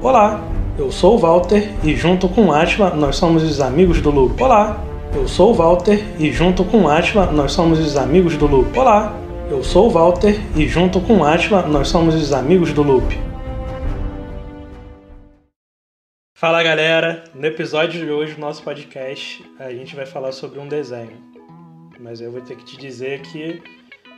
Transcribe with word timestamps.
Olá, 0.00 0.40
eu 0.78 0.92
sou 0.92 1.16
o 1.16 1.18
Walter 1.18 1.74
e 1.84 1.96
junto 1.96 2.28
com 2.28 2.52
Atila 2.52 2.90
nós 2.94 3.16
somos 3.16 3.42
os 3.42 3.60
amigos 3.60 4.00
do 4.00 4.12
Loop. 4.12 4.40
Olá, 4.40 4.80
eu 5.12 5.26
sou 5.26 5.50
o 5.50 5.54
Walter 5.54 5.98
e 6.20 6.30
junto 6.30 6.64
com 6.64 6.88
Atila 6.88 7.32
nós 7.32 7.50
somos 7.50 7.80
os 7.80 7.96
amigos 7.96 8.36
do 8.36 8.46
Loop. 8.46 8.78
Olá, 8.78 9.12
eu 9.50 9.60
sou 9.60 9.88
o 9.88 9.90
Walter 9.90 10.38
e 10.56 10.68
junto 10.68 11.00
com 11.00 11.24
Atila 11.24 11.62
nós 11.62 11.88
somos 11.88 12.14
os 12.14 12.32
amigos 12.32 12.72
do 12.72 12.84
Loop. 12.84 13.12
Fala 16.32 16.62
galera, 16.62 17.24
no 17.34 17.46
episódio 17.46 18.00
de 18.00 18.08
hoje 18.08 18.34
do 18.34 18.40
nosso 18.40 18.62
podcast 18.62 19.44
a 19.58 19.72
gente 19.72 19.96
vai 19.96 20.06
falar 20.06 20.30
sobre 20.30 20.60
um 20.60 20.68
desenho. 20.68 21.18
Mas 21.98 22.20
eu 22.20 22.30
vou 22.30 22.40
ter 22.40 22.56
que 22.56 22.64
te 22.64 22.76
dizer 22.76 23.22
que 23.22 23.60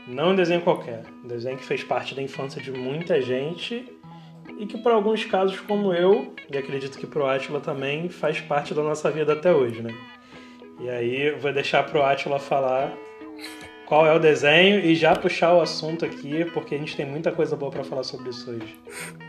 não 0.07 0.25
é 0.25 0.33
um 0.33 0.37
desenho 0.37 0.61
qualquer, 0.61 1.05
um 1.25 1.27
desenho 1.27 1.57
que 1.57 1.65
fez 1.65 1.83
parte 1.83 2.15
da 2.15 2.21
infância 2.21 2.61
de 2.61 2.71
muita 2.71 3.19
gente 3.23 3.99
e 4.59 4.67
que 4.67 4.79
para 4.79 4.95
alguns 4.95 5.25
casos 5.25 5.59
como 5.61 5.93
eu, 5.93 6.35
e 6.51 6.59
acredito 6.59 6.99
que 6.99 7.07
pro 7.07 7.27
Átila 7.27 7.61
também, 7.61 8.09
faz 8.09 8.41
parte 8.41 8.75
da 8.75 8.83
nossa 8.83 9.11
vida 9.11 9.33
até 9.33 9.53
hoje, 9.53 9.83
né? 9.83 9.95
E 10.81 10.89
aí 10.89 11.29
eu 11.29 11.39
vou 11.39 11.53
deixar 11.53 11.83
pro 11.85 12.03
Átila 12.03 12.39
falar 12.39 12.93
qual 13.91 14.07
é 14.07 14.15
o 14.15 14.21
desenho 14.21 14.79
e 14.79 14.95
já 14.95 15.17
puxar 15.17 15.53
o 15.53 15.61
assunto 15.61 16.05
aqui, 16.05 16.45
porque 16.55 16.77
a 16.77 16.79
gente 16.79 16.97
tem 16.97 17.05
muita 17.05 17.33
coisa 17.33 17.57
boa 17.57 17.73
para 17.73 17.83
falar 17.83 18.05
sobre 18.05 18.31
isso 18.31 18.49
hoje. 18.49 18.79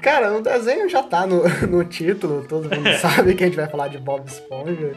Cara, 0.03 0.37
o 0.37 0.41
desenho 0.41 0.87
já 0.87 1.01
tá 1.01 1.25
no, 1.25 1.41
no 1.67 1.83
título, 1.83 2.45
todo 2.47 2.69
mundo 2.69 2.93
sabe 3.01 3.33
que 3.33 3.43
a 3.43 3.47
gente 3.47 3.55
vai 3.55 3.67
falar 3.67 3.87
de 3.87 3.97
Bob 3.97 4.23
Esponja. 4.27 4.93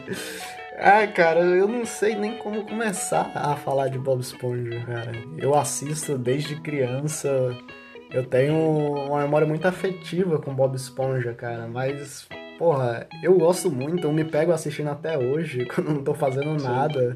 Ah, 0.77 1.07
cara, 1.07 1.39
eu 1.39 1.67
não 1.67 1.83
sei 1.83 2.15
nem 2.15 2.37
como 2.37 2.63
começar 2.63 3.31
a 3.33 3.55
falar 3.55 3.87
de 3.87 3.97
Bob 3.97 4.21
Esponja, 4.21 4.83
cara. 4.85 5.11
Eu 5.37 5.55
assisto 5.55 6.15
desde 6.15 6.61
criança. 6.61 7.57
Eu 8.11 8.25
tenho 8.25 8.55
uma 9.07 9.21
memória 9.21 9.47
muito 9.47 9.67
afetiva 9.67 10.39
com 10.39 10.53
Bob 10.53 10.75
Esponja, 10.75 11.33
cara, 11.33 11.67
mas 11.67 12.27
porra, 12.57 13.07
eu 13.21 13.37
gosto 13.37 13.69
muito, 13.69 14.07
eu 14.07 14.13
me 14.13 14.23
pego 14.23 14.51
assistindo 14.51 14.89
até 14.89 15.17
hoje, 15.17 15.65
quando 15.73 15.91
não 15.91 16.03
tô 16.03 16.13
fazendo 16.13 16.55
nada. 16.61 17.13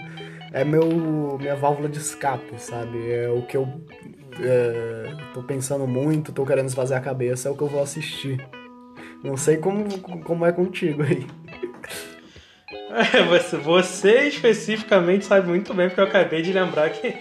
É 0.52 0.64
meu 0.64 1.38
minha 1.40 1.56
válvula 1.56 1.88
de 1.88 2.00
escape, 2.00 2.60
sabe? 2.60 3.12
É 3.12 3.30
o 3.30 3.44
que 3.44 3.56
eu 3.56 3.68
é, 4.40 5.14
tô 5.34 5.44
pensando 5.44 5.88
muito, 5.88 6.32
tô 6.32 6.46
querendo 6.46 6.72
fazer 6.72 6.96
a 6.96 7.00
cabeça, 7.00 7.48
é 7.48 7.52
o 7.52 7.56
que 7.56 7.62
eu 7.62 7.68
vou 7.68 7.82
assistir. 7.82 8.44
Não 9.24 9.38
sei 9.38 9.58
como, 9.58 9.86
como 10.00 10.46
é 10.46 10.52
contigo 10.52 11.04
aí. 11.04 11.26
É, 12.92 13.22
você, 13.24 13.56
você 13.56 14.22
especificamente 14.24 15.24
sabe 15.24 15.48
muito 15.48 15.76
bem, 15.76 15.88
porque 15.88 16.02
eu 16.02 16.06
acabei 16.06 16.42
de 16.42 16.52
lembrar 16.52 16.90
que. 16.90 17.14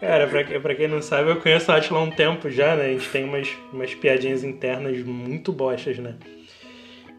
Cara, 0.00 0.26
pra, 0.26 0.44
pra 0.60 0.74
quem 0.74 0.88
não 0.88 1.00
sabe, 1.00 1.30
eu 1.30 1.36
conheço 1.36 1.72
a 1.72 1.76
Atila 1.76 2.00
há 2.00 2.02
um 2.02 2.10
tempo 2.10 2.50
já, 2.50 2.76
né? 2.76 2.86
A 2.86 2.88
gente 2.88 3.08
tem 3.08 3.24
umas, 3.24 3.48
umas 3.72 3.94
piadinhas 3.94 4.44
internas 4.44 4.98
muito 5.04 5.52
bostas, 5.52 5.98
né? 5.98 6.16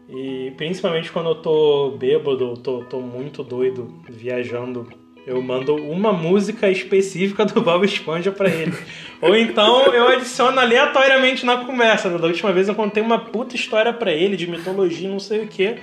E 0.08 0.52
principalmente 0.56 1.12
quando 1.12 1.30
eu 1.30 1.34
tô 1.34 1.90
bêbado, 1.98 2.54
tô, 2.56 2.84
tô 2.84 3.00
muito 3.00 3.42
doido, 3.42 4.00
viajando, 4.08 4.88
eu 5.26 5.42
mando 5.42 5.74
uma 5.74 6.10
música 6.12 6.70
específica 6.70 7.44
do 7.44 7.60
Bob 7.60 7.84
Esponja 7.84 8.32
para 8.32 8.48
ele. 8.48 8.72
Ou 9.20 9.36
então 9.36 9.92
eu 9.92 10.08
adiciono 10.08 10.58
aleatoriamente 10.58 11.44
na 11.44 11.58
conversa. 11.58 12.08
Né? 12.08 12.16
Da 12.16 12.26
última 12.26 12.50
vez 12.52 12.68
eu 12.68 12.74
contei 12.74 13.02
uma 13.02 13.18
puta 13.18 13.54
história 13.54 13.92
para 13.92 14.10
ele 14.10 14.36
de 14.36 14.46
mitologia, 14.46 15.10
não 15.10 15.20
sei 15.20 15.40
o 15.40 15.48
que. 15.48 15.76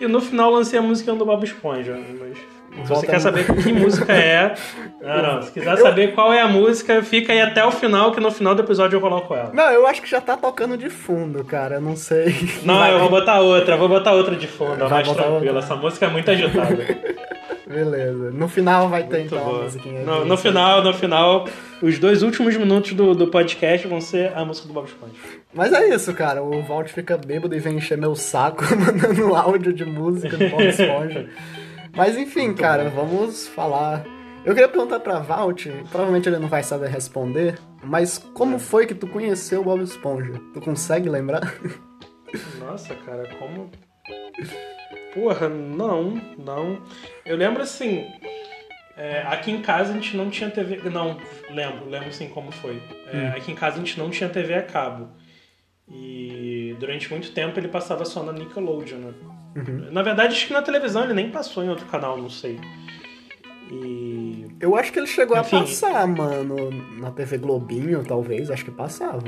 E 0.00 0.06
no 0.06 0.20
final 0.20 0.52
lancei 0.52 0.78
a 0.78 0.82
música 0.82 1.12
do 1.12 1.24
Bob 1.24 1.42
Esponja. 1.42 1.98
Mas 2.20 2.38
se 2.82 2.88
você 2.88 3.06
quer 3.06 3.20
saber 3.20 3.44
que 3.46 3.72
música 3.72 4.12
é. 4.12 4.54
Não, 5.00 5.22
não. 5.34 5.42
Se 5.42 5.52
quiser 5.52 5.76
saber 5.78 6.14
qual 6.14 6.32
é 6.32 6.40
a 6.40 6.48
música, 6.48 7.02
fica 7.02 7.32
aí 7.32 7.40
até 7.40 7.64
o 7.64 7.70
final, 7.70 8.12
que 8.12 8.20
no 8.20 8.30
final 8.30 8.54
do 8.54 8.62
episódio 8.62 8.96
eu 8.96 9.00
coloco 9.00 9.34
ela. 9.34 9.50
Não, 9.52 9.70
eu 9.70 9.86
acho 9.86 10.02
que 10.02 10.10
já 10.10 10.20
tá 10.20 10.36
tocando 10.36 10.76
de 10.76 10.90
fundo, 10.90 11.44
cara. 11.44 11.76
Eu 11.76 11.80
não 11.80 11.96
sei. 11.96 12.34
Não, 12.64 12.78
Vai... 12.78 12.92
eu 12.92 12.98
vou 12.98 13.10
botar 13.10 13.40
outra, 13.40 13.76
vou 13.76 13.88
botar 13.88 14.12
outra 14.12 14.34
de 14.34 14.46
fundo, 14.46 14.88
Vai 14.88 15.04
mais 15.04 15.12
tranquila. 15.12 15.58
Essa 15.58 15.76
música 15.76 16.06
é 16.06 16.08
muito 16.08 16.30
agitada. 16.30 16.84
Beleza. 17.66 18.30
No 18.30 18.46
final 18.46 18.88
vai 18.88 19.04
ter 19.04 19.20
muito 19.20 19.34
então 19.34 19.44
boa. 19.44 19.60
a 19.60 19.62
musiquinha. 19.64 20.00
No, 20.02 20.24
no 20.24 20.36
final, 20.36 20.82
no 20.82 20.92
final, 20.92 21.48
os 21.82 21.98
dois 21.98 22.22
últimos 22.22 22.56
minutos 22.56 22.92
do, 22.92 23.14
do 23.14 23.28
podcast 23.28 23.86
vão 23.88 24.00
ser 24.00 24.32
a 24.36 24.44
música 24.44 24.68
do 24.68 24.74
Bob 24.74 24.86
Esponja. 24.86 25.14
Mas 25.52 25.72
é 25.72 25.88
isso, 25.88 26.12
cara. 26.12 26.42
O 26.42 26.62
Walt 26.62 26.88
fica 26.88 27.16
bêbado 27.16 27.54
e 27.54 27.58
vem 27.58 27.76
encher 27.76 27.96
meu 27.96 28.14
saco 28.14 28.64
mandando 28.76 29.34
áudio 29.34 29.72
de 29.72 29.84
música 29.84 30.36
do 30.36 30.48
Bob 30.48 30.66
Esponja. 30.66 31.26
Mas 31.94 32.16
enfim, 32.16 32.46
Muito 32.46 32.60
cara, 32.60 32.84
bom. 32.90 33.06
vamos 33.06 33.46
falar. 33.48 34.04
Eu 34.44 34.52
queria 34.52 34.68
perguntar 34.68 35.00
pra 35.00 35.20
Valt, 35.20 35.66
provavelmente 35.90 36.28
ele 36.28 36.38
não 36.38 36.48
vai 36.48 36.62
saber 36.62 36.88
responder, 36.90 37.58
mas 37.82 38.18
como 38.18 38.58
foi 38.58 38.86
que 38.86 38.94
tu 38.94 39.06
conheceu 39.06 39.62
o 39.62 39.64
Bob 39.64 39.82
Esponja? 39.82 40.34
Tu 40.52 40.60
consegue 40.60 41.08
lembrar? 41.08 41.40
Nossa, 42.58 42.94
cara, 42.94 43.26
como. 43.38 43.70
Porra, 45.14 45.48
não, 45.48 46.20
não. 46.36 46.82
Eu 47.24 47.36
lembro 47.36 47.62
assim. 47.62 48.06
É, 48.96 49.22
aqui 49.26 49.50
em 49.50 49.62
casa 49.62 49.90
a 49.92 49.94
gente 49.94 50.16
não 50.16 50.28
tinha 50.30 50.50
TV. 50.50 50.88
Não, 50.90 51.18
lembro, 51.50 51.88
lembro 51.88 52.12
sim 52.12 52.28
como 52.28 52.52
foi. 52.52 52.82
É, 53.12 53.16
hum. 53.16 53.28
Aqui 53.36 53.52
em 53.52 53.54
casa 53.54 53.76
a 53.76 53.78
gente 53.78 53.98
não 53.98 54.10
tinha 54.10 54.28
TV 54.28 54.54
a 54.54 54.62
cabo. 54.62 55.08
E 55.88 56.76
durante 56.78 57.10
muito 57.10 57.32
tempo 57.32 57.58
ele 57.58 57.68
passava 57.68 58.04
só 58.04 58.22
na 58.22 58.32
Nickelodeon, 58.32 58.98
né? 58.98 59.14
Uhum. 59.56 59.88
Na 59.90 60.02
verdade, 60.02 60.34
acho 60.34 60.46
que 60.46 60.52
na 60.52 60.62
televisão 60.62 61.04
ele 61.04 61.14
nem 61.14 61.30
passou 61.30 61.62
em 61.62 61.68
outro 61.68 61.86
canal, 61.86 62.16
não 62.16 62.30
sei. 62.30 62.58
E. 63.70 64.46
Eu 64.60 64.76
acho 64.76 64.92
que 64.92 64.98
ele 64.98 65.06
chegou 65.06 65.36
Enfim. 65.38 65.56
a 65.56 65.60
passar, 65.60 66.06
mano, 66.06 66.70
na 66.98 67.10
TV 67.10 67.38
Globinho, 67.38 68.04
talvez, 68.04 68.50
acho 68.50 68.64
que 68.64 68.70
passava. 68.70 69.22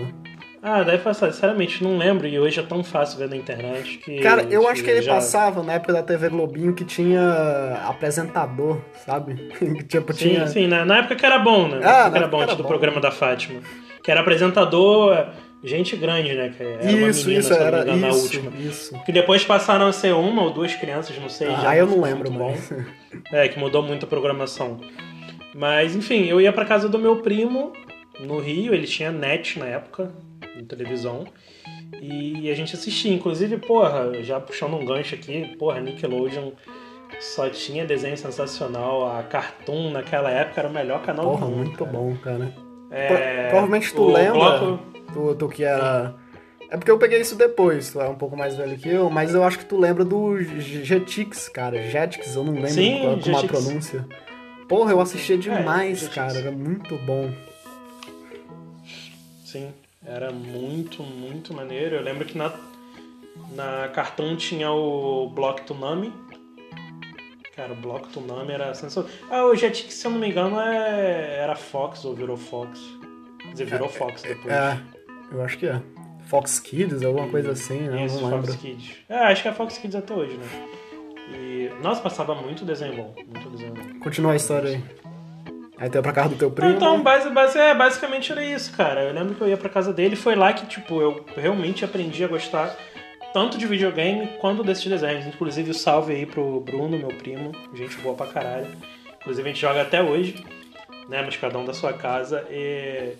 Ah, 0.62 0.82
deve 0.82 0.98
passar, 0.98 1.32
sinceramente, 1.32 1.82
não 1.84 1.96
lembro, 1.96 2.26
e 2.26 2.38
hoje 2.40 2.58
é 2.58 2.62
tão 2.62 2.82
fácil 2.82 3.18
ver 3.18 3.28
na 3.28 3.36
internet 3.36 3.98
que. 3.98 4.18
Cara, 4.18 4.42
eu 4.50 4.66
acho 4.68 4.82
que 4.82 4.90
ele 4.90 5.02
já... 5.02 5.14
passava 5.14 5.62
na 5.62 5.74
época 5.74 5.92
da 5.92 6.02
TV 6.02 6.28
Globinho 6.28 6.74
que 6.74 6.84
tinha 6.84 7.82
apresentador, 7.86 8.80
sabe? 9.04 9.34
tipo, 9.88 10.12
sim, 10.12 10.30
tinha. 10.30 10.46
Sim, 10.48 10.66
na, 10.66 10.84
na 10.84 10.98
época 10.98 11.14
que 11.14 11.24
era 11.24 11.38
bom, 11.38 11.68
né? 11.68 11.78
Na 11.78 11.88
ah, 11.88 12.00
época 12.00 12.18
era 12.18 12.28
bom, 12.28 12.42
era 12.42 12.54
do 12.56 12.62
bom. 12.62 12.68
programa 12.68 13.00
da 13.00 13.10
Fátima. 13.10 13.60
Que 14.02 14.10
era 14.10 14.20
apresentador 14.20 15.28
gente 15.62 15.96
grande, 15.96 16.34
né? 16.34 16.52
Que 16.56 16.62
era 16.62 16.84
isso, 16.84 16.96
uma 16.96 17.08
menina, 17.08 17.38
isso, 17.40 17.52
era, 17.54 17.82
engano, 17.82 17.96
isso, 17.96 18.06
na 18.06 18.14
última. 18.14 18.52
Isso. 18.58 19.04
Que 19.04 19.12
depois 19.12 19.44
passaram 19.44 19.86
a 19.86 19.92
ser 19.92 20.14
uma 20.14 20.42
ou 20.42 20.50
duas 20.50 20.74
crianças, 20.74 21.18
não 21.18 21.28
sei. 21.28 21.48
Ah, 21.48 21.60
já 21.62 21.76
eu 21.76 21.86
não 21.86 22.00
lembro, 22.00 22.30
bom. 22.30 22.54
É, 23.32 23.48
que 23.48 23.58
mudou 23.58 23.82
muito 23.82 24.04
a 24.04 24.08
programação. 24.08 24.78
Mas, 25.54 25.96
enfim, 25.96 26.26
eu 26.26 26.40
ia 26.40 26.52
pra 26.52 26.64
casa 26.64 26.88
do 26.88 26.98
meu 26.98 27.22
primo 27.22 27.72
no 28.20 28.38
Rio, 28.38 28.74
ele 28.74 28.86
tinha 28.86 29.10
net 29.10 29.58
na 29.58 29.66
época, 29.66 30.12
de 30.56 30.64
televisão. 30.64 31.24
E 32.00 32.50
a 32.50 32.54
gente 32.54 32.74
assistia, 32.74 33.12
inclusive, 33.12 33.56
porra, 33.58 34.22
já 34.22 34.38
puxando 34.38 34.74
um 34.74 34.84
gancho 34.84 35.14
aqui, 35.14 35.56
porra, 35.58 35.80
Nickelodeon 35.80 36.52
só 37.20 37.48
tinha 37.48 37.86
desenho 37.86 38.16
sensacional. 38.16 39.16
A 39.16 39.22
Cartoon 39.22 39.90
naquela 39.90 40.30
época 40.30 40.60
era 40.60 40.68
o 40.68 40.72
melhor 40.72 41.02
canal 41.02 41.26
porra, 41.26 41.46
do 41.46 41.52
mundo. 41.52 41.56
muito 41.56 41.78
cara. 41.78 41.90
bom, 41.90 42.16
cara. 42.16 42.54
É, 42.90 43.48
Provavelmente 43.48 43.94
tu 43.94 44.06
lembra. 44.08 44.58
Bloco... 44.58 44.95
Tu, 45.16 45.34
tu 45.36 45.48
que 45.48 45.64
era. 45.64 46.14
É 46.68 46.76
porque 46.76 46.90
eu 46.90 46.98
peguei 46.98 47.20
isso 47.20 47.36
depois, 47.36 47.92
tu 47.92 48.00
é 48.00 48.08
um 48.08 48.16
pouco 48.16 48.36
mais 48.36 48.54
velho 48.54 48.76
que 48.76 48.88
eu, 48.88 49.08
mas 49.08 49.32
eu 49.34 49.42
acho 49.42 49.60
que 49.60 49.64
tu 49.64 49.78
lembra 49.78 50.04
do 50.04 50.38
Jetix, 50.42 51.48
cara. 51.48 51.80
Jetix, 51.80 52.34
eu 52.34 52.44
não 52.44 52.52
lembro 52.52 52.68
Sim, 52.68 53.00
qual, 53.00 53.20
como 53.20 53.38
a 53.38 53.44
pronúncia. 53.44 54.06
Porra, 54.68 54.90
eu 54.90 55.00
assistia 55.00 55.36
é, 55.36 55.38
demais, 55.38 56.06
é, 56.06 56.10
cara. 56.10 56.38
Era 56.38 56.50
muito 56.50 56.98
bom. 56.98 57.30
Sim, 59.44 59.72
era 60.04 60.30
muito, 60.32 61.02
muito 61.02 61.54
maneiro. 61.54 61.96
Eu 61.96 62.02
lembro 62.02 62.26
que 62.26 62.36
na, 62.36 62.52
na 63.54 63.88
Cartoon 63.88 64.36
tinha 64.36 64.70
o 64.70 65.30
Block 65.30 65.62
Tsunami. 65.62 66.12
Cara, 67.54 67.72
o 67.72 67.76
Block 67.76 68.08
Tsunami 68.08 68.52
era 68.52 68.74
sensacional. 68.74 69.10
Ah, 69.30 69.46
o 69.46 69.54
Jetix, 69.54 69.94
se 69.94 70.06
eu 70.06 70.10
não 70.10 70.18
me 70.18 70.28
engano, 70.28 70.60
é... 70.60 71.38
era 71.38 71.54
Fox 71.54 72.04
ou 72.04 72.14
virou 72.14 72.36
Fox. 72.36 72.78
Quer 73.40 73.52
dizer, 73.52 73.64
virou 73.66 73.86
é, 73.86 73.92
Fox 73.92 74.22
depois. 74.22 74.52
É, 74.52 74.95
eu 75.32 75.42
acho 75.42 75.58
que 75.58 75.66
é. 75.66 75.80
Fox 76.26 76.58
Kids, 76.58 77.04
alguma 77.04 77.28
coisa 77.28 77.52
assim, 77.52 77.80
né? 77.80 78.04
Isso, 78.04 78.20
não 78.20 78.30
Fox 78.30 78.56
Kids. 78.56 78.96
É, 79.08 79.18
acho 79.18 79.42
que 79.42 79.48
é 79.48 79.52
Fox 79.52 79.78
Kids 79.78 79.94
até 79.94 80.12
hoje, 80.12 80.36
né? 80.36 80.46
E, 81.32 81.70
nossa, 81.82 82.00
passava 82.00 82.34
muito 82.34 82.64
desenho 82.64 82.96
bom. 82.96 83.14
Muito 83.16 83.48
desenho 83.50 83.72
bom. 83.74 84.00
Continua 84.00 84.32
a 84.32 84.36
história 84.36 84.70
aí. 84.70 84.84
Aí 85.78 85.90
tu 85.90 85.96
ia 85.96 86.02
pra 86.02 86.12
casa 86.12 86.30
do 86.30 86.36
teu 86.36 86.50
primo? 86.50 86.72
Então, 86.72 87.02
base, 87.02 87.28
base, 87.30 87.58
é, 87.58 87.74
basicamente 87.74 88.32
era 88.32 88.42
isso, 88.42 88.72
cara. 88.76 89.02
Eu 89.02 89.14
lembro 89.14 89.34
que 89.34 89.40
eu 89.40 89.48
ia 89.48 89.56
pra 89.56 89.68
casa 89.68 89.92
dele. 89.92 90.16
Foi 90.16 90.34
lá 90.34 90.52
que, 90.52 90.66
tipo, 90.66 91.00
eu 91.00 91.24
realmente 91.36 91.84
aprendi 91.84 92.24
a 92.24 92.28
gostar 92.28 92.74
tanto 93.32 93.58
de 93.58 93.66
videogame 93.66 94.38
quanto 94.40 94.64
desses 94.64 94.86
desenhos. 94.86 95.26
Inclusive, 95.26 95.70
o 95.70 95.74
salve 95.74 96.14
aí 96.14 96.24
pro 96.24 96.60
Bruno, 96.60 96.96
meu 96.96 97.08
primo. 97.08 97.52
Gente 97.74 97.96
boa 97.98 98.14
pra 98.14 98.26
caralho. 98.26 98.68
Inclusive, 99.20 99.48
a 99.48 99.52
gente 99.52 99.60
joga 99.60 99.82
até 99.82 100.02
hoje, 100.02 100.42
né? 101.08 101.22
Mas 101.24 101.36
cada 101.36 101.58
um 101.58 101.64
da 101.64 101.72
sua 101.72 101.92
casa. 101.92 102.46
E 102.50 103.14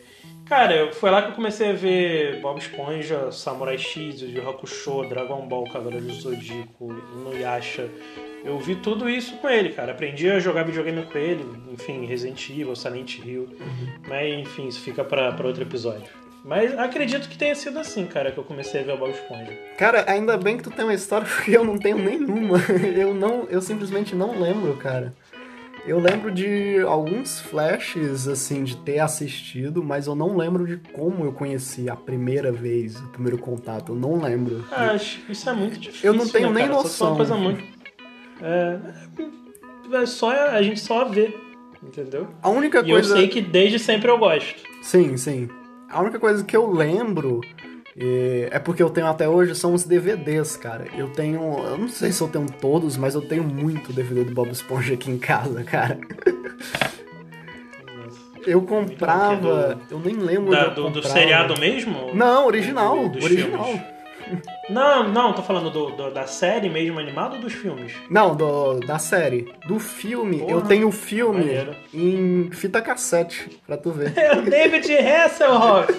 Cara, 0.47 0.93
foi 0.93 1.11
lá 1.11 1.23
que 1.23 1.31
eu 1.31 1.35
comecei 1.35 1.71
a 1.71 1.73
ver 1.73 2.41
Bob 2.41 2.59
Esponja, 2.59 3.33
Samurai 3.33 3.77
X, 3.77 4.23
Yu 4.23 4.49
Hakusho, 4.49 5.03
Dragon 5.09 5.45
Ball, 5.49 5.65
Cavaleiro 5.73 6.07
do 6.07 6.13
Zodíaco, 6.13 6.95
Inuyasha. 7.17 7.91
Eu 8.45 8.57
vi 8.61 8.77
tudo 8.77 9.11
isso 9.11 9.37
com 9.39 9.51
ele, 9.51 9.71
cara. 9.71 9.91
Aprendi 9.91 10.31
a 10.31 10.39
jogar 10.39 10.63
videogame 10.63 11.05
com 11.05 11.19
ele, 11.19 11.45
enfim, 11.73 12.07
Resident 12.07 12.49
Evil, 12.49 12.77
Silent 12.77 13.19
Hill. 13.19 13.49
Uhum. 13.59 13.95
Mas, 14.07 14.39
enfim, 14.39 14.69
isso 14.69 14.81
fica 14.83 15.03
para 15.03 15.35
outro 15.45 15.63
episódio. 15.63 16.09
Mas 16.45 16.79
acredito 16.79 17.29
que 17.29 17.37
tenha 17.37 17.57
sido 17.57 17.81
assim, 17.81 18.07
cara, 18.07 18.31
que 18.31 18.39
eu 18.39 18.45
comecei 18.45 18.83
a 18.83 18.85
ver 18.85 18.93
o 18.93 18.99
Bob 18.99 19.11
Esponja. 19.11 19.53
Cara, 19.77 20.05
ainda 20.09 20.37
bem 20.37 20.57
que 20.57 20.63
tu 20.63 20.71
tem 20.71 20.85
uma 20.85 20.95
história, 20.95 21.27
porque 21.35 21.57
eu 21.57 21.65
não 21.65 21.77
tenho 21.77 21.99
nenhuma. 21.99 22.59
Eu 22.97 23.13
não, 23.13 23.49
eu 23.51 23.61
simplesmente 23.61 24.15
não 24.15 24.41
lembro, 24.41 24.77
cara. 24.77 25.13
Eu 25.87 26.01
lembro 26.01 26.33
de 26.33 26.81
alguns 26.81 27.41
flashes, 27.41 28.27
assim, 28.27 28.65
de 28.65 28.77
ter 28.79 28.99
assistido, 28.99 29.85
mas 29.85 30.09
eu 30.09 30.17
não 30.17 30.37
lembro 30.37 30.67
de 30.67 30.79
como 30.93 31.25
eu 31.25 31.33
conheci 31.33 31.89
a 31.89 31.95
primeira 31.95 32.51
vez, 32.51 32.97
o 32.97 33.09
primeiro 33.09 33.39
contato. 33.39 33.93
Eu 33.93 33.97
não 33.97 34.21
lembro. 34.21 34.65
Ah, 34.73 34.91
acho 34.91 35.21
que 35.21 35.31
isso 35.33 35.49
é 35.49 35.53
muito 35.53 35.79
difícil. 35.79 36.11
Eu 36.11 36.15
não 36.15 36.29
tenho 36.29 36.49
né, 36.53 36.63
nem 36.63 36.69
cara? 36.69 36.83
Só 36.83 36.83
for 36.83 36.89
noção. 36.89 37.09
uma 37.09 37.17
coisa 37.17 37.37
muito. 37.37 37.65
É, 38.43 38.79
é 40.03 40.07
só 40.07 40.31
a 40.33 40.61
gente 40.61 40.81
só 40.81 41.05
vê, 41.05 41.33
entendeu? 41.81 42.29
A 42.43 42.49
única 42.49 42.81
E 42.81 42.91
coisa. 42.91 43.13
eu 43.13 43.17
sei 43.19 43.29
que 43.29 43.41
desde 43.41 43.79
sempre 43.79 44.11
eu 44.11 44.19
gosto. 44.19 44.57
Sim, 44.83 45.17
sim. 45.17 45.49
A 45.89 46.01
única 46.03 46.19
coisa 46.19 46.43
que 46.45 46.57
eu 46.57 46.69
lembro 46.69 47.41
é, 47.99 48.49
é 48.53 48.59
porque 48.59 48.83
eu 48.83 48.91
tenho 48.91 49.07
até 49.07 49.29
hoje 49.29 49.55
são 49.55 49.73
os 49.75 49.85
DVDs, 49.85 50.57
cara. 50.57 50.85
Eu 50.97 51.09
tenho. 51.09 51.41
Eu 51.65 51.79
não 51.79 51.89
sei 51.89 52.13
se 52.13 52.21
eu 52.21 52.29
tenho 52.29 52.47
todos, 52.61 52.97
mas 52.97 53.15
eu 53.15 53.23
tenho 53.23 53.43
muito 53.45 53.93
DVD 53.93 54.25
do 54.25 54.33
Bob 54.35 54.51
Esponja 54.51 54.95
aqui 54.95 55.11
em 55.11 55.19
casa, 55.19 55.63
cara. 55.65 55.99
Eu 58.47 58.63
comprava. 58.63 59.81
Eu 59.91 59.99
nem 59.99 60.15
lembro 60.15 60.51
Da- 60.53 60.73
eu 60.77 60.91
do, 60.91 61.03
seriado 61.03 61.59
mesmo? 61.59 62.15
Não, 62.15 62.47
original. 62.47 63.09
Do- 63.09 63.23
original. 63.25 63.65
filmes. 63.65 63.96
Não, 64.69 65.09
não, 65.09 65.33
tô 65.33 65.43
falando 65.43 65.71
do, 65.71 65.91
do- 65.93 66.11
da 66.11 66.27
série 66.27 66.69
mesmo 66.69 66.99
animada 66.99 67.37
ou 67.37 67.41
dos 67.41 67.53
filmes? 67.53 67.93
Não, 68.11 68.35
do, 68.35 68.81
da 68.81 68.99
série. 68.99 69.53
Do 69.69 69.79
filme, 69.79 70.39
Porra, 70.41 70.53
eu 70.53 70.61
tenho 70.63 70.89
o 70.89 70.93
filme 70.93 71.41
maneiro. 71.41 71.75
em 71.95 72.51
fita 72.51 72.83
cassete, 72.83 73.61
pra 73.67 73.77
tu 73.77 73.91
ver. 73.93 74.13
É 74.17 74.37
o 74.37 74.43
David 74.43 74.91
Hasselhoff! 74.99 75.93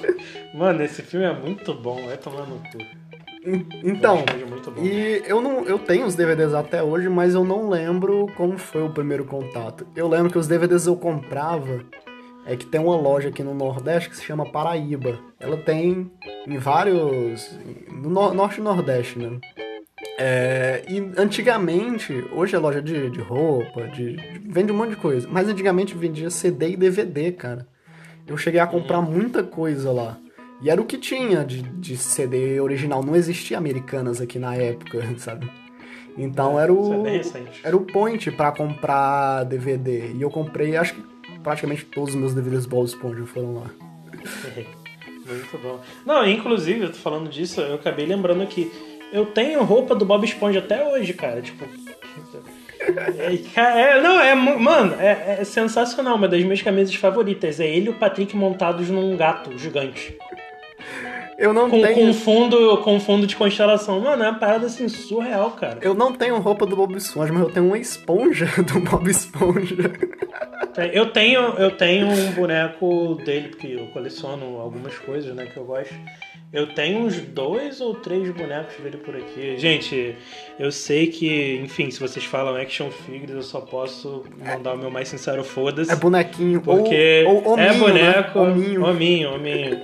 Mano, 0.54 0.84
esse 0.84 1.02
filme 1.02 1.26
é 1.26 1.34
muito 1.34 1.74
bom, 1.74 2.06
vai 2.06 2.18
tomar 2.18 2.46
no 2.46 2.58
cu. 2.60 2.78
Então, 3.84 4.26
É 4.28 4.46
muito 4.46 4.70
bom. 4.72 4.84
E 4.84 5.24
eu 5.26 5.40
não, 5.42 5.64
eu 5.64 5.80
tenho 5.80 6.06
os 6.06 6.16
DVDs 6.16 6.54
até 6.54 6.84
hoje, 6.84 7.08
mas 7.08 7.34
eu 7.34 7.46
não 7.46 7.70
lembro 7.70 8.28
como 8.36 8.58
foi 8.58 8.84
o 8.84 8.90
primeiro 8.90 9.24
contato. 9.24 9.88
Eu 9.96 10.10
lembro 10.10 10.30
que 10.30 10.38
os 10.38 10.48
DVDs 10.48 10.86
eu 10.86 10.98
comprava 10.98 11.82
é 12.48 12.56
que 12.56 12.66
tem 12.66 12.80
uma 12.82 12.96
loja 12.96 13.30
aqui 13.30 13.44
no 13.44 13.54
Nordeste 13.54 14.10
que 14.10 14.16
se 14.18 14.24
chama 14.24 14.50
Paraíba. 14.52 15.20
Ela 15.40 15.58
tem 15.58 16.10
em 16.48 16.58
vários 16.58 17.58
no 17.92 18.10
Nor- 18.10 18.34
Norte 18.34 18.60
e 18.60 18.64
Nordeste, 18.64 19.20
né? 19.20 19.38
É, 20.20 20.84
e 20.88 21.12
antigamente, 21.18 22.14
hoje 22.32 22.56
é 22.56 22.60
loja 22.60 22.82
de, 22.82 23.10
de 23.10 23.20
roupa, 23.22 23.88
de, 23.90 24.16
de- 24.16 24.40
vende 24.50 24.72
um 24.72 24.76
monte 24.76 24.92
de 24.92 24.96
coisa, 24.96 25.28
mas 25.32 25.48
antigamente 25.48 25.96
vendia 25.96 26.30
CD 26.30 26.70
e 26.72 26.78
DVD, 26.78 27.32
cara. 27.32 27.68
Eu 28.26 28.36
cheguei 28.38 28.60
a 28.60 28.68
comprar 28.68 29.02
muita 29.02 29.44
coisa 29.44 29.92
lá. 29.92 30.18
E 30.62 30.70
era 30.70 30.82
o 30.82 30.86
que 30.86 30.98
tinha 30.98 31.46
de, 31.46 31.62
de 31.62 31.96
CD 31.96 32.60
original. 32.60 33.04
Não 33.04 33.16
existia 33.16 33.58
Americanas 33.58 34.20
aqui 34.20 34.40
na 34.40 34.56
época, 34.56 35.02
sabe? 35.18 35.50
Então 36.18 36.60
era 36.60 36.72
é 36.72 36.76
o. 36.76 37.04
bem 37.04 37.18
recente. 37.18 37.62
Era 37.64 37.78
o 37.78 37.82
point 37.82 38.32
pra 38.32 38.52
comprar 38.52 39.44
DVD. 39.44 40.14
E 40.14 40.22
eu 40.22 40.32
comprei, 40.32 40.76
acho 40.76 40.96
que 40.96 41.04
praticamente 41.48 41.86
todos 41.86 42.10
os 42.10 42.20
meus 42.20 42.34
DVDs 42.34 42.66
Bob 42.66 42.86
Esponja 42.86 43.26
foram 43.26 43.56
lá. 43.56 43.72
Muito 45.26 45.58
bom. 45.64 45.80
Não, 46.06 46.28
inclusive, 46.28 46.82
eu 46.82 46.92
tô 46.92 46.98
falando 46.98 47.30
disso, 47.30 47.62
eu 47.62 47.76
acabei 47.76 48.06
lembrando 48.06 48.44
aqui. 48.44 48.70
Eu 49.14 49.28
tenho 49.28 49.64
roupa 49.64 49.96
do 49.96 50.04
Bob 50.04 50.26
Esponja 50.26 50.60
até 50.60 50.86
hoje, 50.86 51.14
cara. 51.14 51.42
Tipo. 51.42 51.66
É, 53.56 53.62
é, 53.62 54.02
não, 54.02 54.22
é. 54.22 54.34
Mano, 54.34 54.96
é, 54.98 55.38
é 55.40 55.44
sensacional. 55.44 56.16
Uma 56.16 56.28
das 56.28 56.42
minhas 56.42 56.62
camisas 56.62 56.96
favoritas. 56.96 57.60
É 57.60 57.68
ele 57.68 57.88
e 57.88 57.90
o 57.90 57.94
Patrick 57.94 58.34
montados 58.34 58.90
num 58.90 59.18
gato 59.18 59.58
gigante. 59.58 60.18
Eu 61.38 61.54
não 61.54 61.70
Com, 61.70 61.82
tenho. 61.82 61.96
com 62.08 62.14
fundo, 62.14 62.78
com 62.80 63.00
fundo 63.00 63.28
de 63.28 63.36
constelação. 63.36 64.00
Mano, 64.02 64.24
é 64.24 64.30
uma 64.30 64.40
parada 64.40 64.66
assim 64.66 64.88
surreal, 64.90 65.52
cara. 65.52 65.78
Eu 65.82 65.94
não 65.94 66.12
tenho 66.12 66.38
roupa 66.40 66.66
do 66.66 66.76
Bob 66.76 66.96
Esponja, 66.98 67.32
mas 67.32 67.44
eu 67.44 67.50
tenho 67.52 67.68
uma 67.68 67.78
esponja 67.78 68.48
do 68.66 68.80
Bob 68.80 69.08
Esponja. 69.10 69.92
É, 70.76 70.98
Eu 70.98 71.12
tenho, 71.12 71.40
eu 71.58 71.72
tenho 71.72 72.08
um 72.08 72.32
boneco 72.32 73.16
dele, 73.24 73.50
porque 73.50 73.68
eu 73.68 73.88
coleciono 73.88 74.60
algumas 74.60 74.98
coisas, 74.98 75.36
né, 75.36 75.46
que 75.46 75.58
eu 75.58 75.64
gosto. 75.66 75.94
Eu 76.54 76.74
tenho 76.74 77.00
uns 77.02 77.20
dois 77.20 77.82
ou 77.82 77.94
três 77.96 78.30
bonecos 78.32 78.76
dele 78.82 78.98
por 78.98 79.16
aqui. 79.16 79.58
Gente, 79.58 80.16
eu 80.58 80.72
sei 80.72 81.08
que, 81.08 81.60
enfim, 81.64 81.92
se 81.92 82.00
vocês 82.00 82.24
falam 82.26 82.56
action 82.56 82.90
figures, 82.90 83.36
eu 83.36 83.42
só 83.44 83.60
posso 83.60 84.24
mandar 84.44 84.74
o 84.74 84.78
meu 84.78 84.90
mais 84.90 85.10
sincero 85.10 85.44
foda-se. 85.44 85.92
É 85.92 85.96
bonequinho. 85.96 86.62
Porque 86.62 87.26
ou, 87.28 87.44
ou 87.50 87.60
é 87.60 87.68
hominho, 87.70 87.80
boneco, 87.84 88.40
Né? 88.40 88.52
Hominho. 88.52 88.86
hominho, 88.86 89.34
hominho. 89.36 89.82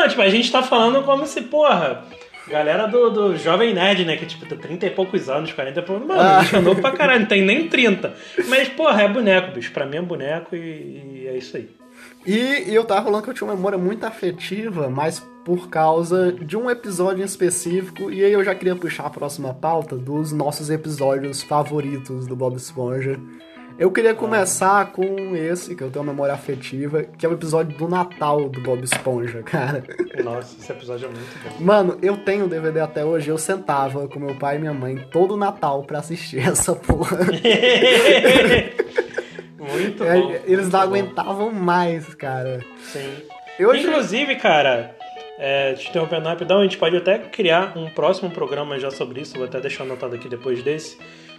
Não, 0.00 0.08
tipo, 0.08 0.20
a 0.20 0.28
gente 0.28 0.50
tá 0.52 0.62
falando 0.62 1.02
como 1.04 1.26
se, 1.26 1.40
porra, 1.42 2.04
galera 2.48 2.86
do, 2.86 3.10
do 3.10 3.36
Jovem 3.36 3.72
Nerd, 3.74 4.04
né, 4.04 4.16
que 4.16 4.26
tipo, 4.26 4.44
tem 4.46 4.58
30 4.58 4.86
e 4.86 4.90
poucos 4.90 5.28
anos, 5.28 5.52
40 5.52 5.80
e 5.80 5.82
poucos. 5.82 6.06
Mano, 6.06 6.20
Ah. 6.20 6.42
gente 6.42 6.56
é 6.56 6.60
novo 6.60 6.80
pra 6.80 6.92
caralho, 6.92 7.20
não 7.20 7.26
tem 7.26 7.42
nem 7.42 7.66
30. 7.68 8.14
Mas, 8.48 8.68
porra, 8.68 9.02
é 9.02 9.08
boneco, 9.08 9.52
bicho. 9.52 9.72
Pra 9.72 9.86
mim 9.86 9.96
é 9.96 10.02
boneco 10.02 10.54
e, 10.54 10.58
e 11.22 11.28
é 11.28 11.36
isso 11.36 11.56
aí. 11.56 11.68
E, 12.26 12.70
e 12.70 12.74
eu 12.74 12.84
tava 12.84 13.04
falando 13.04 13.22
que 13.24 13.30
eu 13.30 13.34
tinha 13.34 13.46
uma 13.48 13.54
memória 13.56 13.78
muito 13.78 14.04
afetiva, 14.04 14.88
mas 14.90 15.20
por 15.44 15.68
causa 15.68 16.32
de 16.32 16.56
um 16.56 16.68
episódio 16.68 17.22
em 17.22 17.24
específico, 17.24 18.10
e 18.10 18.22
aí 18.24 18.32
eu 18.32 18.44
já 18.44 18.54
queria 18.54 18.74
puxar 18.76 19.06
a 19.06 19.10
próxima 19.10 19.54
pauta 19.54 19.96
dos 19.96 20.32
nossos 20.32 20.68
episódios 20.68 21.42
favoritos 21.42 22.26
do 22.26 22.34
Bob 22.36 22.56
Esponja. 22.56 23.18
Eu 23.78 23.90
queria 23.90 24.14
começar 24.14 24.86
com 24.92 25.36
esse, 25.36 25.76
que 25.76 25.82
eu 25.82 25.90
tenho 25.90 26.02
uma 26.02 26.10
memória 26.12 26.32
afetiva, 26.32 27.02
que 27.02 27.26
é 27.26 27.28
o 27.28 27.32
episódio 27.34 27.76
do 27.76 27.86
Natal 27.86 28.48
do 28.48 28.58
Bob 28.62 28.82
Esponja, 28.82 29.42
cara. 29.42 29.84
Nossa, 30.24 30.56
esse 30.58 30.72
episódio 30.72 31.06
é 31.06 31.10
muito 31.10 31.38
bom. 31.44 31.62
Mano, 31.62 31.98
eu 32.00 32.16
tenho 32.16 32.46
o 32.46 32.48
DVD 32.48 32.80
até 32.80 33.04
hoje, 33.04 33.28
eu 33.28 33.36
sentava 33.36 34.08
com 34.08 34.18
meu 34.18 34.34
pai 34.36 34.56
e 34.56 34.58
minha 34.60 34.72
mãe 34.72 34.96
todo 35.12 35.36
Natal 35.36 35.82
pra 35.82 35.98
assistir 35.98 36.38
essa 36.48 36.74
porra. 36.74 37.18
muito 39.58 40.04
É, 40.04 40.20
bom. 40.20 40.30
Eles 40.32 40.46
muito 40.46 40.62
não 40.62 40.70
bom. 40.70 40.78
aguentavam 40.78 41.52
mais, 41.52 42.14
cara. 42.14 42.64
Sim. 42.80 43.12
Eu 43.58 43.74
Inclusive, 43.74 44.36
cara, 44.36 44.96
é, 45.38 45.74
te 45.74 45.90
interrompendo 45.90 46.26
rapidão, 46.28 46.60
a 46.60 46.62
gente 46.62 46.78
pode 46.78 46.96
até 46.96 47.18
criar 47.18 47.76
um 47.76 47.90
próximo 47.90 48.30
programa 48.30 48.78
já 48.78 48.90
sobre 48.90 49.20
isso, 49.20 49.34
vou 49.36 49.44
até 49.44 49.60
deixar 49.60 49.84
anotado 49.84 50.14
aqui 50.14 50.28
depois 50.30 50.62
desse, 50.62 50.96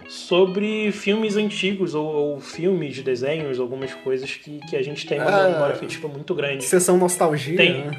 sobre 0.08 0.92
filmes 0.92 1.36
antigos 1.36 1.94
ou, 1.96 2.06
ou 2.06 2.40
filmes, 2.40 3.02
desenhos, 3.02 3.60
algumas 3.60 3.94
coisas 3.94 4.34
que, 4.36 4.60
que 4.70 4.76
a 4.76 4.82
gente 4.84 5.06
tem 5.06 5.20
uma 5.20 5.30
Ah. 5.30 5.50
memória 5.50 5.76
afetiva 5.76 6.08
muito 6.08 6.34
grande. 6.34 6.64
Sessão 6.64 6.98
nostalgia, 6.98 7.58
Tem. 7.58 7.86
né? 7.86 7.92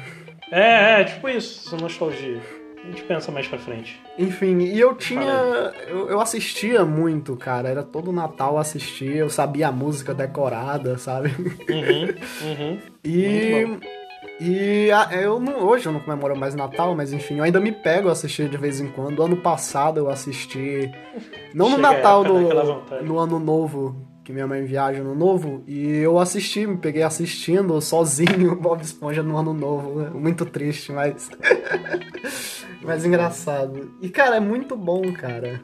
É, 0.51 1.01
é, 1.01 1.03
tipo 1.03 1.29
isso, 1.29 1.67
essa 1.67 1.77
nostalgia. 1.77 2.39
A 2.83 2.87
gente 2.91 3.03
pensa 3.03 3.31
mais 3.31 3.45
pra 3.47 3.59
frente. 3.59 3.99
Enfim, 4.17 4.59
e 4.59 4.79
eu 4.79 4.95
tinha. 4.95 5.71
Eu, 5.87 6.09
eu 6.09 6.19
assistia 6.21 6.85
muito, 6.85 7.35
cara. 7.35 7.67
Era 7.69 7.83
todo 7.83 8.11
Natal 8.11 8.53
eu 8.53 8.57
assistia, 8.57 9.15
eu 9.17 9.29
sabia 9.29 9.67
a 9.67 9.71
música 9.71 10.13
decorada, 10.13 10.97
sabe? 10.97 11.29
Uhum, 11.69 12.07
uhum. 12.49 12.79
E. 13.03 13.98
E 14.39 14.89
a- 14.91 15.09
eu 15.13 15.39
não, 15.39 15.65
hoje 15.67 15.85
eu 15.85 15.91
não 15.91 15.99
comemoro 15.99 16.35
mais 16.37 16.55
Natal, 16.55 16.95
mas 16.95 17.11
enfim, 17.11 17.37
eu 17.39 17.43
ainda 17.43 17.59
me 17.59 17.71
pego 17.71 18.07
a 18.09 18.13
assistir 18.13 18.47
de 18.49 18.57
vez 18.57 18.79
em 18.79 18.87
quando. 18.87 19.21
Ano 19.21 19.37
passado 19.37 19.99
eu 19.99 20.09
assisti. 20.09 20.89
Não 21.53 21.69
no 21.69 21.75
Chega 21.75 21.91
Natal, 21.91 22.23
no, 22.23 23.03
no 23.03 23.19
Ano 23.19 23.39
Novo, 23.39 23.95
que 24.23 24.31
minha 24.31 24.47
mãe 24.47 24.63
viaja 24.63 25.03
no 25.03 25.13
Novo. 25.13 25.61
E 25.67 25.97
eu 25.97 26.17
assisti, 26.19 26.65
me 26.65 26.77
peguei 26.77 27.03
assistindo 27.03 27.81
sozinho 27.81 28.55
Bob 28.61 28.81
Esponja 28.81 29.21
no 29.21 29.37
Ano 29.37 29.53
Novo. 29.53 29.99
né? 29.99 30.09
Muito 30.13 30.45
triste, 30.45 30.91
mas. 30.93 31.29
mas 32.81 33.05
engraçado. 33.05 33.91
E 34.01 34.09
cara, 34.09 34.37
é 34.37 34.39
muito 34.39 34.75
bom, 34.75 35.11
cara. 35.13 35.61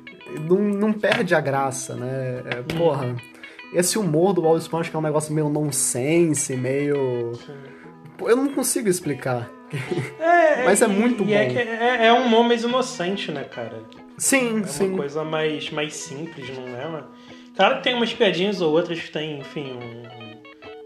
Não, 0.50 0.58
não 0.58 0.91
perde 0.94 1.34
a 1.34 1.39
graça, 1.39 1.96
né? 1.96 2.44
É, 2.46 2.75
porra. 2.77 3.15
Esse 3.74 3.98
humor 3.98 4.34
do 4.34 4.41
Bob 4.41 4.58
Esponja 4.58 4.89
que 4.89 4.96
é 4.96 5.00
um 5.00 5.01
negócio 5.01 5.34
meio 5.34 5.50
nonsense, 5.50 6.55
meio. 6.55 7.34
Pô, 7.34 7.53
Eu 8.22 8.36
não 8.36 8.48
consigo 8.53 8.88
explicar. 8.89 9.50
É, 10.19 10.63
Mas 10.63 10.81
é 10.81 10.88
muito 10.88 11.24
e 11.24 11.34
É, 11.34 11.45
bom. 11.45 11.51
que 11.53 11.57
é, 11.60 12.05
é 12.07 12.13
um 12.13 12.25
humor 12.27 12.43
mais 12.45 12.63
inocente, 12.63 13.31
né, 13.31 13.43
cara? 13.43 13.84
Sim, 14.17 14.62
É 14.62 14.67
sim. 14.67 14.88
uma 14.89 14.98
coisa 14.98 15.24
mais, 15.24 15.69
mais 15.72 15.95
simples, 15.95 16.48
não 16.57 16.98
é? 16.98 17.03
Claro 17.55 17.77
que 17.77 17.84
tem 17.84 17.93
umas 17.95 18.13
piadinhas 18.13 18.62
ou 18.62 18.72
outras 18.72 19.00
que 19.00 19.12
tem, 19.12 19.39
enfim, 19.39 19.74
um- 19.74 20.25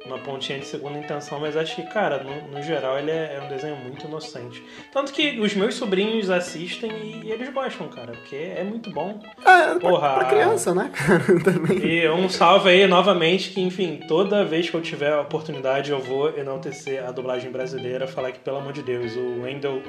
uma 0.10 0.20
pontinha 0.20 0.60
de 0.60 0.66
segunda 0.66 0.98
intenção, 0.98 1.40
mas 1.40 1.56
acho 1.56 1.76
que, 1.76 1.84
cara, 1.84 2.24
no, 2.24 2.50
no 2.50 2.62
geral 2.62 2.98
ele 2.98 3.12
é, 3.12 3.36
é 3.38 3.42
um 3.42 3.48
desenho 3.48 3.76
muito 3.78 4.06
inocente. 4.06 4.64
Tanto 4.92 5.14
que 5.14 5.40
os 5.40 5.56
meus 5.56 5.76
sobrinhos 5.76 6.30
assistem 6.30 6.92
e, 6.92 7.28
e 7.28 7.32
eles 7.32 7.50
gostam, 7.54 7.88
cara, 7.88 8.12
porque 8.14 8.36
é 8.36 8.64
muito 8.64 8.92
bom. 8.92 9.20
É 9.40 9.44
pra, 9.44 9.80
Porra. 9.80 10.14
pra 10.16 10.26
criança, 10.26 10.74
né, 10.74 10.92
cara? 10.94 11.24
Também. 11.44 11.78
E 11.78 12.10
um 12.10 12.28
salve 12.30 12.70
aí 12.70 12.88
novamente 12.88 13.52
que, 13.52 13.62
enfim, 13.62 14.02
toda 14.08 14.44
vez 14.44 14.70
que 14.70 14.76
eu 14.76 14.82
tiver 14.82 15.14
a 15.14 15.22
oportunidade 15.22 15.92
eu 15.92 16.00
vou 16.00 16.38
enaltecer 16.38 17.04
a 17.08 17.12
dublagem 17.12 17.52
brasileira, 17.52 18.08
falar 18.08 18.32
que, 18.32 18.40
pelo 18.40 18.58
amor 18.58 18.74
de 18.74 18.82
Deus, 18.82 19.16
o 19.16 19.42
Wendell 19.44 19.82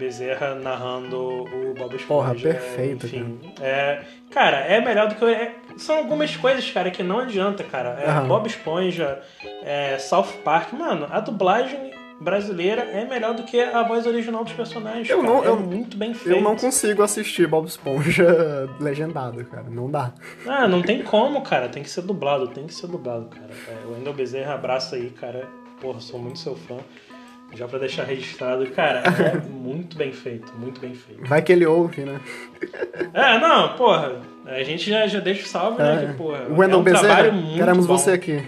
Bezerra 0.00 0.54
narrando 0.54 1.18
o 1.44 1.74
Bob 1.78 1.94
Esponja. 1.94 2.04
Porra, 2.08 2.34
perfeito, 2.34 3.06
Enfim, 3.06 3.38
é, 3.60 4.02
cara, 4.30 4.56
é 4.58 4.80
melhor 4.80 5.06
do 5.08 5.14
que... 5.14 5.24
é- 5.24 5.54
são 5.76 5.98
algumas 5.98 6.34
coisas, 6.36 6.68
cara, 6.70 6.90
que 6.90 7.02
não 7.02 7.20
adianta, 7.20 7.62
cara. 7.62 7.90
É, 8.02 8.08
Aham. 8.08 8.26
Bob 8.26 8.46
Esponja, 8.48 9.20
é, 9.62 9.98
South 9.98 10.32
Park, 10.44 10.72
mano, 10.72 11.06
a 11.10 11.20
dublagem 11.20 11.90
brasileira 12.20 12.82
é 12.82 13.04
melhor 13.06 13.34
do 13.34 13.44
que 13.44 13.58
a 13.58 13.82
voz 13.82 14.06
original 14.06 14.44
dos 14.44 14.52
personagens. 14.52 15.08
Eu 15.08 15.20
cara. 15.22 15.32
não- 15.32 15.44
é 15.44 15.48
eu- 15.48 15.56
muito 15.60 15.96
bem 15.96 16.12
feito. 16.12 16.36
Eu 16.36 16.42
não 16.42 16.54
consigo 16.56 17.02
assistir 17.02 17.46
Bob 17.46 17.66
Esponja 17.66 18.68
legendado, 18.80 19.42
cara. 19.46 19.64
Não 19.70 19.90
dá. 19.90 20.12
Ah, 20.46 20.66
não 20.68 20.82
tem 20.82 21.02
como, 21.02 21.40
cara. 21.42 21.68
Tem 21.68 21.82
que 21.82 21.88
ser 21.90 22.02
dublado, 22.02 22.48
tem 22.48 22.66
que 22.66 22.74
ser 22.74 22.88
dublado, 22.88 23.26
cara. 23.28 23.48
É, 23.68 23.86
o 23.86 23.92
Wendel 23.94 24.12
Bezerra, 24.12 24.54
abraço 24.54 24.94
aí, 24.96 25.10
cara. 25.10 25.48
Porra, 25.80 26.00
sou 26.00 26.20
muito 26.20 26.38
seu 26.38 26.54
fã. 26.54 26.76
Já 27.54 27.66
pra 27.66 27.78
deixar 27.78 28.04
registrado. 28.04 28.66
Cara, 28.70 29.02
é 29.06 29.36
muito 29.50 29.96
bem 29.96 30.12
feito, 30.12 30.52
muito 30.56 30.80
bem 30.80 30.94
feito. 30.94 31.22
Vai 31.28 31.42
que 31.42 31.52
ele 31.52 31.66
ouve, 31.66 32.02
né? 32.02 32.20
É, 33.12 33.38
não, 33.38 33.70
porra. 33.76 34.20
A 34.46 34.62
gente 34.62 34.88
já, 34.90 35.06
já 35.06 35.20
deixa 35.20 35.42
o 35.44 35.46
salve, 35.46 35.82
né? 35.82 36.06
Que, 36.08 36.16
porra, 36.16 36.42
o 36.48 36.58
Wendel 36.58 36.78
é 36.78 36.80
um 36.80 36.82
Bezerra, 36.84 37.02
trabalho 37.06 37.32
muito 37.32 37.58
queremos 37.58 37.86
bom. 37.86 37.96
você 37.98 38.10
aqui. 38.12 38.42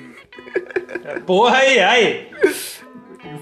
É, 1.05 1.19
Porra 1.21 1.57
aí, 1.59 1.79
aí. 1.81 2.29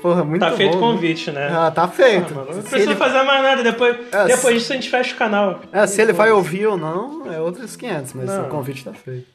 Porra, 0.01 0.25
muito 0.25 0.41
Tá 0.41 0.53
feito 0.53 0.77
o 0.77 0.81
bom, 0.81 0.89
né? 0.89 0.95
convite, 0.95 1.31
né? 1.31 1.49
Ah, 1.53 1.71
tá 1.71 1.87
feito. 1.89 2.35
mano, 2.35 2.47
não 2.47 2.63
se, 2.63 2.69
precisa 2.71 2.91
ele, 2.91 2.99
fazer 2.99 3.23
mais 3.23 3.43
nada. 3.43 3.63
Depois, 3.63 3.97
É, 4.13 4.25
depois 4.27 4.55
disso 4.57 4.73
a 4.73 4.77
gente 4.77 4.89
fecha 4.89 5.15
o 5.15 5.19
canal. 5.19 5.61
é, 5.73 5.87
se 5.87 6.01
ele 6.01 6.13
vai 6.13 6.31
ouvir 6.31 6.67
ou 6.67 6.79
não, 6.79 7.31
é 7.31 7.39
outros 7.41 7.77
500, 7.77 8.15
mas 8.15 8.27
Não. 8.27 8.45
o 8.47 8.49
convite 8.49 8.85
tá 8.85 8.93
feito. 8.95 9.27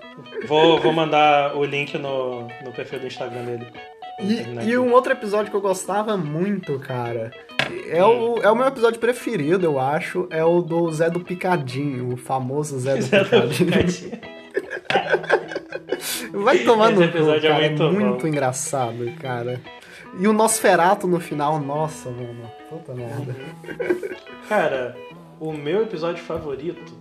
Vou, 0.48 0.80
vou 0.80 0.92
mandar 0.94 1.56
o 1.56 1.64
link 1.64 1.96
no, 1.98 2.48
no 2.64 2.72
perfil 2.76 3.00
do 3.00 3.08
Instagram 3.08 3.44
dele. 3.44 3.68
E, 4.20 4.70
e 4.70 4.78
um 4.78 4.94
outro 4.94 5.12
episódio 5.12 5.52
que 5.52 5.58
eu 5.58 5.62
gostava 5.62 6.16
muito, 6.16 6.80
cara, 6.80 7.32
é 7.88 8.04
o, 8.04 8.38
é 8.42 8.50
o 8.50 8.56
meu 8.56 8.66
episódio 8.68 9.00
preferido, 9.00 9.66
eu 9.66 9.80
acho, 9.80 10.28
é 10.30 10.44
o 10.44 10.62
do 10.62 10.92
Zé 10.92 11.10
do 11.10 11.20
Picadinho, 11.20 12.14
o 12.14 12.18
famoso 12.18 12.80
Zé 12.80 12.96
do 12.96 13.02
Zé 13.04 13.20
do 13.20 13.30
Picadinho. 13.30 13.72
Picadinho. 13.72 14.36
Vai 16.44 16.60
tomar 16.60 16.92
Esse 16.92 17.00
no 17.00 17.12
cu, 17.12 17.18
episódio 17.18 17.48
é 17.48 17.52
cara, 17.52 17.66
é 17.66 17.70
muito 17.70 17.84
muito, 17.92 18.28
engraçado, 18.28 19.12
cara. 19.22 19.62
E 20.20 20.28
o 20.28 20.34
Nosferato 20.34 21.08
no 21.08 21.20
final, 21.20 21.60
nossa, 21.60 22.10
mano, 22.10 22.50
puta 22.70 22.94
merda. 22.94 23.36
Cara, 24.48 24.96
o 25.40 25.52
meu 25.52 25.82
episódio 25.84 26.24
favorito. 26.24 26.94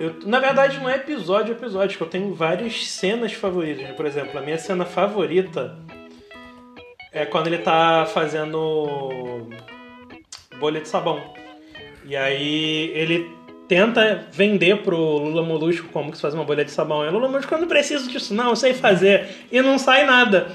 Eu, 0.00 0.14
na 0.24 0.40
verdade, 0.40 0.78
não 0.78 0.88
é 0.88 0.96
episódio 0.96 1.52
episódio, 1.52 1.96
que 1.96 2.02
eu 2.02 2.08
tenho 2.08 2.34
várias 2.34 2.88
cenas 2.88 3.32
favoritas. 3.32 3.88
Por 3.94 4.06
exemplo, 4.06 4.38
a 4.38 4.42
minha 4.42 4.58
cena 4.58 4.84
favorita 4.84 5.78
é 7.12 7.24
quando 7.24 7.46
ele 7.46 7.58
tá 7.58 8.06
fazendo 8.12 9.48
bolha 10.58 10.80
de 10.80 10.88
sabão. 10.88 11.22
E 12.04 12.16
aí 12.16 12.90
ele 12.94 13.30
tenta 13.68 14.26
vender 14.32 14.78
pro 14.82 14.96
Lula 14.96 15.42
Molusco 15.42 15.88
como 15.88 16.10
que 16.10 16.16
se 16.16 16.22
faz 16.22 16.34
uma 16.34 16.44
bolha 16.44 16.64
de 16.64 16.70
sabão. 16.70 17.04
E 17.04 17.08
o 17.08 17.12
Lula 17.12 17.28
Molusco, 17.28 17.54
eu 17.54 17.60
não 17.60 17.68
preciso 17.68 18.10
disso, 18.10 18.34
não, 18.34 18.50
eu 18.50 18.56
sei 18.56 18.74
fazer. 18.74 19.28
E 19.52 19.60
não 19.60 19.78
sai 19.78 20.04
nada. 20.06 20.48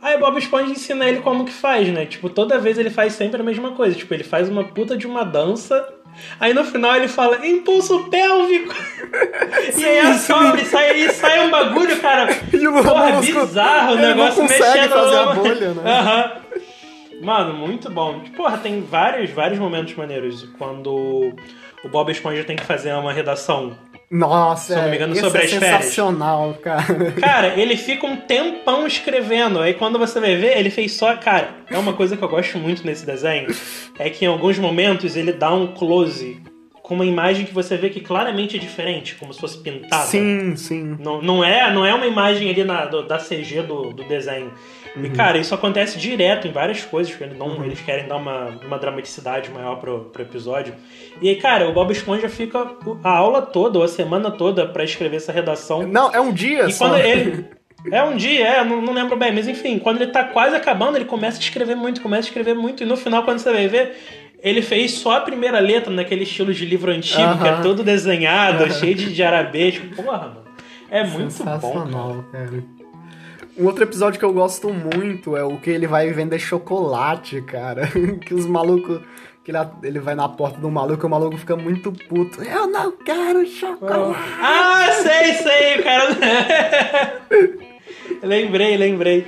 Aí 0.00 0.16
Bob 0.18 0.38
Esponja 0.38 0.70
ensina 0.70 1.08
ele 1.08 1.20
como 1.20 1.44
que 1.44 1.52
faz, 1.52 1.88
né? 1.88 2.06
Tipo, 2.06 2.30
toda 2.30 2.58
vez 2.58 2.78
ele 2.78 2.90
faz 2.90 3.14
sempre 3.14 3.40
a 3.40 3.44
mesma 3.44 3.72
coisa. 3.72 3.96
Tipo, 3.96 4.14
ele 4.14 4.24
faz 4.24 4.48
uma 4.48 4.64
puta 4.64 4.96
de 4.96 5.06
uma 5.06 5.24
dança. 5.24 5.86
Aí 6.38 6.54
no 6.54 6.64
final 6.64 6.96
ele 6.96 7.08
fala, 7.08 7.46
impulso 7.46 8.08
pélvico. 8.08 8.74
e 9.76 9.84
aí 9.84 9.98
a 10.00 10.14
sobe, 10.18 10.64
sai, 10.64 11.00
e 11.00 11.12
sai 11.12 11.46
um 11.46 11.50
bagulho, 11.50 11.96
cara. 12.00 12.28
E 12.52 12.57
o 12.68 12.72
Lula 12.72 12.82
Porra, 12.84 13.12
Molusco, 13.12 13.40
bizarro 13.46 13.90
o 13.90 13.92
ele 13.94 14.02
não 14.02 14.08
negócio 14.08 14.42
consegue 14.42 14.62
mexendo. 14.62 14.90
fazer 14.90 15.16
a 15.16 15.34
bolha, 15.34 15.74
né? 15.74 15.98
Aham. 15.98 16.32
Mano, 17.22 17.54
muito 17.54 17.90
bom. 17.90 18.20
Porra, 18.36 18.58
tem 18.58 18.80
vários, 18.80 19.30
vários 19.30 19.58
momentos 19.58 19.94
maneiros. 19.94 20.46
Quando 20.56 21.34
o 21.84 21.88
Bob 21.88 22.10
Esponja 22.12 22.44
tem 22.44 22.54
que 22.56 22.64
fazer 22.64 22.92
uma 22.94 23.12
redação. 23.12 23.76
Nossa, 24.10 24.72
Se 24.74 24.80
não 24.80 24.84
me 24.84 24.92
é, 24.92 24.94
engano, 24.96 25.12
esse 25.12 25.20
sobre 25.22 25.40
é 25.40 25.44
as 25.44 25.50
férias. 25.52 25.70
sensacional, 25.84 26.54
cara. 26.62 27.12
Cara, 27.20 27.60
ele 27.60 27.76
fica 27.76 28.06
um 28.06 28.16
tempão 28.16 28.86
escrevendo. 28.86 29.60
Aí 29.60 29.74
quando 29.74 29.98
você 29.98 30.18
vai 30.20 30.36
ver, 30.36 30.56
ele 30.56 30.70
fez 30.70 30.92
só. 30.92 31.14
Cara, 31.16 31.50
é 31.70 31.76
uma 31.76 31.92
coisa 31.92 32.16
que 32.16 32.22
eu 32.22 32.28
gosto 32.28 32.56
muito 32.56 32.86
nesse 32.86 33.04
desenho. 33.04 33.48
É 33.98 34.08
que 34.08 34.24
em 34.24 34.28
alguns 34.28 34.56
momentos 34.58 35.14
ele 35.16 35.32
dá 35.32 35.52
um 35.52 35.66
close 35.74 36.40
com 36.88 36.94
uma 36.94 37.04
imagem 37.04 37.44
que 37.44 37.52
você 37.54 37.76
vê 37.76 37.90
que 37.90 38.00
claramente 38.00 38.56
é 38.56 38.58
diferente, 38.58 39.14
como 39.16 39.32
se 39.34 39.38
fosse 39.38 39.58
pintada. 39.58 40.06
Sim, 40.06 40.56
sim. 40.56 40.96
Não, 40.98 41.20
não, 41.20 41.44
é, 41.44 41.70
não 41.70 41.84
é 41.84 41.92
uma 41.92 42.06
imagem 42.06 42.48
ali 42.48 42.64
na, 42.64 42.86
do- 42.86 43.02
da 43.06 43.18
CG 43.18 43.60
do, 43.62 43.92
do 43.92 44.02
desenho. 44.04 44.50
E, 44.96 45.10
cara, 45.10 45.36
isso 45.36 45.54
acontece 45.54 45.98
direto 45.98 46.48
em 46.48 46.50
várias 46.50 46.82
coisas, 46.84 47.12
porque 47.12 47.24
eles, 47.24 47.36
dão- 47.38 47.62
eles 47.62 47.78
querem 47.82 48.08
dar 48.08 48.16
uma, 48.16 48.58
uma 48.66 48.78
dramaticidade 48.78 49.50
maior 49.50 49.76
pro, 49.76 50.06
pro 50.06 50.22
episódio. 50.22 50.74
E 51.20 51.28
aí, 51.28 51.36
cara, 51.36 51.68
o 51.68 51.72
Bob 51.74 51.92
Esponja 51.92 52.28
fica 52.28 52.66
a 53.04 53.10
aula 53.10 53.42
toda, 53.42 53.78
ou 53.78 53.84
a 53.84 53.88
semana 53.88 54.30
toda, 54.30 54.66
pra 54.66 54.82
escrever 54.82 55.18
essa 55.18 55.30
redação. 55.30 55.86
Não, 55.86 56.10
é 56.10 56.18
um 56.20 56.32
dia 56.32 56.64
E 56.66 56.72
só. 56.72 56.88
quando 56.88 57.00
ele. 57.04 57.44
É 57.92 58.02
um 58.02 58.16
dia, 58.16 58.44
é, 58.44 58.64
não, 58.64 58.82
não 58.82 58.92
lembro 58.92 59.16
bem, 59.16 59.32
mas 59.32 59.46
enfim, 59.46 59.78
quando 59.78 60.02
ele 60.02 60.10
tá 60.10 60.24
quase 60.24 60.54
acabando, 60.56 60.96
ele 60.98 61.04
começa 61.04 61.38
a 61.38 61.40
escrever 61.40 61.76
muito, 61.76 62.00
começa 62.00 62.22
a 62.26 62.28
escrever 62.28 62.52
muito, 62.52 62.82
e 62.82 62.86
no 62.86 62.96
final, 62.96 63.22
quando 63.22 63.38
você 63.38 63.52
vai 63.52 63.68
ver, 63.68 63.96
ele 64.40 64.62
fez 64.62 64.92
só 64.92 65.16
a 65.16 65.20
primeira 65.20 65.58
letra 65.58 65.92
naquele 65.92 66.22
estilo 66.22 66.54
de 66.54 66.64
livro 66.64 66.90
antigo, 66.92 67.38
que 67.38 67.48
é 67.48 67.60
todo 67.60 67.82
desenhado, 67.82 68.72
cheio 68.72 68.94
de, 68.94 69.12
de 69.12 69.22
arabesco. 69.22 69.86
Porra, 69.96 70.18
mano. 70.18 70.48
É 70.90 71.04
muito 71.04 71.44
bom. 71.44 72.24
cara. 72.32 72.48
Um 73.58 73.66
outro 73.66 73.82
episódio 73.82 74.18
que 74.18 74.24
eu 74.24 74.32
gosto 74.32 74.72
muito 74.72 75.36
é 75.36 75.42
o 75.42 75.56
que 75.56 75.68
ele 75.68 75.86
vai 75.86 76.10
vender 76.12 76.38
chocolate, 76.38 77.42
cara. 77.42 77.88
que 78.24 78.32
os 78.32 78.46
malucos. 78.46 79.00
Que 79.44 79.50
ele, 79.50 79.58
ele 79.82 79.98
vai 79.98 80.14
na 80.14 80.28
porta 80.28 80.60
do 80.60 80.70
maluco 80.70 81.04
e 81.04 81.06
o 81.06 81.10
maluco 81.10 81.36
fica 81.36 81.56
muito 81.56 81.90
puto. 81.90 82.42
Eu 82.42 82.66
não 82.68 82.92
quero 82.92 83.46
chocolate. 83.46 84.18
Ah, 84.40 84.88
sei, 85.02 85.34
sei, 85.34 85.82
cara. 85.82 87.22
lembrei, 88.22 88.76
lembrei. 88.76 89.26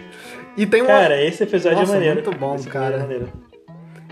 E 0.57 0.67
tem 0.67 0.83
uma. 0.83 0.89
Cara, 0.89 1.23
esse 1.25 1.43
episódio 1.43 1.79
Nossa, 1.81 1.93
é 1.93 1.95
maneiro. 1.95 2.15
muito 2.23 2.39
bom, 2.39 2.55
Esse 2.55 2.69
episódio 2.69 2.91
cara. 2.91 2.97
É 2.97 3.01
maneiro. 3.01 3.50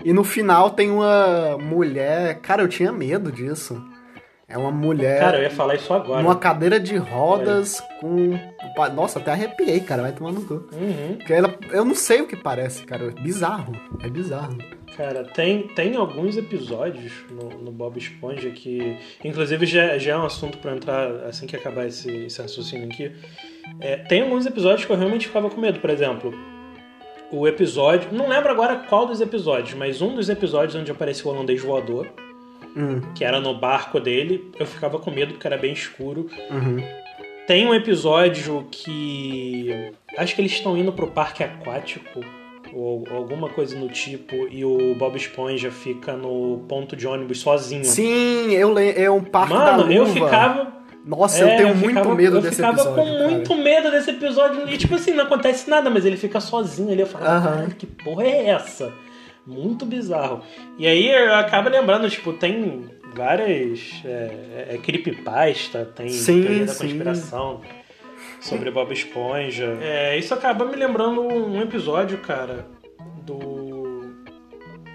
E 0.03 0.13
no 0.13 0.23
final 0.23 0.71
tem 0.71 0.89
uma 0.89 1.57
mulher. 1.57 2.39
Cara, 2.41 2.61
eu 2.61 2.67
tinha 2.67 2.91
medo 2.91 3.31
disso. 3.31 3.81
É 4.49 4.57
uma 4.57 4.71
mulher. 4.71 5.19
Cara, 5.19 5.37
eu 5.37 5.43
ia 5.43 5.51
falar 5.51 5.75
isso 5.75 5.93
agora. 5.93 6.23
numa 6.23 6.35
cadeira 6.35 6.79
de 6.79 6.97
rodas 6.97 7.79
com. 8.01 8.39
Nossa, 8.95 9.19
até 9.19 9.31
arrepiei, 9.31 9.79
cara. 9.79 10.01
Vai 10.01 10.11
tomar 10.11 10.31
no 10.31 10.41
cu. 10.41 10.55
Uhum. 10.73 11.17
Porque 11.17 11.33
ela, 11.33 11.55
eu 11.71 11.85
não 11.85 11.93
sei 11.93 12.21
o 12.21 12.27
que 12.27 12.35
parece, 12.35 12.83
cara. 12.83 13.05
É 13.05 13.21
bizarro. 13.21 13.73
É 14.01 14.09
bizarro. 14.09 14.57
Cara, 14.97 15.23
tem, 15.23 15.67
tem 15.67 15.95
alguns 15.95 16.35
episódios 16.35 17.13
no, 17.29 17.61
no 17.61 17.71
Bob 17.71 17.97
Esponja 17.97 18.49
que, 18.49 18.97
inclusive, 19.23 19.67
já, 19.67 19.99
já 19.99 20.13
é 20.13 20.17
um 20.17 20.25
assunto 20.25 20.57
pra 20.57 20.75
entrar 20.75 21.11
assim 21.25 21.45
que 21.45 21.55
acabar 21.55 21.85
esse, 21.85 22.09
esse 22.25 22.41
raciocínio 22.41 22.87
aqui. 22.87 23.11
É, 23.79 23.97
tem 23.97 24.23
alguns 24.23 24.47
episódios 24.47 24.83
que 24.83 24.91
eu 24.91 24.97
realmente 24.97 25.27
ficava 25.27 25.47
com 25.47 25.61
medo. 25.61 25.79
Por 25.79 25.91
exemplo, 25.91 26.33
o 27.31 27.47
episódio. 27.47 28.09
Não 28.11 28.27
lembro 28.27 28.49
agora 28.51 28.75
qual 28.87 29.05
dos 29.05 29.21
episódios, 29.21 29.73
mas 29.73 30.01
um 30.01 30.15
dos 30.15 30.29
episódios 30.29 30.75
onde 30.75 30.91
apareceu 30.91 31.29
o 31.31 31.33
holandês 31.33 31.61
voador, 31.61 32.07
Hum, 32.75 33.01
que 33.15 33.23
era 33.25 33.39
no 33.39 33.55
barco 33.55 33.99
dele, 33.99 34.51
eu 34.59 34.65
ficava 34.65 34.99
com 34.99 35.09
medo 35.09 35.33
porque 35.33 35.47
era 35.47 35.57
bem 35.57 35.73
escuro. 35.73 36.27
uhum. 36.51 36.77
Tem 37.47 37.65
um 37.65 37.73
episódio 37.73 38.67
que. 38.69 39.91
Acho 40.15 40.35
que 40.35 40.41
eles 40.41 40.51
estão 40.51 40.77
indo 40.77 40.93
pro 40.93 41.07
parque 41.07 41.43
aquático. 41.43 42.21
Ou 42.71 43.03
alguma 43.09 43.49
coisa 43.49 43.75
no 43.75 43.89
tipo, 43.89 44.35
e 44.51 44.63
o 44.63 44.93
Bob 44.93 45.15
Esponja 45.17 45.71
fica 45.71 46.13
no 46.15 46.63
ponto 46.69 46.95
de 46.95 47.07
ônibus 47.07 47.39
sozinho. 47.39 47.83
Sim, 47.83 48.51
eu 48.53 48.77
é 48.77 49.09
um 49.09 49.23
parque 49.23 49.51
da 49.51 49.59
Mano, 49.59 49.81
luva. 49.85 49.93
eu 49.95 50.05
ficava. 50.05 50.71
Nossa, 51.09 51.39
é, 51.43 51.53
eu 51.53 51.57
tenho 51.57 51.75
muito 51.75 51.87
ficava- 51.97 52.15
medo 52.15 52.37
eu 52.37 52.41
desse 52.41 52.55
ficava 52.57 52.73
episódio. 52.81 53.03
com 53.03 53.11
cara. 53.17 53.29
muito 53.29 53.55
medo 53.55 53.91
desse 53.91 54.11
episódio. 54.11 54.69
E 54.69 54.77
tipo 54.77 54.93
assim, 54.95 55.11
não 55.13 55.23
acontece 55.23 55.69
nada, 55.69 55.89
mas 55.89 56.05
ele 56.05 56.15
fica 56.17 56.39
sozinho 56.39 56.91
ali. 56.91 57.01
Eu 57.01 57.07
falo, 57.07 57.25
Aham. 57.25 57.43
"Caralho, 57.51 57.75
que 57.75 57.85
porra 57.87 58.23
é 58.23 58.45
essa? 58.49 58.93
Muito 59.47 59.85
bizarro. 59.85 60.43
E 60.77 60.85
aí 60.85 61.09
eu 61.09 61.33
acabo 61.33 61.67
lembrando, 61.69 62.07
tipo, 62.09 62.31
tem 62.33 62.85
várias. 63.15 64.01
É, 64.05 64.67
é 64.75 64.77
creepypasta, 64.77 65.83
tem 65.95 66.09
Sim, 66.09 66.43
teoria 66.43 66.65
da 66.65 66.73
sim. 66.73 66.83
conspiração 66.87 67.61
sobre 68.39 68.69
Bob 68.69 68.93
Esponja. 68.93 69.77
É, 69.81 70.15
isso 70.17 70.33
acaba 70.33 70.63
me 70.65 70.75
lembrando 70.75 71.21
um 71.21 71.59
episódio, 71.59 72.19
cara, 72.19 72.67
do. 73.25 74.13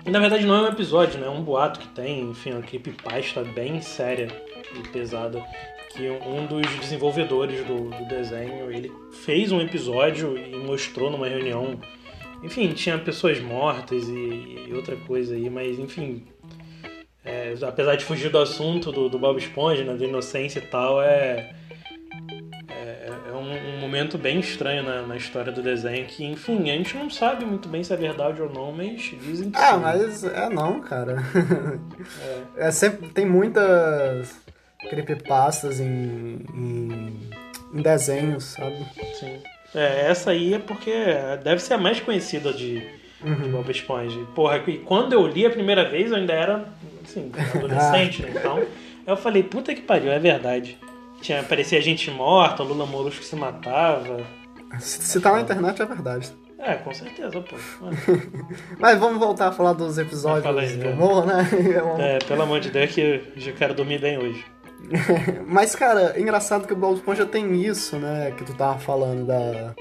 Na 0.06 0.20
verdade 0.20 0.46
não 0.46 0.54
é 0.54 0.60
um 0.68 0.72
episódio, 0.72 1.18
né? 1.18 1.26
É 1.26 1.30
um 1.30 1.42
boato 1.42 1.80
que 1.80 1.88
tem, 1.88 2.30
enfim, 2.30 2.52
uma 2.52 2.62
creepypasta 2.62 3.42
bem 3.42 3.80
séria 3.80 4.28
e 4.76 4.88
pesada. 4.88 5.42
Que 5.94 6.08
um 6.10 6.46
dos 6.46 6.66
desenvolvedores 6.80 7.64
do, 7.66 7.88
do 7.90 8.04
desenho, 8.08 8.70
ele 8.70 8.92
fez 9.24 9.52
um 9.52 9.60
episódio 9.60 10.36
e 10.36 10.56
mostrou 10.56 11.10
numa 11.10 11.28
reunião. 11.28 11.78
Enfim, 12.42 12.72
tinha 12.72 12.98
pessoas 12.98 13.40
mortas 13.40 14.08
e, 14.08 14.66
e 14.68 14.72
outra 14.74 14.96
coisa 14.96 15.34
aí, 15.34 15.48
mas 15.48 15.78
enfim. 15.78 16.24
é, 17.24 17.54
apesar 17.62 17.94
de 17.96 18.04
fugir 18.04 18.28
do 18.30 18.38
assunto 18.38 18.90
do, 18.92 19.08
do 19.08 19.18
Bob 19.18 19.38
Esponja, 19.38 19.84
né, 19.84 19.94
da 19.94 20.04
inocência 20.04 20.58
e 20.58 20.62
tal, 20.62 21.00
é. 21.00 21.54
É, 22.68 23.10
é 23.28 23.32
um, 23.32 23.76
um 23.76 23.78
momento 23.80 24.18
bem 24.18 24.40
estranho 24.40 24.82
na, 24.82 25.02
na 25.02 25.16
história 25.16 25.52
do 25.52 25.62
desenho 25.62 26.06
que, 26.06 26.24
enfim, 26.24 26.70
a 26.70 26.74
gente 26.76 26.96
não 26.96 27.08
sabe 27.08 27.44
muito 27.44 27.68
bem 27.68 27.82
se 27.84 27.92
é 27.92 27.96
verdade 27.96 28.42
ou 28.42 28.52
não, 28.52 28.72
mas 28.72 29.00
dizem 29.22 29.50
que 29.50 29.56
Ah, 29.56 29.74
sim. 29.74 29.80
mas 29.80 30.24
é 30.24 30.48
não, 30.48 30.80
cara. 30.80 31.16
É 32.56 32.70
sempre 32.72 33.08
tem 33.10 33.24
muitas 33.26 34.43
creepypastas 34.88 35.80
em, 35.80 36.44
em, 36.54 37.20
em 37.72 37.82
desenhos, 37.82 38.44
sabe? 38.44 38.84
Sim. 39.18 39.38
É, 39.74 40.08
essa 40.08 40.30
aí 40.30 40.54
é 40.54 40.58
porque 40.58 40.92
deve 41.42 41.60
ser 41.60 41.74
a 41.74 41.78
mais 41.78 42.00
conhecida 42.00 42.52
de, 42.52 42.80
de 42.80 43.48
Bob 43.50 43.68
Esponja. 43.70 44.20
Porra, 44.34 44.62
e 44.66 44.78
quando 44.78 45.12
eu 45.12 45.26
li 45.26 45.44
a 45.44 45.50
primeira 45.50 45.88
vez, 45.88 46.12
eu 46.12 46.16
ainda 46.16 46.32
era, 46.32 46.68
assim, 47.04 47.32
adolescente, 47.54 48.22
né? 48.22 48.32
Então, 48.36 48.64
eu 49.06 49.16
falei, 49.16 49.42
puta 49.42 49.74
que 49.74 49.82
pariu, 49.82 50.12
é 50.12 50.18
verdade. 50.18 50.78
Tinha, 51.20 51.42
parecia 51.42 51.80
gente 51.80 52.10
morta, 52.10 52.62
Lula 52.62 52.86
Molusco 52.86 53.24
se 53.24 53.34
matava. 53.34 54.24
Se, 54.78 55.02
se 55.02 55.20
tá 55.20 55.32
na 55.32 55.40
internet 55.40 55.80
é 55.82 55.86
verdade. 55.86 56.32
É, 56.58 56.74
com 56.74 56.94
certeza, 56.94 57.40
pô. 57.40 57.56
Mas 58.78 58.98
vamos 58.98 59.18
voltar 59.18 59.48
a 59.48 59.52
falar 59.52 59.74
dos 59.74 59.98
episódios 59.98 60.76
do 60.76 60.84
é. 60.84 60.88
humor, 60.90 61.26
né? 61.26 61.46
É, 61.98 62.18
pelo 62.20 62.42
amor 62.42 62.60
de 62.60 62.70
Deus, 62.70 62.90
que 62.92 63.00
eu 63.00 63.20
já 63.36 63.52
quero 63.52 63.74
dormir 63.74 64.00
bem 64.00 64.18
hoje. 64.18 64.44
Mas, 65.46 65.74
cara, 65.74 66.18
engraçado 66.20 66.66
que 66.66 66.72
o 66.72 66.76
Bob 66.76 66.94
Esponja 66.96 67.26
tem 67.26 67.62
isso, 67.62 67.96
né? 67.98 68.32
Que 68.36 68.44
tu 68.44 68.54
tava 68.54 68.78
falando 68.78 69.26
da, 69.26 69.74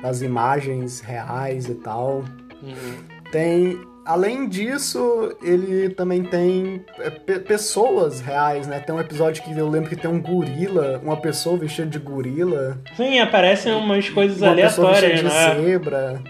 das 0.00 0.22
imagens 0.22 1.00
reais 1.00 1.68
e 1.68 1.74
tal. 1.76 2.24
Uhum. 2.62 2.94
Tem. 3.30 3.80
Além 4.04 4.48
disso, 4.48 5.32
ele 5.40 5.90
também 5.90 6.24
tem 6.24 6.84
é, 6.98 7.08
pe- 7.08 7.38
pessoas 7.38 8.20
reais, 8.20 8.66
né? 8.66 8.80
Tem 8.80 8.92
um 8.92 8.98
episódio 9.00 9.44
que 9.44 9.56
eu 9.56 9.68
lembro 9.68 9.88
que 9.88 9.94
tem 9.94 10.10
um 10.10 10.20
gorila, 10.20 11.00
uma 11.04 11.16
pessoa 11.16 11.56
vestida 11.56 11.86
de 11.88 12.00
gorila, 12.00 12.80
Sim, 12.96 13.20
aparecem 13.20 13.72
umas 13.72 14.08
coisas 14.10 14.42
uma 14.42 14.56
pessoa 14.56 14.88
aleatórias, 14.88 15.20
vestida 15.22 15.30
de 15.54 15.56
né? 15.60 15.64
zebra. 15.70 16.22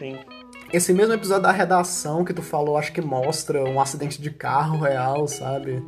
Sim. 0.00 0.18
Esse 0.72 0.92
mesmo 0.92 1.14
episódio 1.14 1.44
da 1.44 1.52
redação 1.52 2.24
que 2.24 2.32
tu 2.34 2.42
falou, 2.42 2.76
acho 2.76 2.92
que 2.92 3.00
mostra 3.00 3.62
um 3.62 3.80
acidente 3.80 4.20
de 4.20 4.30
carro 4.30 4.78
real, 4.80 5.28
sabe? 5.28 5.80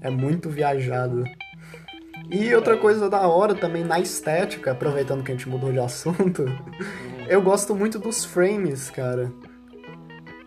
É 0.00 0.10
muito 0.10 0.48
viajado. 0.48 1.24
E 2.30 2.52
outra 2.54 2.76
coisa 2.76 3.08
da 3.08 3.26
hora 3.28 3.54
também 3.54 3.84
na 3.84 4.00
estética, 4.00 4.72
aproveitando 4.72 5.22
que 5.22 5.30
a 5.30 5.34
gente 5.34 5.48
mudou 5.48 5.70
de 5.70 5.78
assunto, 5.78 6.44
eu 7.28 7.40
gosto 7.40 7.74
muito 7.74 7.98
dos 7.98 8.24
frames, 8.24 8.90
cara. 8.90 9.32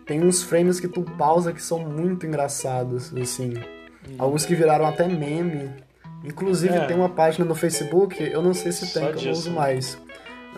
Tem 0.04 0.22
uns 0.22 0.42
frames 0.42 0.80
que 0.80 0.88
tu 0.88 1.02
pausa 1.02 1.52
que 1.52 1.62
são 1.62 1.78
muito 1.78 2.26
engraçados, 2.26 3.14
assim. 3.16 3.54
Alguns 4.18 4.44
que 4.44 4.54
viraram 4.54 4.84
até 4.86 5.06
meme. 5.06 5.70
Inclusive 6.24 6.74
É. 6.74 6.84
tem 6.86 6.96
uma 6.96 7.08
página 7.08 7.46
no 7.46 7.54
Facebook, 7.54 8.22
eu 8.22 8.42
não 8.42 8.52
sei 8.52 8.72
se 8.72 8.92
tem, 8.92 9.04
Só 9.04 9.12
que 9.12 9.18
eu 9.18 9.24
não 9.24 9.32
uso 9.32 9.50
mais. 9.52 9.98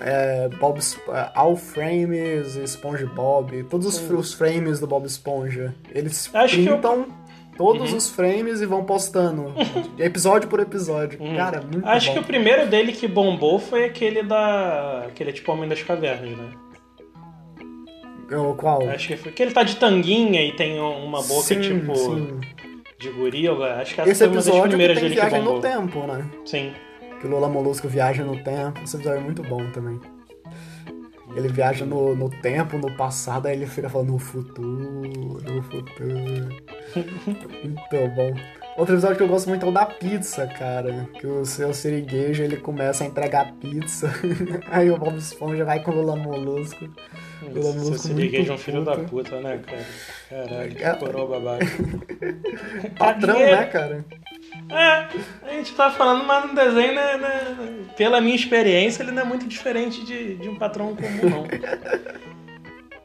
É, 0.00 0.48
Bob, 0.58 0.80
é, 0.80 1.30
All 1.34 1.54
Frames, 1.54 2.56
SpongeBob, 2.56 3.62
todos 3.64 3.86
os, 3.86 4.10
os 4.10 4.32
frames 4.32 4.80
do 4.80 4.86
Bob 4.86 5.06
Esponja. 5.06 5.72
Eles 5.94 6.28
Acho 6.34 6.56
printam 6.56 7.06
todos 7.56 7.90
Uhum. 7.92 7.96
os 7.98 8.10
frames 8.10 8.60
e 8.60 8.66
vão 8.66 8.84
postando, 8.84 9.52
episódio 9.98 10.48
por 10.48 10.60
episódio. 10.60 11.18
Cara, 11.36 11.58
é 11.58 11.60
muito 11.60 11.86
Acho 11.86 12.08
bom. 12.08 12.12
que 12.14 12.18
o 12.20 12.24
primeiro 12.24 12.66
dele 12.68 12.92
que 12.92 13.06
bombou 13.08 13.58
foi 13.58 13.84
aquele 13.84 14.22
da. 14.22 15.04
aquele 15.08 15.32
tipo 15.32 15.50
Homem 15.52 15.68
das 15.68 15.82
Cavernas, 15.82 16.36
né? 16.36 16.50
O 18.36 18.54
qual? 18.54 18.88
Acho 18.88 19.08
que 19.08 19.16
foi. 19.16 19.32
Que 19.32 19.42
ele 19.42 19.52
tá 19.52 19.62
de 19.62 19.76
tanguinha 19.76 20.42
e 20.44 20.52
tem 20.56 20.80
uma 20.80 21.20
boca 21.22 21.42
sim, 21.42 21.60
tipo 21.60 21.94
sim. 21.94 22.40
de 22.98 23.10
gorila. 23.10 23.74
Acho 23.74 23.94
que 23.94 24.00
essa 24.00 24.10
Esse 24.10 24.18
foi 24.20 24.28
uma 24.28 24.34
das 24.36 24.46
episódio 24.46 24.62
que 24.62 24.68
primeiras 24.70 24.98
tem 25.00 25.08
dele 25.10 25.20
que 25.20 25.30
bombou. 25.36 25.54
no 25.56 25.60
tempo, 25.60 26.06
né? 26.06 26.30
Sim. 26.46 26.72
Que 27.20 27.26
o 27.26 27.30
Lola 27.30 27.48
Molusco 27.48 27.86
viaja 27.88 28.24
no 28.24 28.36
tempo. 28.42 28.80
Esse 28.82 28.96
episódio 28.96 29.20
é 29.20 29.22
muito 29.22 29.42
bom 29.42 29.70
também. 29.72 30.00
Ele 31.34 31.48
viaja 31.48 31.84
no, 31.84 32.14
no 32.14 32.28
tempo, 32.28 32.76
no 32.76 32.94
passado, 32.96 33.46
aí 33.46 33.56
ele 33.56 33.66
fica 33.66 33.88
falando 33.88 34.12
no 34.12 34.18
futuro, 34.18 35.42
no 35.42 35.62
futuro. 35.62 36.48
muito 37.64 38.14
bom. 38.14 38.34
Outro 38.76 38.94
episódio 38.94 39.16
que 39.16 39.22
eu 39.22 39.28
gosto 39.28 39.48
muito 39.48 39.66
é 39.66 39.68
o 39.68 39.72
da 39.72 39.84
pizza, 39.84 40.46
cara. 40.46 41.08
Que 41.18 41.26
o 41.26 41.44
seu 41.44 41.74
siriguejo 41.74 42.42
ele 42.42 42.56
começa 42.56 43.04
a 43.04 43.06
entregar 43.06 43.52
pizza. 43.54 44.10
aí 44.70 44.90
o 44.90 44.98
Bob 44.98 45.16
Esponja 45.16 45.64
vai 45.64 45.82
com 45.82 45.90
o 45.90 45.94
Lula 45.94 46.16
Molusco. 46.16 46.88
Lula 47.50 47.72
Você 47.72 48.12
liga 48.12 48.42
de 48.42 48.50
um 48.52 48.58
filho 48.58 48.84
da 48.84 48.96
puta, 48.96 49.40
né, 49.40 49.60
cara? 49.66 49.84
Caralho, 50.28 50.76
É. 50.78 50.90
que 50.92 50.98
coroa 50.98 51.26
babaca. 51.40 51.66
Patrão, 52.98 53.38
né, 53.38 53.64
cara? 53.66 54.04
É, 54.70 55.48
a 55.48 55.52
gente 55.54 55.74
tá 55.74 55.90
falando, 55.90 56.24
mas 56.24 56.48
no 56.48 56.54
desenho, 56.54 56.94
né, 56.94 57.16
né, 57.16 57.56
pela 57.96 58.20
minha 58.20 58.36
experiência, 58.36 59.02
ele 59.02 59.12
não 59.12 59.22
é 59.22 59.24
muito 59.24 59.46
diferente 59.46 60.04
de, 60.04 60.36
de 60.36 60.48
um 60.48 60.56
patrão 60.56 60.94
comum, 60.94 61.30
não. 61.30 61.44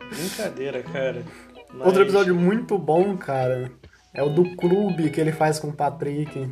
Brincadeira, 0.10 0.84
cara. 0.84 1.24
Mas- 1.74 1.88
Outro 1.88 2.02
episódio 2.04 2.36
muito 2.36 2.78
bom, 2.78 3.16
cara, 3.18 3.72
é 4.14 4.24
o 4.24 4.30
do 4.30 4.56
clube 4.56 5.10
que 5.10 5.20
ele 5.20 5.32
faz 5.32 5.60
com 5.60 5.68
o 5.70 5.74
Patrick. 5.74 6.48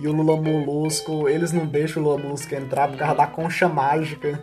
E 0.00 0.06
o 0.06 0.12
Lula 0.12 0.40
Molusco, 0.40 1.28
eles 1.28 1.52
não 1.52 1.66
deixam 1.66 2.00
o 2.02 2.06
Lula 2.06 2.18
Molusco 2.18 2.54
entrar 2.54 2.88
por 2.88 2.96
causa 2.96 3.14
da 3.16 3.26
concha 3.26 3.68
mágica. 3.68 4.40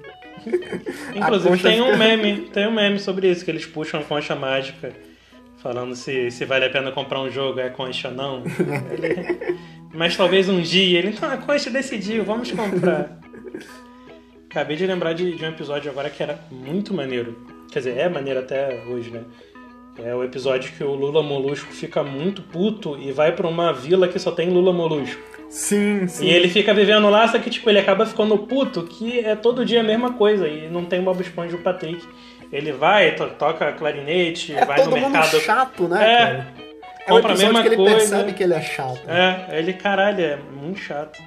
Inclusive 1.15 1.57
tem 1.59 1.81
um 1.81 1.97
meme, 1.97 2.41
tem 2.53 2.67
um 2.67 2.71
meme 2.71 2.99
sobre 2.99 3.29
isso, 3.29 3.43
que 3.45 3.51
eles 3.51 3.65
puxam 3.65 3.99
a 3.99 4.03
concha 4.03 4.35
mágica, 4.35 4.91
falando 5.57 5.95
se, 5.95 6.29
se 6.31 6.45
vale 6.45 6.65
a 6.65 6.69
pena 6.69 6.91
comprar 6.91 7.19
um 7.21 7.29
jogo, 7.29 7.59
é 7.59 7.69
concha 7.69 8.09
ou 8.09 8.13
não. 8.13 8.43
Ele- 8.91 9.57
Mas 9.93 10.15
talvez 10.17 10.47
um 10.49 10.61
dia, 10.61 10.99
ele, 10.99 11.09
então 11.09 11.29
a 11.29 11.37
concha 11.37 11.69
decidiu, 11.69 12.23
vamos 12.23 12.51
comprar. 12.51 13.19
Acabei 14.49 14.75
de 14.75 14.85
lembrar 14.85 15.13
de, 15.13 15.35
de 15.35 15.43
um 15.43 15.49
episódio 15.49 15.89
agora 15.89 16.09
que 16.09 16.21
era 16.21 16.39
muito 16.51 16.93
maneiro. 16.93 17.37
Quer 17.71 17.79
dizer, 17.79 17.97
é 17.97 18.09
maneiro 18.09 18.39
até 18.39 18.83
hoje, 18.87 19.09
né? 19.11 19.21
É 20.03 20.13
o 20.13 20.23
episódio 20.23 20.71
que 20.73 20.83
o 20.83 20.93
Lula 20.93 21.23
Molusco 21.23 21.71
fica 21.73 22.03
muito 22.03 22.41
puto 22.43 22.97
e 22.99 23.11
vai 23.11 23.31
pra 23.31 23.47
uma 23.47 23.73
vila 23.73 24.07
que 24.07 24.19
só 24.19 24.29
tem 24.31 24.49
Lula 24.49 24.71
Molusco. 24.71 25.19
Sim, 25.49 26.07
sim. 26.07 26.25
E 26.25 26.29
ele 26.29 26.49
fica 26.49 26.73
vivendo 26.73 27.09
lá, 27.09 27.27
só 27.27 27.39
que 27.39 27.49
tipo, 27.49 27.69
ele 27.69 27.79
acaba 27.79 28.05
ficando 28.05 28.37
puto, 28.39 28.83
que 28.83 29.19
é 29.19 29.35
todo 29.35 29.65
dia 29.65 29.79
a 29.81 29.83
mesma 29.83 30.13
coisa, 30.13 30.47
e 30.47 30.67
não 30.69 30.85
tem 30.85 31.01
Bob 31.01 31.19
Esponja 31.21 31.55
e 31.55 31.59
o 31.59 31.63
Patrick. 31.63 32.05
Ele 32.51 32.71
vai, 32.71 33.15
to- 33.15 33.29
toca 33.37 33.71
clarinete, 33.73 34.53
é 34.53 34.65
vai 34.65 34.77
todo 34.77 34.91
no 34.91 34.97
mundo 34.97 35.11
mercado. 35.13 35.39
chato, 35.41 35.87
né, 35.87 36.13
É, 36.13 36.17
cara? 36.17 36.47
É 37.07 37.11
o 37.13 37.15
compra 37.15 37.31
a 37.31 37.33
episódio 37.33 37.53
mesma 37.53 37.61
que 37.61 37.67
ele 37.67 37.75
coisa. 37.77 37.95
percebe 37.97 38.33
que 38.33 38.43
ele 38.43 38.53
é 38.53 38.61
chato. 38.61 39.01
É, 39.09 39.59
ele, 39.59 39.73
caralho, 39.73 40.21
é 40.21 40.37
muito 40.37 40.79
chato. 40.79 41.21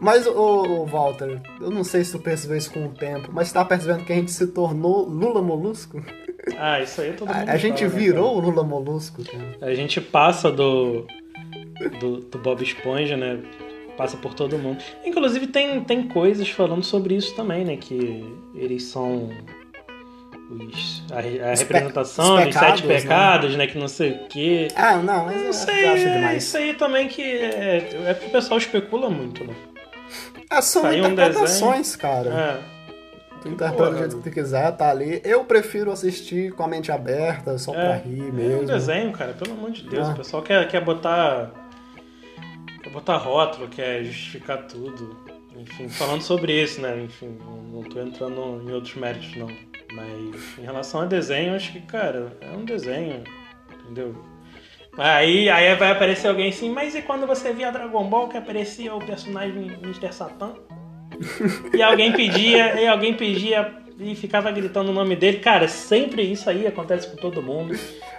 Mas, 0.00 0.26
ô, 0.26 0.84
Walter, 0.86 1.40
eu 1.60 1.70
não 1.70 1.84
sei 1.84 2.04
se 2.04 2.12
tu 2.12 2.18
percebeu 2.18 2.56
isso 2.58 2.70
com 2.72 2.84
o 2.86 2.88
tempo, 2.90 3.28
mas 3.32 3.50
tá 3.52 3.64
percebendo 3.64 4.04
que 4.04 4.12
a 4.12 4.16
gente 4.16 4.30
se 4.32 4.46
tornou 4.48 5.06
Lula 5.08 5.40
Molusco? 5.40 6.04
Ah, 6.58 6.80
isso 6.80 7.00
aí 7.00 7.12
todo 7.12 7.28
mundo 7.28 7.48
A, 7.48 7.52
a 7.52 7.56
gente 7.56 7.78
fala, 7.84 7.90
né, 7.94 7.98
virou 8.00 8.36
o 8.36 8.40
Lula 8.40 8.62
Molusco, 8.64 9.22
cara? 9.24 9.56
A 9.70 9.74
gente 9.74 10.00
passa 10.00 10.50
do, 10.50 11.06
do, 12.00 12.18
do 12.20 12.38
Bob 12.38 12.62
Esponja, 12.62 13.16
né? 13.16 13.38
Passa 13.96 14.16
por 14.16 14.34
todo 14.34 14.58
mundo. 14.58 14.82
Inclusive 15.04 15.46
tem, 15.46 15.80
tem 15.84 16.08
coisas 16.08 16.48
falando 16.48 16.82
sobre 16.84 17.14
isso 17.14 17.34
também, 17.36 17.64
né? 17.64 17.76
Que 17.76 18.24
eles 18.54 18.84
são 18.84 19.30
os, 20.50 21.02
a, 21.10 21.16
a 21.16 21.52
Os 21.52 21.62
pe- 21.62 21.72
representação 21.72 22.36
os 22.36 22.44
dos 22.46 22.54
sete 22.54 22.82
pecados, 22.82 23.52
né? 23.52 23.58
né? 23.58 23.66
Que 23.66 23.78
não 23.78 23.88
sei 23.88 24.12
o 24.12 24.18
quê. 24.28 24.68
Ah, 24.76 24.96
não, 24.96 25.26
mas 25.26 25.42
Não 25.42 25.52
sei, 25.52 25.86
acho 25.88 26.06
é 26.08 26.14
demais. 26.16 26.42
isso 26.44 26.56
aí 26.56 26.74
também 26.74 27.08
que 27.08 27.22
é, 27.22 27.88
é 28.06 28.14
porque 28.14 28.26
o 28.28 28.32
pessoal 28.32 28.58
especula 28.58 29.08
muito, 29.08 29.44
né? 29.44 29.54
Ah, 30.50 30.60
são 30.60 30.82
Saiu 30.82 31.04
um 31.04 31.08
interpretações, 31.12 31.96
cara. 31.96 32.30
É. 32.70 32.74
Tu 33.42 33.48
interpreta 33.48 33.90
do 33.90 33.98
jeito 33.98 34.16
que 34.18 34.22
tu 34.30 34.34
quiser, 34.34 34.72
tá 34.72 34.90
ali. 34.90 35.20
Eu 35.24 35.44
prefiro 35.44 35.90
assistir 35.90 36.52
com 36.52 36.62
a 36.62 36.68
mente 36.68 36.90
aberta, 36.92 37.56
só 37.58 37.72
pra 37.72 37.96
É, 37.96 38.02
rir 38.04 38.20
É 38.20 38.22
um 38.24 38.32
mesmo. 38.32 38.64
desenho, 38.66 39.12
cara, 39.12 39.32
pelo 39.34 39.52
amor 39.52 39.70
de 39.70 39.82
Deus. 39.88 40.08
Ah. 40.08 40.12
O 40.12 40.16
pessoal 40.16 40.42
quer, 40.42 40.66
quer 40.68 40.82
botar. 40.82 41.50
Botar 42.94 43.16
rótulo, 43.16 43.66
quer 43.66 44.04
justificar 44.04 44.68
tudo. 44.68 45.18
Enfim, 45.56 45.88
falando 45.88 46.22
sobre 46.22 46.62
isso, 46.62 46.80
né? 46.80 47.02
Enfim, 47.02 47.36
não, 47.40 47.80
não 47.80 47.82
tô 47.82 48.00
entrando 48.00 48.62
em 48.64 48.72
outros 48.72 48.94
méritos, 48.94 49.34
não. 49.34 49.48
Mas 49.92 50.58
em 50.58 50.62
relação 50.62 51.00
a 51.00 51.04
desenho, 51.04 51.56
acho 51.56 51.72
que, 51.72 51.80
cara, 51.80 52.36
é 52.40 52.52
um 52.52 52.64
desenho. 52.64 53.24
Entendeu? 53.80 54.14
Aí, 54.96 55.50
aí 55.50 55.74
vai 55.74 55.90
aparecer 55.90 56.28
alguém 56.28 56.50
assim, 56.50 56.70
mas 56.70 56.94
e 56.94 57.02
quando 57.02 57.26
você 57.26 57.52
via 57.52 57.72
Dragon 57.72 58.04
Ball 58.04 58.28
que 58.28 58.36
aparecia 58.36 58.94
o 58.94 59.04
personagem 59.04 59.76
Mr. 59.82 60.12
Satan? 60.12 60.54
E 61.74 61.82
alguém 61.82 62.12
pedia, 62.12 62.80
e 62.80 62.86
alguém 62.86 63.14
pedia 63.14 63.74
e 63.98 64.14
ficava 64.14 64.52
gritando 64.52 64.90
o 64.90 64.94
nome 64.94 65.16
dele. 65.16 65.38
Cara, 65.38 65.66
sempre 65.66 66.22
isso 66.22 66.48
aí 66.48 66.64
acontece 66.64 67.10
com 67.10 67.16
todo 67.16 67.42
mundo. 67.42 67.76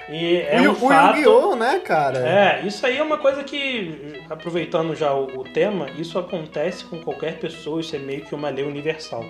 E 0.10 0.38
é 0.42 0.62
o, 0.62 0.72
um 0.72 0.76
fato. 0.76 1.18
Yu-Gi-Oh, 1.18 1.56
né, 1.56 1.80
cara? 1.80 2.20
É, 2.20 2.62
isso 2.66 2.86
aí 2.86 2.98
é 2.98 3.04
uma 3.04 3.18
coisa 3.18 3.44
que, 3.44 4.24
aproveitando 4.30 4.96
já 4.96 5.14
o, 5.14 5.40
o 5.40 5.44
tema, 5.44 5.88
isso 5.98 6.20
acontece 6.20 6.86
com 6.86 7.02
qualquer 7.02 7.40
pessoa, 7.40 7.82
isso 7.82 7.96
é 7.96 8.00
meio 8.00 8.22
que 8.22 8.36
uma 8.36 8.50
lei 8.50 8.64
universal. 8.64 9.26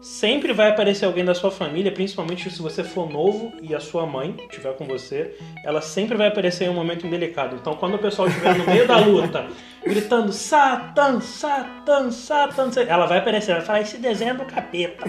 Sempre 0.00 0.52
vai 0.52 0.68
aparecer 0.68 1.04
alguém 1.04 1.24
da 1.24 1.32
sua 1.32 1.52
família, 1.52 1.92
principalmente 1.92 2.50
se 2.50 2.60
você 2.60 2.82
for 2.82 3.08
novo 3.08 3.52
e 3.62 3.72
a 3.72 3.78
sua 3.78 4.04
mãe 4.04 4.34
estiver 4.50 4.72
com 4.76 4.84
você, 4.84 5.36
ela 5.64 5.80
sempre 5.80 6.16
vai 6.16 6.26
aparecer 6.26 6.64
em 6.64 6.70
um 6.70 6.74
momento 6.74 7.06
indelicado. 7.06 7.54
Então, 7.54 7.76
quando 7.76 7.94
o 7.94 7.98
pessoal 7.98 8.26
estiver 8.26 8.56
no 8.56 8.66
meio 8.66 8.88
da 8.88 8.96
luta, 8.96 9.46
gritando 9.86 10.32
Satan, 10.32 11.20
Satan, 11.20 12.10
Satan, 12.10 12.70
ela 12.88 13.06
vai 13.06 13.18
aparecer, 13.18 13.52
vai 13.54 13.64
falar 13.64 13.80
esse 13.82 13.98
desenho 13.98 14.32
é 14.32 14.34
do 14.34 14.44
capeta. 14.44 15.04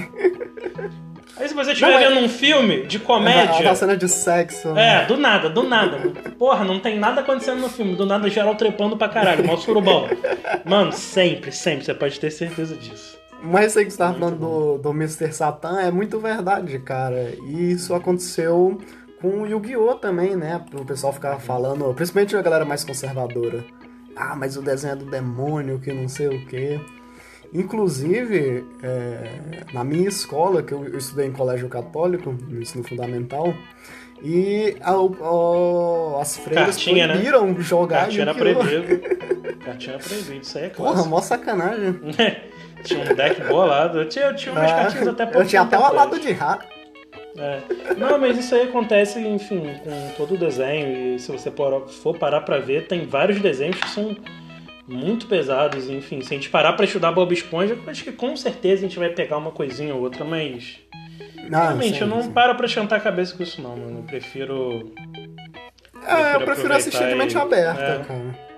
Aí 1.38 1.48
se 1.48 1.54
você 1.56 1.72
estiver 1.72 1.92
é- 2.02 2.08
vendo 2.10 2.20
um 2.24 2.30
filme 2.30 2.84
de 2.86 3.00
comédia. 3.00 3.72
a 3.72 3.76
cena 3.76 3.98
de 3.98 4.08
sexo. 4.08 4.70
né? 4.74 5.04
É, 5.04 5.06
do 5.06 5.18
nada, 5.18 5.50
do 5.50 5.64
nada. 5.64 5.98
Porra, 6.38 6.64
não 6.64 6.80
tem 6.80 7.00
nada 7.00 7.22
acontecendo 7.22 7.60
no 7.60 7.70
filme. 7.70 7.96
Do 7.96 8.06
nada, 8.06 8.30
geral 8.30 8.56
trepando 8.56 8.96
pra 8.96 9.10
caralho. 9.10 9.46
Mó 9.46 9.58
surubão. 9.58 10.08
Mano, 10.64 10.92
sempre, 10.92 11.52
sempre. 11.52 11.86
Você 11.86 11.94
pode 11.94 12.20
ter 12.20 12.30
certeza 12.32 12.76
disso. 12.76 13.18
Mas 13.42 13.68
isso 13.72 13.80
aí 13.80 13.86
que 13.86 13.92
você 13.92 13.98
tava 13.98 14.14
falando 14.18 14.38
do, 14.38 14.78
do 14.78 14.90
Mr. 14.92 15.34
Satan 15.34 15.82
é 15.82 15.92
muito 15.92 16.20
verdade, 16.20 16.80
cara. 16.80 17.34
E 17.48 17.72
isso 17.72 17.94
aconteceu 17.94 18.80
com 19.20 19.42
o 19.42 19.46
Yu-Gi-Oh! 19.48 19.96
também, 19.96 20.36
né? 20.36 20.62
O 20.74 20.86
pessoal 20.86 21.12
ficava 21.12 21.40
falando, 21.40 21.94
principalmente 21.94 22.36
a 22.38 22.42
galera 22.42 22.64
mais 22.64 22.84
conservadora. 22.86 23.66
Ah, 24.16 24.36
mas 24.36 24.56
o 24.56 24.62
desenho 24.62 24.94
é 24.94 24.96
do 24.96 25.06
demônio, 25.06 25.80
que 25.80 25.92
não 25.92 26.08
sei 26.08 26.28
o 26.28 26.46
quê. 26.46 26.80
Inclusive, 27.54 28.66
é, 28.82 29.64
na 29.74 29.84
minha 29.84 30.08
escola, 30.10 30.64
que 30.64 30.72
eu, 30.74 30.86
eu 30.86 30.98
estudei 30.98 31.28
em 31.28 31.32
colégio 31.32 31.70
católico, 31.70 32.32
no 32.50 32.62
ensino 32.62 32.84
fundamental, 32.84 33.54
e 34.24 34.76
a, 34.82 34.92
a, 34.92 36.22
as 36.22 36.38
freiras 36.38 36.76
Cartinha, 36.76 37.08
né? 37.08 37.14
proibiram 37.14 37.62
jogar 37.62 38.02
Cartinha 38.02 38.22
era 38.24 38.34
proibido. 38.34 39.00
Cartinha 39.64 39.96
era 39.96 40.04
proibido, 40.04 40.42
isso 40.42 40.58
aí 40.58 40.66
é 40.66 40.70
Porra, 40.70 40.90
clássico. 40.94 41.10
mó 41.10 41.22
sacanagem. 41.22 42.00
tinha 42.84 43.00
um 43.12 43.16
deck 43.16 43.42
bolado. 43.44 44.00
Eu 44.00 44.10
tinha, 44.10 44.26
eu 44.26 44.36
tinha 44.36 44.52
umas 44.54 44.72
Ah, 44.72 44.76
cartinhas 44.76 45.08
até 45.10 45.26
pouco 45.26 45.42
eu 45.42 45.46
tinha 45.48 45.62
até 45.62 45.78
uma 45.78 45.90
lado 45.90 46.16
atrás. 46.16 46.24
de 46.26 46.32
rato. 46.32 46.66
É. 47.36 47.60
Não, 47.98 48.18
mas 48.20 48.38
isso 48.38 48.54
aí 48.54 48.64
acontece, 48.70 49.20
enfim, 49.20 49.64
com 49.84 50.10
todo 50.16 50.36
o 50.36 50.38
desenho. 50.38 51.16
E 51.16 51.20
se 51.20 51.32
você 51.32 51.52
for 51.52 52.18
parar 52.18 52.42
pra 52.42 52.60
ver, 52.60 52.88
tem 52.88 53.06
vários 53.08 53.40
desenhos 53.42 53.78
que 53.78 53.90
são 53.90 54.16
muito 54.88 55.28
pesados. 55.28 55.90
Enfim, 55.90 56.22
se 56.22 56.34
a 56.34 56.38
gente 56.38 56.50
parar 56.50 56.74
pra 56.74 56.86
estudar 56.86 57.12
Bob 57.12 57.34
Esponja, 57.34 57.78
acho 57.88 58.04
que 58.04 58.12
com 58.12 58.36
certeza 58.36 58.86
a 58.86 58.88
gente 58.88 59.00
vai 59.00 59.10
pegar 59.10 59.38
uma 59.38 59.52
coisinha 59.52 59.94
ou 59.96 60.02
outra, 60.02 60.24
mas. 60.26 60.80
Não, 61.50 61.60
Realmente, 61.60 61.96
sim, 61.96 62.02
eu 62.02 62.08
não 62.08 62.22
sim. 62.24 62.32
paro 62.32 62.56
pra 62.56 62.66
esquentar 62.66 63.00
a 63.00 63.02
cabeça 63.02 63.36
com 63.36 63.44
isso, 63.44 63.62
não, 63.62 63.76
mano. 63.76 64.00
Eu 64.00 64.04
prefiro. 64.04 64.94
É, 66.06 66.36
eu 66.36 66.42
prefiro 66.42 66.74
assistir 66.74 67.08
de 67.08 67.16
mente 67.16 67.36
e- 67.36 67.38
aberta, 67.38 67.82
é. 67.82 68.00
cara. 68.04 68.54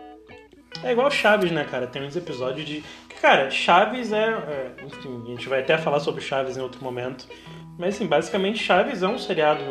É 0.84 0.92
igual 0.92 1.10
Chaves, 1.10 1.52
né, 1.52 1.64
cara? 1.64 1.88
Tem 1.88 2.04
uns 2.04 2.16
episódios 2.16 2.66
de. 2.66 2.84
Cara, 3.22 3.50
Chaves 3.50 4.12
é, 4.12 4.18
é- 4.30 4.72
Enfim, 4.86 5.24
a 5.26 5.30
gente 5.32 5.50
vai 5.50 5.62
até 5.62 5.78
falar 5.78 6.00
sobre 6.00 6.22
Chaves 6.22 6.58
em 6.58 6.62
outro 6.62 6.84
momento. 6.84 7.28
Mas, 7.78 7.96
assim, 7.96 8.06
basicamente, 8.08 8.60
Chaves 8.64 9.02
é 9.02 9.08
um 9.08 9.18
seriado 9.18 9.64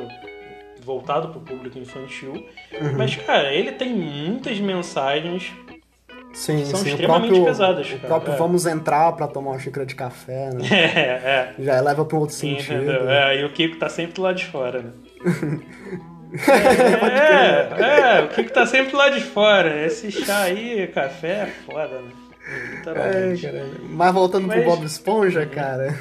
voltado 0.83 1.29
pro 1.29 1.41
público 1.41 1.79
infantil. 1.79 2.33
Uhum. 2.33 2.97
Mas, 2.99 3.15
cara, 3.17 3.53
ele 3.53 3.73
tem 3.73 3.95
muitas 3.95 4.59
mensagens. 4.59 5.53
Sim, 6.35 6.65
são 6.65 6.81
sim. 6.81 6.87
O 6.87 6.91
extremamente 6.91 7.29
próprio, 7.29 7.45
pesadas, 7.47 7.87
o 7.87 7.91
cara, 7.97 8.07
próprio 8.09 8.35
é. 8.35 8.37
vamos 8.37 8.67
entrar 8.67 9.13
pra 9.13 9.27
tomar 9.29 9.53
uma 9.53 9.59
xícara 9.59 9.87
de 9.87 9.95
café, 9.95 10.51
né? 10.53 10.65
É, 10.71 11.55
é. 11.55 11.55
Já 11.59 11.81
leva 11.81 12.05
pra 12.05 12.17
um 12.17 12.21
outro 12.21 12.35
sentido. 12.35 12.75
Entendeu? 12.83 13.09
É, 13.09 13.41
e 13.41 13.45
o 13.45 13.51
Kiko 13.53 13.77
tá 13.77 13.89
sempre 13.89 14.21
lá 14.21 14.33
de 14.33 14.45
fora, 14.45 14.83
né? 14.83 14.91
É, 16.37 18.19
é, 18.19 18.23
o 18.25 18.29
Kiko 18.29 18.51
tá 18.53 18.67
sempre 18.67 18.97
lá 18.97 19.09
de 19.09 19.21
fora. 19.21 19.87
Esse 19.87 20.11
chá 20.11 20.43
aí, 20.43 20.87
café, 20.89 21.29
é 21.29 21.47
foda, 21.65 22.01
né? 22.01 22.11
É, 22.87 23.37
cara. 23.41 23.67
Mas 23.89 24.13
voltando 24.13 24.49
Mas- 24.49 24.61
pro 24.63 24.71
Bob 24.73 24.85
Esponja, 24.85 25.47
cara. 25.55 25.95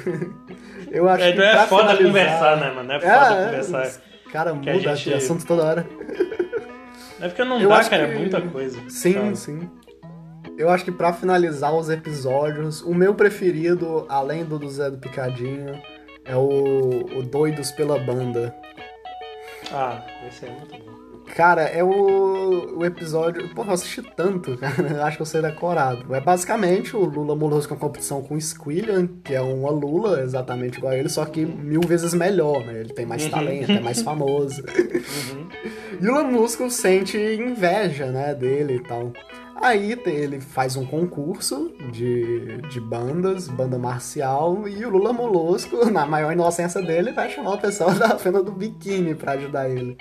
Eu 0.90 1.08
acho 1.08 1.22
É, 1.24 1.32
que 1.32 1.38
não 1.38 1.44
é 1.44 1.66
foda 1.66 1.96
finalizar- 1.96 2.06
conversar, 2.06 2.56
né, 2.56 2.70
mano? 2.74 2.92
É 2.92 3.00
foda 3.00 3.14
É, 3.40 3.44
conversar. 3.46 3.86
é, 3.86 3.92
Cara, 4.32 4.54
muda 4.54 4.72
gente- 4.96 5.04
de 5.10 5.14
assunto 5.14 5.46
toda 5.46 5.62
hora. 5.64 5.86
É 7.20 7.28
porque 7.28 7.44
não 7.44 7.60
Eu 7.60 7.68
dá, 7.68 7.84
cara, 7.84 8.02
é 8.02 8.08
que- 8.08 8.18
muita 8.18 8.40
coisa. 8.40 8.78
Sim, 8.88 9.12
sabe? 9.14 9.36
sim. 9.38 9.70
Eu 10.56 10.70
acho 10.70 10.84
que 10.84 10.92
pra 10.92 11.12
finalizar 11.12 11.74
os 11.74 11.88
episódios, 11.90 12.80
o 12.82 12.94
meu 12.94 13.14
preferido, 13.14 14.06
além 14.08 14.44
do 14.44 14.58
do 14.58 14.68
Zé 14.70 14.90
do 14.90 14.98
Picadinho, 14.98 15.80
é 16.24 16.36
o, 16.36 17.18
o 17.18 17.22
Doidos 17.22 17.72
pela 17.72 17.98
Banda. 17.98 18.54
Ah, 19.72 20.04
esse 20.28 20.46
é 20.46 20.50
muito 20.50 20.70
bom. 20.84 20.94
Cara, 21.34 21.62
é 21.62 21.82
o, 21.82 22.76
o 22.78 22.84
episódio. 22.84 23.48
Porra, 23.54 23.70
eu 23.70 23.74
assisti 23.74 24.02
tanto, 24.14 24.56
cara. 24.60 24.88
Eu 24.88 25.02
acho 25.02 25.16
que 25.16 25.22
eu 25.22 25.26
sei 25.26 25.40
decorado. 25.42 26.14
É 26.14 26.20
basicamente 26.20 26.94
o 26.94 27.00
Lula 27.04 27.34
Molusco 27.34 27.74
com 27.74 27.80
competição 27.80 28.22
com 28.22 28.34
o 28.34 28.40
Squillian, 28.40 29.08
que 29.24 29.34
é 29.34 29.40
uma 29.40 29.70
Lula 29.70 30.20
exatamente 30.20 30.78
igual 30.78 30.92
a 30.92 30.96
ele, 30.98 31.08
só 31.08 31.24
que 31.24 31.44
mil 31.44 31.80
vezes 31.80 32.12
melhor, 32.14 32.64
né? 32.64 32.80
Ele 32.80 32.92
tem 32.92 33.06
mais 33.06 33.24
Uhum. 33.24 33.30
talento, 33.30 33.72
é 33.72 33.80
mais 33.80 34.02
famoso. 34.02 34.62
Uhum. 34.62 35.48
E 36.00 36.08
o 36.08 36.12
Lamusco 36.12 36.68
sente 36.70 37.16
inveja, 37.16 38.06
né, 38.06 38.34
dele 38.34 38.74
e 38.76 38.80
tal. 38.80 39.12
Aí 39.62 39.96
te- 39.96 40.10
ele 40.10 40.40
faz 40.40 40.76
um 40.76 40.84
concurso 40.84 41.72
de, 41.92 42.58
de 42.68 42.80
bandas, 42.80 43.48
banda 43.48 43.78
marcial, 43.78 44.68
e 44.68 44.84
o 44.84 44.90
Lula 44.90 45.12
Molusco, 45.12 45.84
na 45.90 46.04
maior 46.04 46.32
inocência 46.32 46.82
dele, 46.82 47.12
vai 47.12 47.30
chamar 47.30 47.52
o 47.54 47.58
pessoal 47.58 47.92
da 47.94 48.18
fenda 48.18 48.42
do 48.42 48.52
biquíni 48.52 49.14
pra 49.14 49.32
ajudar 49.32 49.68
ele. 49.70 49.96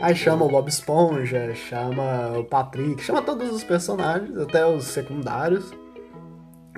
Aí 0.00 0.14
chama 0.14 0.44
o 0.44 0.48
Bob 0.48 0.68
Esponja, 0.68 1.52
chama 1.54 2.38
o 2.38 2.44
Patrick, 2.44 3.02
chama 3.02 3.20
todos 3.20 3.52
os 3.52 3.64
personagens, 3.64 4.36
até 4.38 4.64
os 4.66 4.84
secundários. 4.84 5.70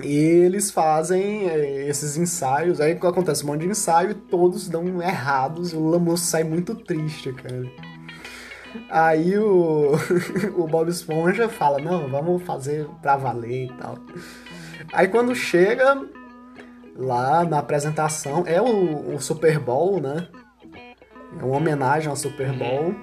E 0.03 0.15
eles 0.15 0.71
fazem 0.71 1.47
eh, 1.47 1.87
esses 1.87 2.17
ensaios. 2.17 2.81
Aí 2.81 2.93
acontece 2.93 3.43
um 3.43 3.47
monte 3.47 3.61
de 3.61 3.67
ensaio 3.67 4.11
e 4.11 4.15
todos 4.15 4.67
dão 4.67 4.99
errados. 5.01 5.73
E 5.73 5.75
o 5.75 5.87
Lamusco 5.89 6.25
sai 6.25 6.43
muito 6.43 6.73
triste, 6.73 7.31
cara. 7.33 7.61
Aí 8.89 9.37
o, 9.37 9.93
o 10.57 10.67
Bob 10.67 10.89
Esponja 10.89 11.49
fala: 11.49 11.79
Não, 11.79 12.07
vamos 12.07 12.43
fazer 12.43 12.87
pra 13.01 13.17
valer 13.17 13.65
e 13.65 13.73
tal. 13.73 13.97
Aí 14.93 15.07
quando 15.07 15.33
chega 15.35 16.01
lá 16.95 17.43
na 17.43 17.59
apresentação, 17.59 18.43
é 18.45 18.61
o, 18.61 19.15
o 19.15 19.21
Super 19.21 19.59
Bowl, 19.59 20.01
né? 20.01 20.27
É 21.39 21.43
uma 21.43 21.57
homenagem 21.57 22.09
ao 22.09 22.15
Super 22.15 22.51
Bowl. 22.53 22.93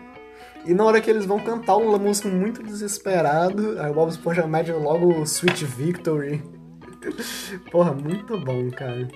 E 0.65 0.75
na 0.75 0.85
hora 0.85 1.01
que 1.01 1.09
eles 1.09 1.25
vão 1.25 1.39
cantar 1.39 1.77
o 1.77 1.99
música 1.99 2.29
muito 2.29 2.63
desesperado, 2.63 3.81
aí 3.81 3.91
o 3.91 3.95
Bob 3.95 4.11
Esponja 4.11 4.47
mede 4.47 4.73
logo 4.73 5.07
o 5.07 5.23
Sweet 5.23 5.65
Victory. 5.65 6.43
Porra, 7.71 7.93
muito 7.93 8.39
bom, 8.39 8.71
cara. 8.71 9.09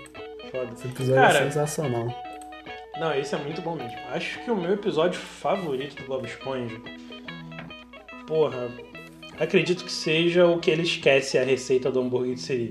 Foda. 0.51 0.73
Esse 0.73 0.89
episódio 0.89 1.15
Cara, 1.15 1.39
é 1.39 1.45
sensacional. 1.45 2.32
Não, 3.03 3.13
esse 3.19 3.35
é 3.35 3.39
muito 3.39 3.61
bom 3.61 3.75
mesmo. 3.75 3.99
Acho 4.13 4.39
que 4.45 4.49
o 4.49 4.55
meu 4.55 4.75
episódio 4.75 5.19
favorito 5.19 6.01
do 6.01 6.07
Bob 6.07 6.25
Esponja. 6.25 6.77
Porra, 8.29 8.69
acredito 9.41 9.85
que 9.85 9.91
seja 9.91 10.47
o 10.47 10.61
que 10.61 10.71
ele 10.71 10.83
esquece 10.83 11.37
a 11.37 11.43
receita 11.43 11.91
do 11.91 11.99
hambúrguer 12.01 12.35
de 12.37 12.41
siri. 12.41 12.71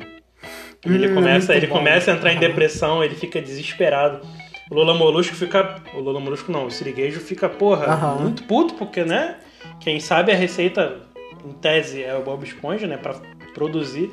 Ele 0.86 1.10
Hum, 1.10 1.16
começa, 1.16 1.54
ele 1.54 1.68
bom. 1.68 1.80
começa 1.80 2.12
a 2.12 2.16
entrar 2.16 2.32
em 2.32 2.40
depressão, 2.40 3.04
ele 3.04 3.14
fica 3.14 3.42
desesperado. 3.42 4.26
O 4.72 4.74
Lula 4.76 4.94
Molusco 4.94 5.36
fica. 5.36 5.82
O 5.94 6.00
Lula 6.00 6.22
Molusco 6.22 6.50
não, 6.50 6.68
o 6.68 6.72
Siriguejo 6.72 7.20
fica, 7.20 7.50
porra, 7.50 7.88
Aham. 7.88 8.22
muito 8.22 8.44
puto, 8.44 8.76
porque, 8.76 9.04
né? 9.04 9.36
Quem 9.82 10.00
sabe 10.00 10.32
a 10.32 10.36
receita, 10.36 11.02
em 11.46 11.52
tese, 11.56 12.04
é 12.04 12.16
o 12.16 12.22
Bob 12.24 12.42
Esponja, 12.46 12.88
né? 12.88 12.96
Pra 12.96 13.16
produzir. 13.54 14.10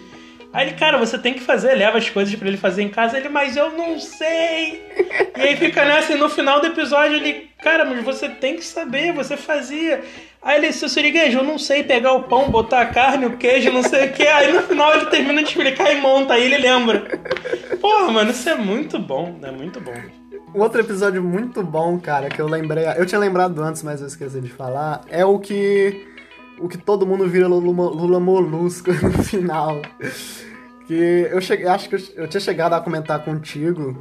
Aí 0.52 0.66
ele, 0.66 0.76
cara, 0.76 0.96
você 0.96 1.18
tem 1.18 1.34
que 1.34 1.40
fazer, 1.40 1.74
leva 1.74 1.98
as 1.98 2.08
coisas 2.08 2.34
pra 2.34 2.48
ele 2.48 2.56
fazer 2.56 2.82
em 2.82 2.88
casa. 2.88 3.18
Ele, 3.18 3.28
mas 3.28 3.56
eu 3.56 3.70
não 3.72 3.98
sei. 4.00 4.82
E 5.36 5.40
aí 5.40 5.56
fica 5.56 5.84
nessa, 5.84 6.14
e 6.14 6.16
no 6.16 6.28
final 6.28 6.60
do 6.60 6.68
episódio 6.68 7.16
ele, 7.16 7.50
cara, 7.62 7.84
mas 7.84 8.02
você 8.02 8.28
tem 8.28 8.56
que 8.56 8.64
saber, 8.64 9.12
você 9.12 9.36
fazia. 9.36 10.02
Aí 10.40 10.56
ele, 10.58 10.72
seu 10.72 10.88
Siriguejo, 10.88 11.38
eu 11.38 11.44
não 11.44 11.58
sei 11.58 11.82
pegar 11.82 12.12
o 12.12 12.22
pão, 12.22 12.50
botar 12.50 12.80
a 12.80 12.86
carne, 12.86 13.26
o 13.26 13.36
queijo, 13.36 13.72
não 13.72 13.82
sei 13.82 14.08
o 14.08 14.12
que. 14.12 14.26
Aí 14.26 14.52
no 14.52 14.62
final 14.62 14.94
ele 14.94 15.06
termina 15.06 15.42
de 15.42 15.48
explicar 15.48 15.92
e 15.92 16.00
monta, 16.00 16.34
aí 16.34 16.44
ele 16.44 16.58
lembra. 16.58 17.00
Porra, 17.80 18.10
mano, 18.10 18.30
isso 18.30 18.48
é 18.48 18.54
muito 18.54 18.98
bom, 18.98 19.38
é 19.42 19.50
muito 19.50 19.80
bom. 19.80 19.94
Outro 20.54 20.80
episódio 20.80 21.22
muito 21.22 21.62
bom, 21.62 21.98
cara, 22.00 22.28
que 22.30 22.40
eu 22.40 22.46
lembrei. 22.46 22.84
Eu 22.96 23.04
tinha 23.04 23.18
lembrado 23.18 23.62
antes, 23.62 23.82
mas 23.82 24.00
eu 24.00 24.06
esqueci 24.06 24.40
de 24.40 24.48
falar. 24.48 25.02
É 25.08 25.24
o 25.24 25.38
que. 25.38 26.06
O 26.60 26.68
que 26.68 26.78
todo 26.78 27.06
mundo 27.06 27.28
vira 27.28 27.46
Lula, 27.46 27.90
Lula 27.90 28.20
Molusco 28.20 28.90
no 29.02 29.22
final. 29.22 29.80
Que 30.86 31.28
eu 31.30 31.40
cheguei, 31.40 31.66
acho 31.66 31.88
que 31.88 31.94
eu, 31.94 32.00
eu 32.16 32.28
tinha 32.28 32.40
chegado 32.40 32.72
a 32.72 32.80
comentar 32.80 33.24
contigo. 33.24 33.96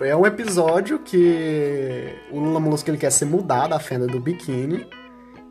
É 0.00 0.14
um 0.14 0.26
episódio 0.26 0.98
que 0.98 2.14
o 2.30 2.38
Lula 2.38 2.60
Molusco 2.60 2.90
ele 2.90 2.98
quer 2.98 3.10
se 3.10 3.24
mudar 3.24 3.68
da 3.68 3.78
fenda 3.78 4.06
do 4.06 4.20
biquíni. 4.20 4.86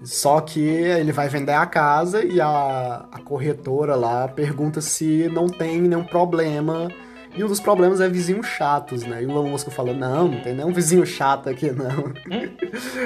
Só 0.03 0.39
que 0.41 0.59
ele 0.59 1.11
vai 1.11 1.27
vender 1.29 1.53
a 1.53 1.65
casa 1.65 2.23
e 2.23 2.39
a, 2.39 3.07
a 3.11 3.19
corretora 3.21 3.95
lá 3.95 4.27
pergunta 4.27 4.81
se 4.81 5.29
não 5.29 5.47
tem 5.47 5.81
nenhum 5.81 6.03
problema. 6.03 6.89
E 7.35 7.43
um 7.43 7.47
dos 7.47 7.59
problemas 7.59 7.99
é 7.99 8.07
vizinhos 8.07 8.47
chatos, 8.47 9.03
né? 9.03 9.21
E 9.21 9.25
o 9.25 9.29
Lula 9.29 9.43
Molusco 9.43 9.69
fala: 9.69 9.93
Não, 9.93 10.27
não 10.29 10.41
tem 10.41 10.53
nenhum 10.53 10.71
vizinho 10.71 11.05
chato 11.05 11.49
aqui, 11.49 11.71
não. 11.71 12.13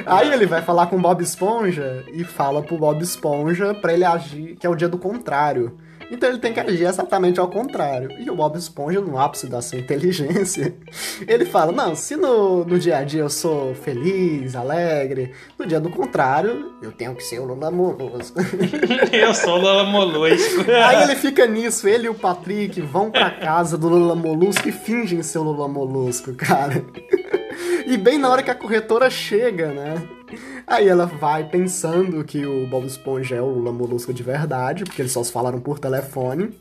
Aí 0.05 0.31
ele 0.31 0.45
vai 0.45 0.61
falar 0.61 0.87
com 0.87 0.97
o 0.97 1.01
Bob 1.01 1.21
Esponja 1.21 2.03
e 2.13 2.23
fala 2.23 2.61
pro 2.61 2.77
Bob 2.77 3.01
Esponja 3.01 3.73
pra 3.73 3.93
ele 3.93 4.05
agir, 4.05 4.55
que 4.55 4.67
é 4.67 4.69
o 4.69 4.75
dia 4.75 4.87
do 4.87 4.97
contrário. 4.97 5.77
Então 6.11 6.29
ele 6.29 6.39
tem 6.39 6.53
que 6.53 6.59
agir 6.59 6.85
exatamente 6.85 7.39
ao 7.39 7.47
contrário. 7.47 8.11
E 8.19 8.29
o 8.29 8.35
Bob 8.35 8.57
Esponja, 8.57 8.99
no 8.99 9.17
ápice 9.17 9.47
da 9.47 9.61
sua 9.61 9.79
inteligência, 9.79 10.75
ele 11.27 11.45
fala: 11.45 11.71
Não, 11.71 11.95
se 11.95 12.15
no, 12.15 12.65
no 12.65 12.79
dia 12.79 12.97
a 12.97 13.03
dia 13.03 13.21
eu 13.21 13.29
sou 13.29 13.75
feliz, 13.75 14.55
alegre, 14.55 15.33
no 15.57 15.65
dia 15.65 15.79
do 15.79 15.89
contrário, 15.89 16.73
eu 16.81 16.91
tenho 16.91 17.15
que 17.15 17.23
ser 17.23 17.39
o 17.39 17.45
Lula 17.45 17.69
Molusco. 17.69 18.39
Eu 19.11 19.33
sou 19.33 19.55
o 19.55 19.57
Lula 19.57 19.83
Molusco. 19.83 20.65
Aí 20.85 21.03
ele 21.03 21.15
fica 21.15 21.45
nisso, 21.45 21.87
ele 21.87 22.05
e 22.05 22.09
o 22.09 22.13
Patrick 22.13 22.79
vão 22.81 23.11
pra 23.11 23.29
casa 23.29 23.77
do 23.77 23.87
Lula 23.87 24.15
Molusco 24.15 24.67
e 24.67 24.71
fingem 24.71 25.21
ser 25.21 25.39
o 25.39 25.43
Lula 25.43 25.67
Molusco, 25.67 26.33
cara. 26.33 26.83
E 27.85 27.97
bem 27.97 28.17
na 28.17 28.29
hora 28.29 28.43
que 28.43 28.51
a 28.51 28.55
corretora 28.55 29.09
chega, 29.09 29.67
né? 29.73 29.95
Aí 30.67 30.87
ela 30.87 31.05
vai 31.05 31.43
pensando 31.43 32.23
que 32.23 32.45
o 32.45 32.67
Bob 32.67 32.85
Esponja 32.85 33.35
é 33.35 33.41
o 33.41 33.47
Lula 33.47 33.71
Molusco 33.71 34.13
de 34.13 34.23
verdade, 34.23 34.83
porque 34.83 35.01
eles 35.01 35.11
só 35.11 35.23
se 35.23 35.31
falaram 35.31 35.59
por 35.59 35.79
telefone. 35.79 36.57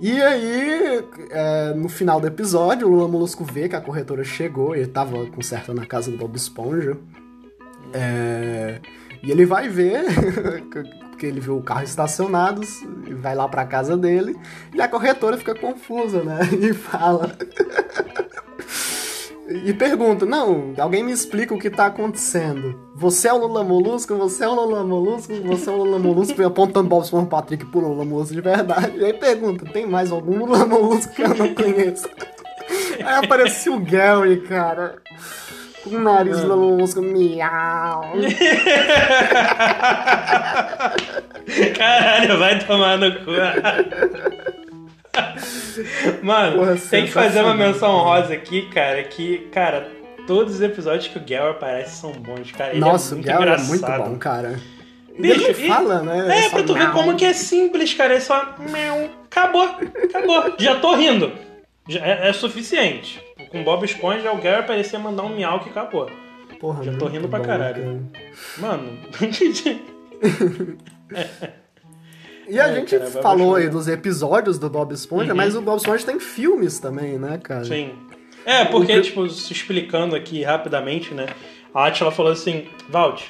E 0.00 0.20
aí, 0.20 1.04
é, 1.30 1.74
no 1.74 1.88
final 1.88 2.20
do 2.20 2.26
episódio, 2.26 2.88
o 2.88 2.90
Lula 2.90 3.06
Molusco 3.06 3.44
vê 3.44 3.68
que 3.68 3.76
a 3.76 3.80
corretora 3.80 4.24
chegou, 4.24 4.74
ele 4.74 4.86
tava 4.86 5.26
consertando 5.26 5.78
na 5.78 5.86
casa 5.86 6.10
do 6.10 6.16
Bob 6.16 6.34
Esponja. 6.34 6.96
É, 7.92 8.80
e 9.22 9.30
ele 9.30 9.44
vai 9.44 9.68
ver, 9.68 10.04
porque 11.10 11.26
ele 11.26 11.38
viu 11.38 11.58
o 11.58 11.62
carro 11.62 11.84
estacionado, 11.84 12.62
e 13.06 13.12
vai 13.12 13.34
lá 13.34 13.46
pra 13.46 13.66
casa 13.66 13.94
dele, 13.94 14.38
e 14.72 14.80
a 14.80 14.88
corretora 14.88 15.36
fica 15.36 15.54
confusa, 15.54 16.22
né? 16.22 16.38
E 16.58 16.72
fala. 16.72 17.36
E 19.50 19.74
pergunta: 19.74 20.24
Não, 20.24 20.72
alguém 20.78 21.02
me 21.02 21.10
explica 21.10 21.52
o 21.52 21.58
que 21.58 21.68
tá 21.68 21.86
acontecendo. 21.86 22.78
Você 22.94 23.26
é 23.28 23.32
o 23.32 23.38
Lula 23.38 23.64
Molusco? 23.64 24.14
Você 24.16 24.44
é 24.44 24.48
o 24.48 24.54
Lula 24.54 24.84
Molusco? 24.84 25.32
Você 25.42 25.68
é 25.68 25.72
o 25.72 25.76
Lula 25.76 25.98
Molusco? 25.98 26.40
apontando 26.42 26.88
Bob 26.88 27.02
Esponja 27.02 27.26
Patrick 27.26 27.66
pro 27.66 27.80
Lula 27.80 28.04
Molusco 28.04 28.34
de 28.34 28.40
verdade. 28.40 28.96
E 28.96 29.04
aí 29.04 29.12
pergunta: 29.12 29.64
Tem 29.72 29.86
mais 29.86 30.12
algum 30.12 30.38
Lula 30.38 30.64
Molusco 30.64 31.12
que 31.12 31.22
eu 31.22 31.34
não 31.34 31.52
conheço? 31.52 32.08
aí 33.04 33.24
apareceu 33.24 33.74
o 33.74 33.80
Gary, 33.80 34.40
cara. 34.42 34.96
Com 35.82 35.96
o 35.96 36.00
nariz 36.00 36.40
do 36.40 36.46
Lula 36.46 36.56
Molusco, 36.56 37.02
miau. 37.02 38.04
Caralho, 41.76 42.38
vai 42.38 42.58
tomar 42.60 42.98
no 42.98 43.12
cu. 43.24 43.30
Mano, 46.22 46.58
Porra, 46.58 46.76
tem 46.76 47.04
que 47.06 47.10
fazer 47.12 47.42
uma 47.42 47.54
menção 47.54 47.90
rosa 47.98 48.34
aqui, 48.34 48.68
cara, 48.70 49.02
que, 49.04 49.38
cara, 49.52 49.90
todos 50.26 50.54
os 50.54 50.60
episódios 50.60 51.08
que 51.08 51.18
o 51.18 51.20
Gary 51.20 51.50
aparece 51.50 51.96
são 52.00 52.12
bons, 52.12 52.52
cara. 52.52 52.70
Ele 52.70 52.80
Nossa, 52.80 53.14
é 53.14 53.16
muito 53.16 53.26
o 53.26 53.28
Gary 53.28 53.42
engraçado. 53.42 53.66
é 53.66 53.98
muito 53.98 54.10
bom, 54.10 54.18
cara. 54.18 54.60
Bicho, 55.18 55.44
ele 55.44 55.68
fala, 55.68 56.02
né? 56.02 56.44
É, 56.46 56.48
pra 56.48 56.62
tu 56.62 56.74
ver 56.74 56.90
como 56.92 57.16
que 57.16 57.24
é 57.24 57.32
simples, 57.32 57.92
cara. 57.92 58.14
É 58.14 58.20
só. 58.20 58.54
Acabou, 59.24 59.76
acabou. 60.04 60.54
Já 60.58 60.76
tô 60.80 60.94
rindo. 60.94 61.32
Já 61.88 62.00
é, 62.06 62.28
é 62.28 62.32
suficiente. 62.32 63.20
Com 63.50 63.64
Bob 63.64 63.84
Esponja, 63.84 64.32
o 64.32 64.38
Gary 64.40 64.60
aparecer 64.60 64.98
mandar 64.98 65.24
um 65.24 65.34
miau 65.34 65.60
que 65.60 65.70
acabou. 65.70 66.08
Porra, 66.60 66.84
Já 66.84 66.92
tô 66.96 67.06
rindo 67.06 67.28
pra 67.28 67.38
bom, 67.38 67.44
caralho. 67.44 68.08
cara. 68.12 68.76
Mano. 68.76 68.98
E 72.50 72.58
a 72.58 72.68
É, 72.68 72.74
gente 72.74 72.98
cara, 72.98 73.10
falou 73.22 73.54
aí 73.54 73.68
dos 73.68 73.86
episódios 73.88 74.58
do 74.58 74.68
Bob 74.68 74.92
Esponja, 74.92 75.30
Uhum. 75.30 75.36
mas 75.36 75.54
o 75.54 75.62
Bob 75.62 75.76
Esponja 75.78 76.04
tem 76.04 76.18
filmes 76.18 76.78
também, 76.78 77.18
né, 77.18 77.38
cara? 77.42 77.64
Sim. 77.64 77.92
É, 78.44 78.64
porque, 78.64 78.96
O 78.98 79.02
tipo, 79.02 79.28
se 79.28 79.52
explicando 79.52 80.16
aqui 80.16 80.42
rapidamente, 80.42 81.12
né? 81.14 81.26
A 81.74 81.86
Atila 81.86 82.10
falou 82.10 82.32
assim: 82.32 82.66
Valt, 82.88 83.22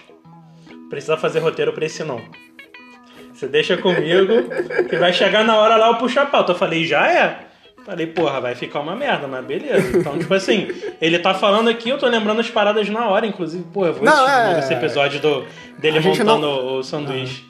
precisa 0.88 1.16
fazer 1.16 1.40
roteiro 1.40 1.72
pra 1.72 1.84
esse 1.84 2.02
não. 2.04 2.20
Você 3.34 3.46
deixa 3.48 3.76
comigo, 3.76 4.44
que 4.88 4.96
vai 4.96 5.12
chegar 5.12 5.44
na 5.44 5.56
hora 5.56 5.76
lá 5.76 5.88
eu 5.88 5.96
puxo 5.96 6.20
a 6.20 6.26
pauta. 6.26 6.52
Eu 6.52 6.56
falei, 6.56 6.84
já 6.86 7.06
é? 7.10 7.46
Falei, 7.86 8.06
porra, 8.06 8.40
vai 8.40 8.54
ficar 8.54 8.80
uma 8.80 8.94
merda, 8.94 9.26
mas 9.26 9.44
beleza. 9.44 9.96
Então, 9.98 10.18
tipo 10.18 10.32
assim, 10.34 10.68
ele 11.00 11.18
tá 11.18 11.32
falando 11.34 11.68
aqui, 11.70 11.88
eu 11.88 11.96
tô 11.98 12.06
lembrando 12.06 12.40
as 12.40 12.50
paradas 12.50 12.88
na 12.90 13.08
hora, 13.08 13.26
inclusive, 13.26 13.64
pô, 13.72 13.86
eu 13.86 13.94
vou 13.94 14.04
Não, 14.04 14.24
assistir 14.26 14.54
é- 14.54 14.58
esse 14.58 14.74
episódio 14.74 15.20
do, 15.20 15.44
dele 15.78 15.98
montando 16.00 16.38
não- 16.38 16.76
o 16.78 16.84
sanduíche. 16.84 17.49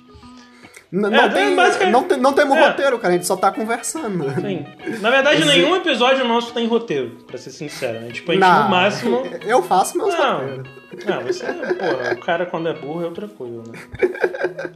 É, 0.93 0.97
Não, 0.97 1.31
tem, 1.31 1.55
basicamente- 1.55 1.93
não, 1.93 2.03
tem, 2.03 2.19
não 2.19 2.33
temos 2.33 2.57
É. 2.57 2.67
roteiro, 2.69 2.99
cara, 2.99 3.15
a 3.15 3.17
gente 3.17 3.27
só 3.27 3.37
tá 3.37 3.53
conversando. 3.53 4.25
Sim. 4.41 4.67
Na 5.01 5.09
verdade, 5.11 5.41
Esse- 5.43 5.49
nenhum 5.49 5.77
episódio 5.77 6.25
nosso 6.27 6.53
tem 6.53 6.67
roteiro, 6.67 7.19
pra 7.29 7.39
ser 7.39 7.51
sincero, 7.51 8.01
né? 8.01 8.11
Tipo, 8.11 8.33
a 8.33 8.35
gente 8.35 8.43
Não, 8.43 8.65
no 8.65 8.69
máximo. 8.71 9.23
Eu 9.47 9.63
faço 9.63 9.97
meus 9.97 10.13
Não. 10.13 10.39
roteiros. 10.41 10.69
Não, 11.07 11.23
você, 11.23 11.45
pô, 11.47 12.15
o 12.15 12.21
cara 12.21 12.45
quando 12.47 12.69
é 12.69 12.73
burro 12.73 13.03
é 13.03 13.05
outra 13.05 13.29
coisa, 13.29 13.63
né? 13.71 13.79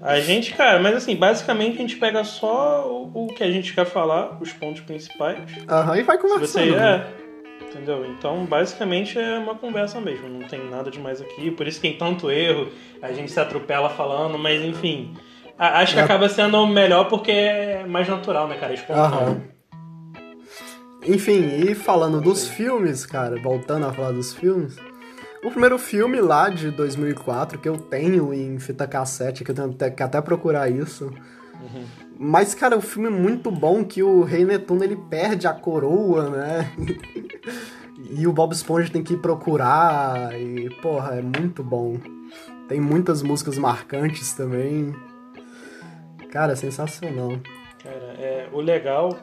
A 0.00 0.20
gente, 0.20 0.54
cara, 0.54 0.78
mas 0.80 0.94
assim, 0.94 1.16
basicamente 1.16 1.74
a 1.74 1.80
gente 1.80 1.96
pega 1.96 2.22
só 2.22 2.86
o, 2.88 3.24
o 3.24 3.26
que 3.34 3.42
a 3.42 3.50
gente 3.50 3.74
quer 3.74 3.84
falar, 3.84 4.38
os 4.40 4.52
pontos 4.52 4.82
principais. 4.82 5.38
Aham, 5.68 5.96
e 5.98 6.02
vai 6.02 6.16
Se 6.16 6.22
conversando. 6.22 6.64
você 6.64 6.70
né? 6.70 7.04
é. 7.20 7.24
Entendeu? 7.64 8.06
Então, 8.06 8.44
basicamente 8.44 9.18
é 9.18 9.36
uma 9.36 9.56
conversa 9.56 10.00
mesmo, 10.00 10.28
não 10.28 10.46
tem 10.46 10.64
nada 10.70 10.92
demais 10.92 11.20
aqui. 11.20 11.50
Por 11.50 11.66
isso 11.66 11.80
tem 11.80 11.94
tanto 11.96 12.30
erro, 12.30 12.68
a 13.02 13.12
gente 13.12 13.32
se 13.32 13.40
atropela 13.40 13.90
falando, 13.90 14.38
mas 14.38 14.62
enfim. 14.62 15.12
Acho 15.58 15.94
que 15.94 16.00
É. 16.00 16.02
acaba 16.02 16.28
sendo 16.28 16.66
melhor 16.66 17.08
porque 17.08 17.30
é 17.30 17.86
mais 17.86 18.08
natural, 18.08 18.48
né, 18.48 18.56
cara? 18.56 18.74
Espontâneo. 18.74 19.42
Enfim, 21.06 21.48
e 21.68 21.74
falando 21.74 22.20
dos 22.20 22.48
filmes, 22.48 23.04
cara, 23.04 23.40
voltando 23.40 23.86
a 23.86 23.92
falar 23.92 24.12
dos 24.12 24.32
filmes, 24.32 24.76
o 25.44 25.50
primeiro 25.50 25.78
filme 25.78 26.20
lá 26.20 26.48
de 26.48 26.70
2004, 26.70 27.58
que 27.58 27.68
eu 27.68 27.76
tenho 27.76 28.32
em 28.32 28.58
fita 28.58 28.86
cassete, 28.86 29.44
que 29.44 29.50
eu 29.50 29.54
tenho 29.54 29.70
até, 29.70 29.90
que 29.90 30.02
até 30.02 30.20
procurar 30.22 30.70
isso. 30.70 31.12
Mas, 32.18 32.54
cara, 32.54 32.76
o 32.76 32.80
filme 32.80 33.08
é 33.08 33.10
muito 33.10 33.50
bom 33.50 33.84
que 33.84 34.02
o 34.02 34.22
Rei 34.22 34.44
Netuno 34.44 34.82
ele 34.82 34.96
perde 34.96 35.46
a 35.46 35.52
coroa, 35.52 36.30
né? 36.30 36.70
e 38.16 38.26
o 38.26 38.32
Bob 38.32 38.52
Esponja 38.52 38.90
tem 38.90 39.02
que 39.02 39.14
ir 39.14 39.18
procurar. 39.18 40.32
E, 40.38 40.70
porra, 40.80 41.16
é 41.16 41.22
muito 41.22 41.62
bom. 41.62 41.98
Tem 42.68 42.80
muitas 42.80 43.22
músicas 43.22 43.58
marcantes 43.58 44.32
também. 44.32 44.94
Cara, 46.34 46.52
é 46.52 46.56
sensacional. 46.56 47.38
Cara, 47.82 48.14
é, 48.18 48.46
o 48.52 48.60
legal 48.60 49.16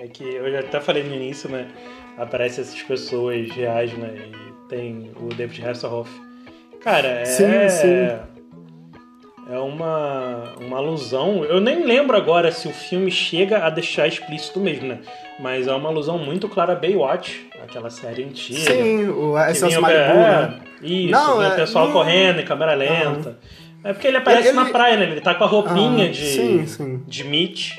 é 0.00 0.08
que 0.08 0.24
eu 0.24 0.50
já 0.50 0.60
até 0.60 0.80
falei 0.80 1.04
no 1.04 1.14
início, 1.14 1.48
né? 1.48 1.68
Aparece 2.16 2.62
essas 2.62 2.82
pessoas 2.82 3.50
reais, 3.50 3.92
né? 3.92 4.14
E 4.16 4.68
tem 4.68 5.12
o 5.20 5.28
David 5.28 5.62
Hasselhoff. 5.68 6.10
Cara, 6.80 7.06
é. 7.06 7.24
Sim, 7.26 7.68
sim. 7.68 8.08
É 9.50 9.58
uma, 9.58 10.54
uma 10.58 10.78
alusão. 10.78 11.44
Eu 11.44 11.60
nem 11.60 11.84
lembro 11.84 12.16
agora 12.16 12.50
se 12.50 12.66
o 12.66 12.72
filme 12.72 13.10
chega 13.10 13.58
a 13.66 13.68
deixar 13.68 14.06
explícito 14.08 14.58
mesmo, 14.58 14.88
né? 14.88 15.00
Mas 15.38 15.66
é 15.66 15.72
uma 15.74 15.90
alusão 15.90 16.16
muito 16.16 16.48
clara 16.48 16.72
a 16.72 16.76
Baywatch, 16.76 17.50
aquela 17.62 17.90
série 17.90 18.24
antiga. 18.24 18.58
Sim, 18.58 19.08
o 19.08 19.32
o 19.32 19.32
Malibu, 19.34 19.82
pe- 19.82 19.92
né? 19.92 20.60
é, 20.82 20.86
Isso, 20.86 21.10
Não, 21.12 21.38
o 21.38 21.42
é- 21.42 21.56
pessoal 21.56 21.92
correndo 21.92 22.40
em 22.40 22.44
câmera 22.46 22.72
lenta. 22.72 23.38
É 23.84 23.92
porque 23.92 24.06
ele 24.08 24.16
aparece 24.16 24.48
Ele- 24.48 24.56
na 24.56 24.64
praia, 24.66 24.96
né? 24.96 25.04
Ele 25.04 25.20
tá 25.20 25.34
com 25.34 25.44
a 25.44 25.46
roupinha 25.46 26.06
Ah, 26.06 26.10
de, 26.10 26.24
sim, 26.26 26.66
sim. 26.66 27.02
de 27.06 27.24
Mitch. 27.24 27.76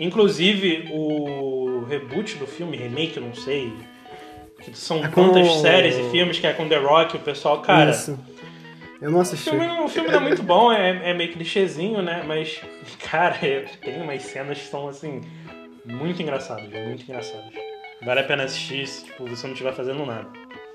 Inclusive, 0.00 0.88
o 0.92 1.84
reboot 1.88 2.36
do 2.36 2.46
filme, 2.46 2.76
remake, 2.76 3.16
eu 3.16 3.22
não 3.22 3.34
sei. 3.34 3.72
São 4.72 5.04
É 5.04 5.08
com 5.08 5.22
o- 5.30 5.60
séries 5.60 5.96
e 5.96 6.10
filmes 6.10 6.38
que 6.38 6.46
é 6.46 6.52
com 6.52 6.68
The 6.68 6.76
Rock, 6.78 7.16
o 7.16 7.20
pessoal, 7.20 7.60
cara. 7.60 7.90
Isso. 7.90 8.18
Eu 9.00 9.10
não 9.10 9.18
O 9.18 9.22
assisti. 9.22 9.50
filme, 9.50 9.66
o 9.66 9.88
filme 9.88 10.08
não 10.10 10.16
é 10.18 10.20
muito 10.20 10.42
bom, 10.42 10.72
é, 10.72 11.10
é 11.10 11.14
meio 11.14 11.32
clichêzinho, 11.32 12.00
né? 12.02 12.24
Mas, 12.26 12.60
cara, 13.10 13.36
tem 13.82 14.00
umas 14.00 14.22
cenas 14.22 14.58
que 14.58 14.64
são, 14.66 14.88
assim, 14.88 15.20
muito 15.84 16.20
engraçadas, 16.22 16.64
muito 16.72 17.02
engraçadas. 17.02 17.52
Vale 18.02 18.20
a 18.20 18.24
pena 18.24 18.44
assistir 18.44 18.86
se 18.86 19.04
tipo, 19.04 19.24
você 19.26 19.46
não 19.46 19.52
estiver 19.54 19.72
fazendo 19.74 20.04
nada. 20.04 20.28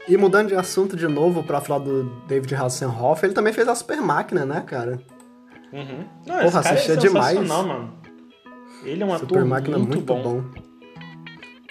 E 0.08 0.18
mudando 0.18 0.48
de 0.50 0.56
assunto 0.56 0.96
de 0.96 1.08
novo 1.08 1.44
pra 1.44 1.62
falar 1.62 1.80
do 1.80 2.04
David 2.28 2.56
Hasselhoff, 2.56 3.26
ele 3.26 3.34
também 3.34 3.54
fez 3.54 3.68
a 3.68 3.76
Super 3.76 4.02
Máquina, 4.02 4.46
né, 4.46 4.62
cara? 4.66 5.00
Uhum. 5.72 6.06
Não, 6.26 6.40
Porra, 6.40 6.64
cara 6.64 6.76
é 6.76 6.80
assistia 6.80 6.98
demais. 6.98 7.40
mano. 7.48 7.94
Ele 8.84 9.04
é 9.04 9.06
um 9.06 9.18
Super 9.18 9.26
ator 9.38 9.46
Máquina 9.46 9.78
muito, 9.78 9.96
muito 9.96 10.06
bom. 10.06 10.22
bom. 10.22 10.44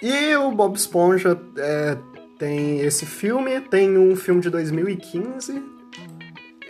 E 0.03 0.35
o 0.37 0.51
Bob 0.53 0.77
Esponja 0.77 1.39
é, 1.59 1.99
tem 2.39 2.81
esse 2.81 3.05
filme, 3.05 3.61
tem 3.61 3.99
um 3.99 4.17
filme 4.17 4.41
de 4.41 4.49
2015. 4.49 5.63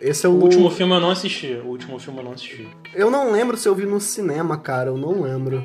Esse 0.00 0.26
é 0.26 0.28
o, 0.28 0.32
O 0.32 0.42
último 0.42 0.70
filme 0.70 0.94
eu 0.94 1.00
não 1.00 1.10
assisti. 1.10 1.52
O 1.62 1.68
último 1.68 1.98
filme 1.98 2.18
eu 2.20 2.24
não 2.24 2.32
assisti. 2.32 2.66
Eu 2.94 3.10
não 3.10 3.30
lembro 3.30 3.56
se 3.56 3.68
eu 3.68 3.74
vi 3.74 3.84
no 3.84 4.00
cinema, 4.00 4.56
cara, 4.56 4.88
eu 4.88 4.96
não 4.96 5.20
lembro. 5.20 5.64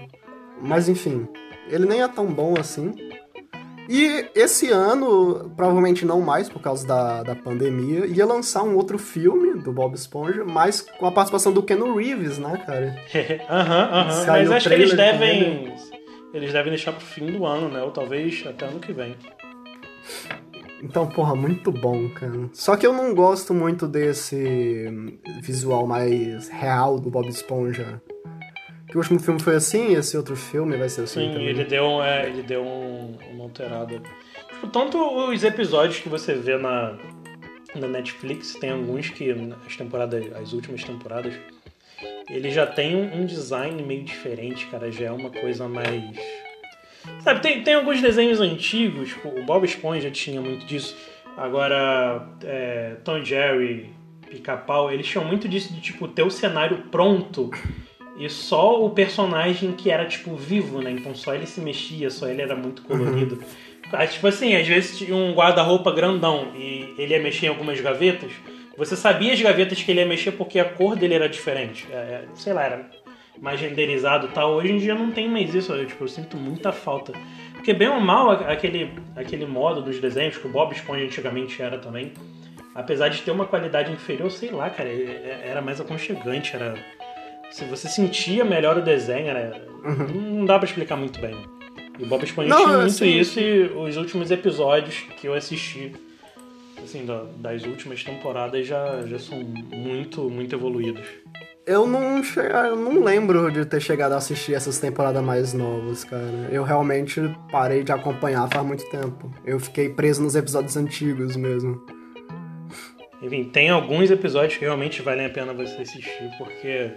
Mas 0.61 0.87
enfim, 0.89 1.27
ele 1.69 1.85
nem 1.85 2.01
é 2.01 2.07
tão 2.07 2.27
bom 2.27 2.53
assim. 2.59 2.93
E 3.87 4.25
esse 4.33 4.69
ano, 4.69 5.51
provavelmente 5.55 6.05
não 6.05 6.21
mais 6.21 6.49
por 6.49 6.61
causa 6.61 6.85
da, 6.87 7.23
da 7.23 7.35
pandemia, 7.35 8.05
ia 8.05 8.25
lançar 8.25 8.63
um 8.63 8.75
outro 8.75 8.97
filme 8.97 9.61
do 9.61 9.71
Bob 9.71 9.93
Esponja, 9.93 10.43
mas 10.43 10.81
com 10.81 11.05
a 11.05 11.11
participação 11.11 11.53
do 11.53 11.61
Ken 11.61 11.81
Reeves, 11.93 12.37
né, 12.37 12.61
cara? 12.65 12.95
Aham, 13.49 13.83
aham. 13.91 14.25
Mas 14.27 14.51
acho 14.51 14.69
que 14.69 14.75
eles 14.75 14.93
devem. 14.93 15.73
Eles 16.33 16.51
devem 16.51 16.71
deixar 16.71 16.91
pro 16.91 17.05
fim 17.05 17.27
do 17.27 17.45
ano, 17.45 17.69
né? 17.69 17.81
Ou 17.81 17.91
talvez 17.91 18.43
até 18.45 18.65
ano 18.65 18.79
que 18.79 18.91
vem. 18.91 19.15
Então, 20.83 21.07
porra, 21.07 21.33
muito 21.33 21.71
bom, 21.71 22.09
cara. 22.09 22.49
Só 22.53 22.75
que 22.75 22.85
eu 22.85 22.93
não 22.93 23.15
gosto 23.15 23.53
muito 23.53 23.87
desse 23.87 24.85
visual 25.41 25.87
mais 25.87 26.49
real 26.49 26.99
do 26.99 27.09
Bob 27.09 27.27
Esponja. 27.29 28.01
Que 28.95 28.99
o 28.99 29.01
último 29.01 29.19
filme 29.19 29.41
foi 29.41 29.55
assim, 29.57 29.93
esse 29.93 30.15
outro 30.15 30.37
filme 30.37 30.77
vai 30.77 30.87
ser 30.87 31.01
assim 31.01 31.25
Sim, 31.25 31.31
também. 31.33 31.47
ele 31.47 31.65
deu, 31.65 32.01
é, 32.01 32.29
ele 32.29 32.41
deu 32.41 32.63
um- 32.63 33.17
uma 33.33 33.43
alterada. 33.43 34.01
Tipo, 34.53 34.67
tanto 34.69 34.97
os 34.97 35.43
episódios 35.43 35.99
que 35.99 36.07
você 36.07 36.33
vê 36.33 36.57
na, 36.57 36.95
na 37.75 37.89
Netflix, 37.89 38.53
tem 38.53 38.69
alguns 38.69 39.09
que 39.09 39.35
as 39.67 39.75
temporadas, 39.75 40.25
as 40.37 40.53
últimas 40.53 40.81
temporadas, 40.81 41.33
ele 42.29 42.49
já 42.49 42.65
tem 42.65 42.95
um, 42.95 43.25
design 43.25 43.83
meio 43.83 44.05
diferente, 44.05 44.65
cara. 44.67 44.89
Já 44.89 45.07
é 45.07 45.11
uma 45.11 45.29
coisa 45.29 45.67
mais. 45.67 46.01
Sabe, 47.19 47.41
tem, 47.41 47.63
tem 47.63 47.73
alguns 47.73 48.01
desenhos 48.01 48.39
antigos, 48.39 49.09
tipo, 49.09 49.27
o 49.27 49.43
Bob 49.43 49.65
Esponja 49.65 50.09
tinha 50.09 50.39
muito 50.39 50.65
disso. 50.65 50.95
Agora, 51.35 52.25
é, 52.45 52.95
Tom 53.03 53.21
Jerry, 53.25 53.89
Pica-Pau, 54.29 54.89
eles 54.89 55.05
tinham 55.05 55.25
muito 55.25 55.49
disso 55.49 55.73
de 55.73 55.81
tipo 55.81 56.07
ter 56.07 56.23
o 56.23 56.31
cenário 56.31 56.83
pronto 56.89 57.51
e 58.17 58.29
só 58.29 58.83
o 58.83 58.89
personagem 58.89 59.71
que 59.73 59.89
era, 59.91 60.05
tipo, 60.05 60.35
vivo, 60.35 60.81
né? 60.81 60.91
Então 60.91 61.13
só 61.15 61.33
ele 61.35 61.45
se 61.45 61.59
mexia, 61.61 62.09
só 62.09 62.27
ele 62.27 62.41
era 62.41 62.55
muito 62.55 62.81
colorido. 62.83 63.41
Ah, 63.91 64.07
Tipo 64.07 64.27
assim, 64.27 64.55
às 64.55 64.67
vezes 64.67 64.97
tinha 64.97 65.15
um 65.15 65.33
guarda-roupa 65.33 65.91
grandão 65.91 66.51
e 66.55 66.93
ele 66.97 67.13
ia 67.13 67.21
mexer 67.21 67.45
em 67.45 67.49
algumas 67.49 67.79
gavetas. 67.79 68.31
Você 68.77 68.95
sabia 68.95 69.31
as 69.33 69.41
gavetas 69.41 69.81
que 69.81 69.91
ele 69.91 69.99
ia 70.01 70.05
mexer 70.05 70.31
porque 70.31 70.59
a 70.59 70.65
cor 70.65 70.95
dele 70.95 71.13
era 71.13 71.29
diferente. 71.29 71.85
É, 71.91 71.95
é, 71.95 72.25
sei 72.33 72.51
lá, 72.53 72.63
era 72.65 72.89
mais 73.39 73.59
renderizado 73.61 74.27
e 74.27 74.29
tal. 74.31 74.53
Hoje 74.55 74.71
em 74.71 74.77
dia 74.77 74.95
não 74.95 75.11
tem 75.11 75.29
mais 75.29 75.53
isso. 75.53 75.71
Eu, 75.71 75.85
tipo, 75.85 76.03
eu 76.03 76.07
sinto 76.07 76.35
muita 76.35 76.71
falta. 76.71 77.13
Porque 77.53 77.73
bem 77.73 77.87
ou 77.87 77.99
mal, 77.99 78.31
aquele, 78.31 78.91
aquele 79.15 79.45
modo 79.45 79.81
dos 79.81 79.99
desenhos 79.99 80.37
que 80.37 80.47
o 80.47 80.49
Bob 80.49 80.73
Esponja 80.73 81.03
antigamente 81.05 81.61
era 81.61 81.77
também, 81.77 82.11
apesar 82.73 83.09
de 83.09 83.21
ter 83.21 83.31
uma 83.31 83.45
qualidade 83.45 83.91
inferior, 83.91 84.29
sei 84.31 84.51
lá, 84.51 84.69
cara, 84.69 84.89
é- 84.89 84.93
é- 85.43 85.47
era 85.49 85.61
mais 85.61 85.79
aconchegante, 85.79 86.55
era... 86.55 86.75
Se 87.51 87.63
você 87.65 87.87
sentia 87.87 88.43
melhor 88.43 88.77
o 88.77 88.81
desenho, 88.81 89.27
era... 89.27 89.65
não 90.13 90.45
dá 90.45 90.57
pra 90.59 90.67
explicar 90.67 90.95
muito 90.95 91.19
bem. 91.19 91.35
E 91.97 92.03
o 92.03 92.07
Bob 92.07 92.23
Esponja 92.23 92.49
Não, 92.49 92.57
tinha 92.65 92.77
muito 92.77 92.85
assim- 92.87 93.17
isso 93.19 93.39
e 93.39 93.63
os 93.63 93.95
últimos 93.97 94.29
episódios 94.31 95.05
que 95.17 95.27
eu 95.27 95.33
assisti, 95.33 95.93
assim, 96.83 97.05
da- 97.05 97.23
das 97.37 97.63
últimas 97.63 98.03
temporadas 98.03 98.67
já, 98.67 99.03
já 99.07 99.17
são 99.17 99.41
muito, 99.71 100.29
muito 100.29 100.53
evoluídos. 100.55 101.05
Eu 101.65 101.87
não, 101.87 102.21
che... 102.21 102.39
eu 102.39 102.75
não 102.75 103.03
lembro 103.03 103.49
de 103.51 103.65
ter 103.65 103.81
chegado 103.81 104.11
a 104.13 104.17
assistir 104.17 104.53
essas 104.53 104.77
temporadas 104.77 105.23
mais 105.23 105.53
novas, 105.53 106.03
cara. 106.03 106.47
Eu 106.51 106.63
realmente 106.63 107.21
parei 107.51 107.83
de 107.83 107.91
acompanhar 107.91 108.47
faz 108.53 108.63
muito 108.65 108.87
tempo. 108.89 109.31
Eu 109.45 109.59
fiquei 109.59 109.89
preso 109.89 110.21
nos 110.21 110.35
episódios 110.35 110.75
antigos 110.77 111.35
mesmo. 111.35 111.81
Enfim, 113.21 113.45
tem 113.45 113.69
alguns 113.69 114.11
episódios 114.11 114.57
que 114.57 114.65
realmente 114.65 115.01
valem 115.01 115.25
a 115.25 115.29
pena 115.29 115.53
você 115.53 115.81
assistir, 115.81 116.29
porque 116.37 116.91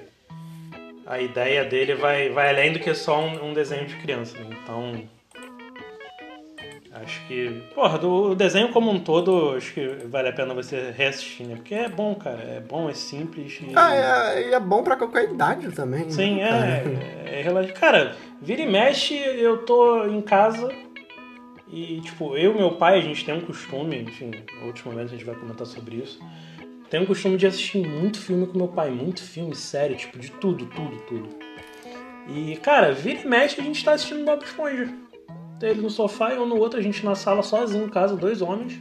a 1.08 1.20
ideia 1.20 1.64
dele 1.64 1.94
vai, 1.94 2.28
vai 2.28 2.50
além 2.50 2.72
do 2.72 2.78
que 2.78 2.94
só 2.94 3.18
um, 3.18 3.50
um 3.50 3.54
desenho 3.54 3.86
de 3.86 3.96
criança. 3.96 4.38
né? 4.38 4.50
Então. 4.62 5.02
Acho 6.92 7.26
que. 7.26 7.62
Porra, 7.74 7.98
do 7.98 8.32
o 8.32 8.34
desenho 8.34 8.68
como 8.70 8.90
um 8.90 9.00
todo, 9.00 9.54
acho 9.56 9.72
que 9.72 9.86
vale 10.06 10.28
a 10.28 10.32
pena 10.32 10.52
você 10.52 10.92
reassistir, 10.94 11.46
né? 11.46 11.54
Porque 11.56 11.74
é 11.74 11.88
bom, 11.88 12.14
cara. 12.14 12.40
É 12.40 12.60
bom, 12.60 12.90
é 12.90 12.94
simples. 12.94 13.58
E... 13.62 13.72
Ah, 13.74 14.34
é, 14.34 14.50
e 14.50 14.54
é 14.54 14.60
bom 14.60 14.82
pra 14.82 14.96
qualquer 14.96 15.30
idade 15.30 15.70
também. 15.72 16.10
Sim, 16.10 16.36
né, 16.36 16.82
é, 17.26 17.38
é 17.38 17.42
relativo. 17.42 17.74
Cara, 17.78 18.14
vira 18.42 18.60
e 18.60 18.66
mexe, 18.66 19.14
eu 19.16 19.58
tô 19.58 20.04
em 20.06 20.20
casa 20.20 20.68
e, 21.70 22.00
tipo, 22.00 22.36
eu 22.36 22.52
e 22.52 22.56
meu 22.56 22.72
pai, 22.72 22.98
a 22.98 23.02
gente 23.02 23.24
tem 23.24 23.34
um 23.34 23.40
costume, 23.42 24.02
enfim, 24.02 24.32
no 24.60 24.66
último 24.66 24.92
momento 24.92 25.08
a 25.08 25.12
gente 25.12 25.24
vai 25.24 25.34
comentar 25.34 25.66
sobre 25.66 25.96
isso. 25.96 26.18
Tem 26.90 27.00
um 27.00 27.06
costume 27.06 27.36
de 27.36 27.46
assistir 27.46 27.86
muito 27.86 28.18
filme 28.18 28.46
com 28.46 28.56
meu 28.56 28.68
pai, 28.68 28.90
muito 28.90 29.22
filme, 29.22 29.54
sério, 29.54 29.94
tipo, 29.94 30.18
de 30.18 30.30
tudo, 30.30 30.64
tudo, 30.66 30.96
tudo. 31.02 31.28
E, 32.28 32.56
cara, 32.56 32.92
vira 32.92 33.20
e 33.20 33.26
mexe, 33.26 33.60
a 33.60 33.64
gente 33.64 33.84
tá 33.84 33.92
assistindo 33.92 34.24
Bob 34.24 34.42
Esponja. 34.42 34.88
Tem 35.60 35.70
ele 35.70 35.82
no 35.82 35.90
sofá 35.90 36.32
e 36.32 36.36
eu 36.36 36.46
no 36.46 36.56
outro, 36.56 36.78
a 36.78 36.82
gente 36.82 37.04
na 37.04 37.14
sala 37.14 37.42
sozinho 37.42 37.84
em 37.84 37.88
casa, 37.88 38.16
dois 38.16 38.40
homens. 38.40 38.80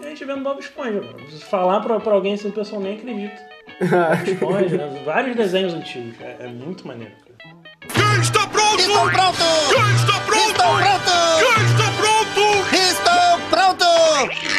E 0.00 0.04
a 0.04 0.08
gente 0.08 0.24
vendo 0.24 0.42
Bob 0.42 0.60
Esponja, 0.60 1.00
mano. 1.00 1.18
Falar 1.50 1.80
pra, 1.80 2.00
pra 2.00 2.14
alguém 2.14 2.34
assim, 2.34 2.48
o 2.48 2.52
pessoal 2.52 2.80
nem 2.80 2.96
acredita. 2.96 3.36
Bob 3.80 4.30
Esponja, 4.30 4.76
né? 4.76 5.00
Vários 5.04 5.36
desenhos 5.36 5.74
antigos. 5.74 6.18
É, 6.20 6.36
é 6.40 6.48
muito 6.48 6.86
maneiro, 6.86 7.12
cara. 7.16 7.36
Quem 7.80 8.20
está 8.22 8.46
pronto? 8.46 8.80
Estou 8.80 9.10
pronto! 9.10 9.38
Quem 9.74 9.94
está 9.94 10.20
pronto? 10.20 10.48
Estou 10.48 10.76
pronto! 10.76 11.12
Quem 11.38 11.64
está 11.66 11.90
pronto? 11.98 12.40
Estou 12.74 13.40
pronto! 13.50 14.55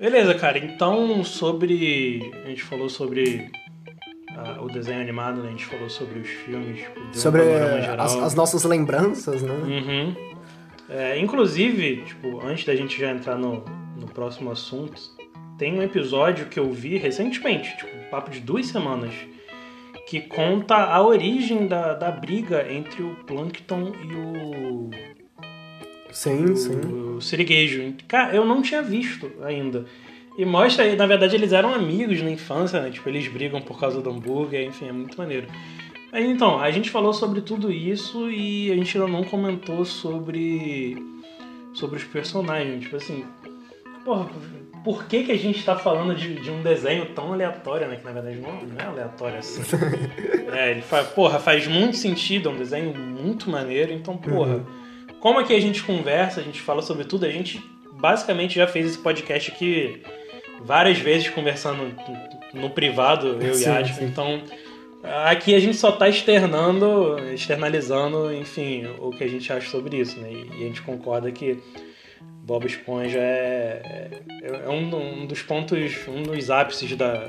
Beleza, 0.00 0.34
cara. 0.34 0.56
Então, 0.58 1.22
sobre. 1.22 2.32
A 2.42 2.48
gente 2.48 2.62
falou 2.62 2.88
sobre 2.88 3.50
ah, 4.34 4.62
o 4.62 4.68
desenho 4.68 5.00
animado, 5.00 5.42
né? 5.42 5.48
A 5.48 5.50
gente 5.50 5.66
falou 5.66 5.90
sobre 5.90 6.20
os 6.20 6.28
filmes. 6.28 6.80
Tipo, 6.80 7.00
um 7.00 7.12
Sobre 7.12 7.42
panorama 7.42 7.82
geral. 7.82 8.06
as, 8.06 8.14
as 8.16 8.34
nossas 8.34 8.64
lembranças, 8.64 9.42
né? 9.42 9.52
Uhum. 9.52 10.16
É, 10.88 11.18
inclusive, 11.18 12.02
tipo, 12.04 12.40
antes 12.44 12.64
da 12.64 12.74
gente 12.74 12.98
já 12.98 13.10
entrar 13.10 13.36
no, 13.36 13.62
no 13.94 14.06
próximo 14.08 14.50
assunto, 14.50 14.98
tem 15.58 15.78
um 15.78 15.82
episódio 15.82 16.46
que 16.46 16.58
eu 16.58 16.72
vi 16.72 16.96
recentemente, 16.96 17.76
tipo, 17.76 17.94
um 17.94 18.10
papo 18.10 18.30
de 18.30 18.40
duas 18.40 18.66
semanas, 18.66 19.12
que 20.08 20.22
conta 20.22 20.76
a 20.76 21.02
origem 21.02 21.66
da, 21.66 21.92
da 21.92 22.10
briga 22.10 22.66
entre 22.72 23.02
o 23.02 23.14
Plankton 23.26 23.92
e 24.02 24.14
o 24.14 24.90
Sim, 26.12 26.54
sim. 26.56 26.80
o 27.16 27.20
Sirigueijo. 27.20 27.94
Cara, 28.08 28.34
eu 28.34 28.44
não 28.44 28.62
tinha 28.62 28.82
visto 28.82 29.30
ainda. 29.42 29.84
E 30.36 30.44
mostra 30.44 30.84
aí, 30.84 30.96
na 30.96 31.06
verdade, 31.06 31.36
eles 31.36 31.52
eram 31.52 31.74
amigos 31.74 32.22
na 32.22 32.30
infância, 32.30 32.80
né? 32.80 32.90
Tipo, 32.90 33.08
eles 33.08 33.28
brigam 33.28 33.60
por 33.60 33.78
causa 33.78 34.00
do 34.00 34.10
hambúrguer, 34.10 34.66
enfim, 34.66 34.88
é 34.88 34.92
muito 34.92 35.18
maneiro. 35.18 35.46
Mas 36.12 36.24
então, 36.24 36.58
a 36.58 36.70
gente 36.70 36.90
falou 36.90 37.12
sobre 37.12 37.40
tudo 37.40 37.70
isso 37.70 38.30
e 38.30 38.70
a 38.70 38.74
gente 38.74 38.96
ainda 38.96 39.10
não 39.10 39.22
comentou 39.22 39.84
sobre. 39.84 40.96
sobre 41.74 41.96
os 41.96 42.04
personagens. 42.04 42.84
Tipo 42.84 42.96
assim. 42.96 43.24
Porra, 44.04 44.28
por 44.82 45.04
que, 45.04 45.24
que 45.24 45.32
a 45.32 45.38
gente 45.38 45.62
tá 45.62 45.76
falando 45.76 46.14
de, 46.14 46.34
de 46.36 46.50
um 46.50 46.62
desenho 46.62 47.06
tão 47.06 47.32
aleatório, 47.32 47.86
né? 47.86 47.96
Que 47.96 48.04
na 48.04 48.12
verdade 48.12 48.38
não, 48.38 48.62
não 48.62 48.80
é 48.80 48.84
aleatório 48.86 49.38
assim. 49.38 49.62
é, 50.52 50.70
ele 50.70 50.82
faz. 50.82 51.08
Porra, 51.08 51.38
faz 51.38 51.66
muito 51.66 51.96
sentido, 51.96 52.48
é 52.48 52.52
um 52.52 52.56
desenho 52.56 52.96
muito 52.96 53.50
maneiro, 53.50 53.92
então, 53.92 54.16
porra. 54.16 54.64
Como 55.20 55.38
aqui 55.38 55.54
a 55.54 55.60
gente 55.60 55.82
conversa, 55.82 56.40
a 56.40 56.42
gente 56.42 56.60
fala 56.60 56.80
sobre 56.80 57.04
tudo, 57.04 57.26
a 57.26 57.30
gente 57.30 57.62
basicamente 57.92 58.54
já 58.54 58.66
fez 58.66 58.86
esse 58.86 58.98
podcast 58.98 59.52
aqui 59.52 60.02
várias 60.62 60.98
vezes 60.98 61.28
conversando 61.28 61.94
no 62.54 62.70
privado, 62.70 63.38
eu 63.42 63.54
Sim, 63.54 63.70
e 63.80 63.94
sim. 63.94 64.04
Então, 64.04 64.42
aqui 65.26 65.54
a 65.54 65.60
gente 65.60 65.76
só 65.76 65.92
tá 65.92 66.08
externando, 66.08 67.18
externalizando, 67.32 68.32
enfim, 68.34 68.86
o 68.98 69.10
que 69.10 69.22
a 69.22 69.28
gente 69.28 69.52
acha 69.52 69.70
sobre 69.70 69.98
isso, 69.98 70.18
né? 70.18 70.30
E 70.32 70.62
a 70.62 70.66
gente 70.66 70.82
concorda 70.82 71.30
que 71.30 71.58
Bob 72.42 72.66
Esponja 72.66 73.18
é, 73.18 74.22
é, 74.42 74.62
é 74.64 74.68
um, 74.68 75.22
um 75.22 75.26
dos 75.26 75.42
pontos, 75.42 76.08
um 76.08 76.22
dos 76.22 76.50
ápices 76.50 76.96
da, 76.96 77.28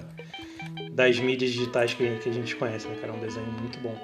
das 0.91 1.19
mídias 1.19 1.51
digitais 1.51 1.93
que, 1.93 2.17
que 2.17 2.29
a 2.29 2.33
gente 2.33 2.55
conhece, 2.55 2.87
né, 2.87 2.95
cara? 2.99 3.13
É 3.13 3.15
um 3.15 3.19
desenho 3.19 3.51
muito 3.59 3.79
bom. 3.79 3.95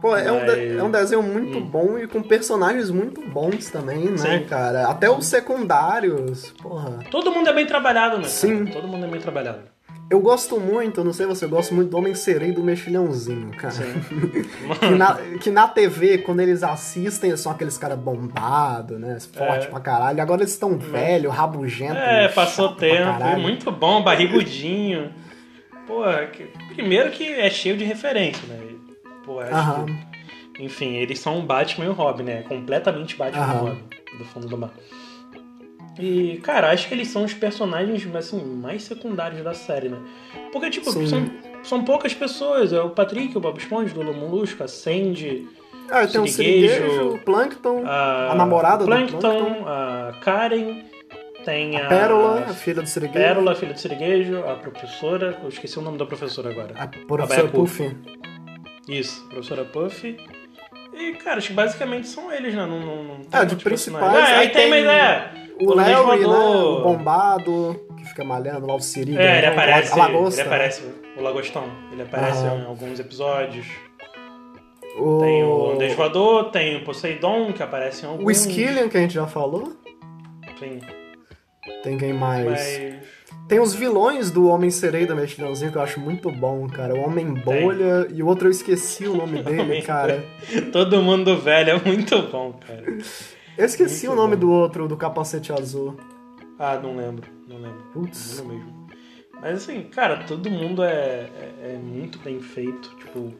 Pô, 0.00 0.16
é 0.16 0.30
um, 0.32 0.40
de- 0.40 0.46
Mas- 0.46 0.76
é 0.78 0.82
um 0.82 0.90
desenho 0.90 1.22
muito 1.22 1.58
Hum. 1.58 1.64
bom 1.66 1.98
e 1.98 2.06
com 2.06 2.22
personagens 2.22 2.90
muito 2.90 3.20
bons 3.22 3.70
também, 3.70 4.10
né, 4.10 4.16
Sim. 4.16 4.44
cara? 4.44 4.88
Até 4.88 5.10
os 5.10 5.26
secundários, 5.26 6.52
porra. 6.62 7.00
Todo 7.10 7.30
mundo 7.30 7.48
é 7.48 7.52
bem 7.52 7.66
trabalhado, 7.66 8.18
né? 8.18 8.24
Sim. 8.24 8.66
Todo 8.66 8.86
mundo 8.88 9.04
é 9.04 9.08
bem 9.08 9.20
trabalhado. 9.20 9.60
Eu 10.10 10.20
gosto 10.20 10.60
muito, 10.60 11.02
não 11.02 11.14
sei 11.14 11.24
você, 11.24 11.46
eu 11.46 11.48
gosto 11.48 11.74
muito 11.74 11.88
do 11.90 11.96
Homem 11.96 12.14
Sereia 12.14 12.50
e 12.50 12.54
do 12.54 12.62
Mexilhãozinho, 12.62 13.50
cara. 13.56 13.72
Sim. 13.72 13.94
Que 14.80 14.90
na, 14.90 15.14
que 15.40 15.50
na 15.50 15.68
TV, 15.68 16.18
quando 16.18 16.40
eles 16.40 16.62
assistem, 16.62 17.34
são 17.36 17.50
aqueles 17.52 17.78
caras 17.78 17.98
bombados, 17.98 18.98
né? 19.00 19.16
Forte 19.32 19.66
É. 19.66 19.70
pra 19.70 19.80
caralho. 19.80 20.20
Agora 20.20 20.42
eles 20.42 20.52
estão 20.52 20.76
velho, 20.78 21.30
rabugento. 21.30 21.96
É, 21.96 22.28
passou 22.28 22.74
tempo, 22.74 23.38
muito 23.38 23.70
bom, 23.72 24.02
barrigudinho. 24.02 25.10
Pô, 25.86 26.02
que- 26.32 26.48
primeiro 26.74 27.10
que 27.10 27.24
é 27.26 27.48
cheio 27.50 27.76
de 27.76 27.84
referência, 27.84 28.42
né? 28.48 28.58
Pô, 29.24 29.40
acho 29.40 29.84
que- 29.84 30.62
enfim, 30.64 30.94
eles 30.96 31.18
são 31.18 31.38
um 31.38 31.46
Batman 31.46 31.86
e 31.86 31.88
o 31.88 31.92
Robin, 31.92 32.22
né? 32.24 32.42
Completamente 32.42 33.16
Batman 33.16 33.42
e. 33.54 33.56
Robin, 33.58 33.82
do 34.18 34.24
fundo 34.24 34.46
do 34.46 34.56
mar. 34.58 34.70
E, 35.98 36.40
cara, 36.42 36.70
acho 36.72 36.88
que 36.88 36.94
eles 36.94 37.08
são 37.08 37.24
os 37.24 37.32
personagens, 37.32 38.04
assim, 38.16 38.42
mais 38.44 38.82
secundários 38.82 39.42
da 39.44 39.54
série, 39.54 39.88
né? 39.88 39.98
Porque, 40.52 40.68
tipo, 40.70 40.90
Sim. 40.90 41.06
são, 41.06 41.30
são 41.62 41.84
poucas 41.84 42.12
pessoas. 42.12 42.72
É 42.72 42.80
o 42.80 42.90
Patrick, 42.90 43.36
o 43.36 43.40
Bob 43.40 43.56
Esponja, 43.58 43.94
o 43.94 44.02
Lula 44.02 44.12
Molusco, 44.16 44.62
a 44.64 44.68
Sandy, 44.68 45.46
Ah, 45.88 46.06
tem 46.06 46.20
o 46.20 46.26
Sirigueijo, 46.26 47.10
o 47.14 47.18
Plankton, 47.18 47.84
a, 47.86 48.32
A 48.32 48.34
namorada 48.34 48.78
do 48.78 48.86
Plankton, 48.86 49.18
Plankton. 49.20 49.64
a 49.68 50.12
Karen, 50.20 50.82
tem 51.44 51.76
a, 51.76 51.84
a 51.86 51.88
Pérola, 51.88 52.40
a 52.48 52.54
filha 52.54 52.82
do 52.82 52.88
Sirigueijo, 52.88 53.26
Pérola, 53.28 53.54
filha 53.54 53.72
do 53.74 53.78
Sirigueijo, 53.78 54.38
a 54.48 54.54
professora, 54.56 55.38
eu 55.42 55.48
esqueci 55.48 55.78
o 55.78 55.82
nome 55.82 55.96
da 55.98 56.06
professora 56.06 56.50
agora. 56.50 56.74
a 56.76 56.88
professora 57.06 57.48
Baiacu. 57.48 57.94
Isso, 58.88 59.24
professora 59.28 59.64
Puff. 59.64 60.16
E, 60.92 61.12
cara, 61.14 61.38
acho 61.38 61.48
que 61.48 61.54
basicamente 61.54 62.06
são 62.06 62.32
eles, 62.32 62.54
né? 62.54 62.66
Não, 62.66 62.80
não, 62.80 63.04
não 63.04 63.20
Ah, 63.32 63.44
de 63.44 63.54
outros 63.54 63.62
principais. 63.62 64.14
É, 64.14 64.36
aí 64.36 64.48
tem, 64.50 64.70
mas 64.70 64.84
é. 64.84 65.30
O 65.60 65.74
Larry, 65.74 66.20
né? 66.20 66.26
O 66.26 66.82
bombado, 66.82 67.86
que 67.96 68.04
fica 68.06 68.24
malhando 68.24 68.66
lá, 68.66 68.74
o 68.74 68.80
Siriga. 68.80 69.20
É, 69.20 69.38
ele 69.38 69.46
né, 69.46 69.52
aparece. 69.52 69.92
A 69.92 69.96
lagosta. 69.96 70.40
Ele 70.40 70.48
aparece, 70.48 70.82
o 71.16 71.22
Lagostão. 71.22 71.64
Ele 71.92 72.02
aparece 72.02 72.44
em 72.44 72.64
alguns 72.64 73.00
episódios. 73.00 73.66
O... 74.96 75.18
Tem 75.20 75.42
o 75.42 75.48
holandês 75.48 75.94
voador, 75.94 76.50
tem 76.50 76.76
o 76.76 76.84
Poseidon, 76.84 77.52
que 77.52 77.62
aparece 77.62 78.04
em 78.04 78.08
alguns. 78.08 78.24
O 78.24 78.30
Skillian, 78.30 78.88
que 78.88 78.96
a 78.96 79.00
gente 79.00 79.14
já 79.14 79.26
falou. 79.26 79.76
Sim, 80.58 80.80
Tem 81.82 81.98
quem 81.98 82.12
mais? 82.12 82.44
mas. 82.44 82.94
Tem 83.46 83.60
os 83.60 83.74
vilões 83.74 84.30
do 84.30 84.48
Homem-Sereia 84.48 85.06
da 85.06 85.14
Mexilhãozinho 85.14 85.70
que 85.70 85.76
eu 85.76 85.82
acho 85.82 86.00
muito 86.00 86.30
bom, 86.30 86.66
cara. 86.66 86.94
O 86.94 87.00
Homem-Bolha 87.04 88.08
e 88.12 88.22
o 88.22 88.26
outro 88.26 88.46
eu 88.48 88.50
esqueci 88.50 89.06
o 89.06 89.14
nome 89.14 89.42
dele, 89.42 89.60
Homem- 89.60 89.82
cara. 89.82 90.24
Todo 90.72 91.02
mundo 91.02 91.36
velho 91.38 91.70
é 91.72 91.80
muito 91.84 92.22
bom, 92.22 92.54
cara. 92.66 92.84
Eu 93.56 93.66
esqueci 93.66 94.06
Muito 94.08 94.18
o 94.18 94.22
nome 94.22 94.34
bom. 94.36 94.40
do 94.40 94.50
outro, 94.50 94.88
do 94.88 94.96
capacete 94.96 95.52
azul. 95.52 95.94
Ah, 96.58 96.78
não 96.82 96.96
lembro, 96.96 97.28
não 97.46 97.56
lembro. 97.58 97.82
Putz. 97.92 98.38
Não 98.40 98.48
lembro 98.48 98.66
mesmo. 98.66 98.84
Mas 99.40 99.56
assim, 99.58 99.82
cara, 99.82 100.24
todo 100.24 100.50
mundo 100.50 100.82
é, 100.82 101.28
é, 101.62 101.74
é 101.74 101.78
muito 101.80 102.18
bem 102.20 102.40
feito. 102.40 102.96
Tipo, 102.98 103.32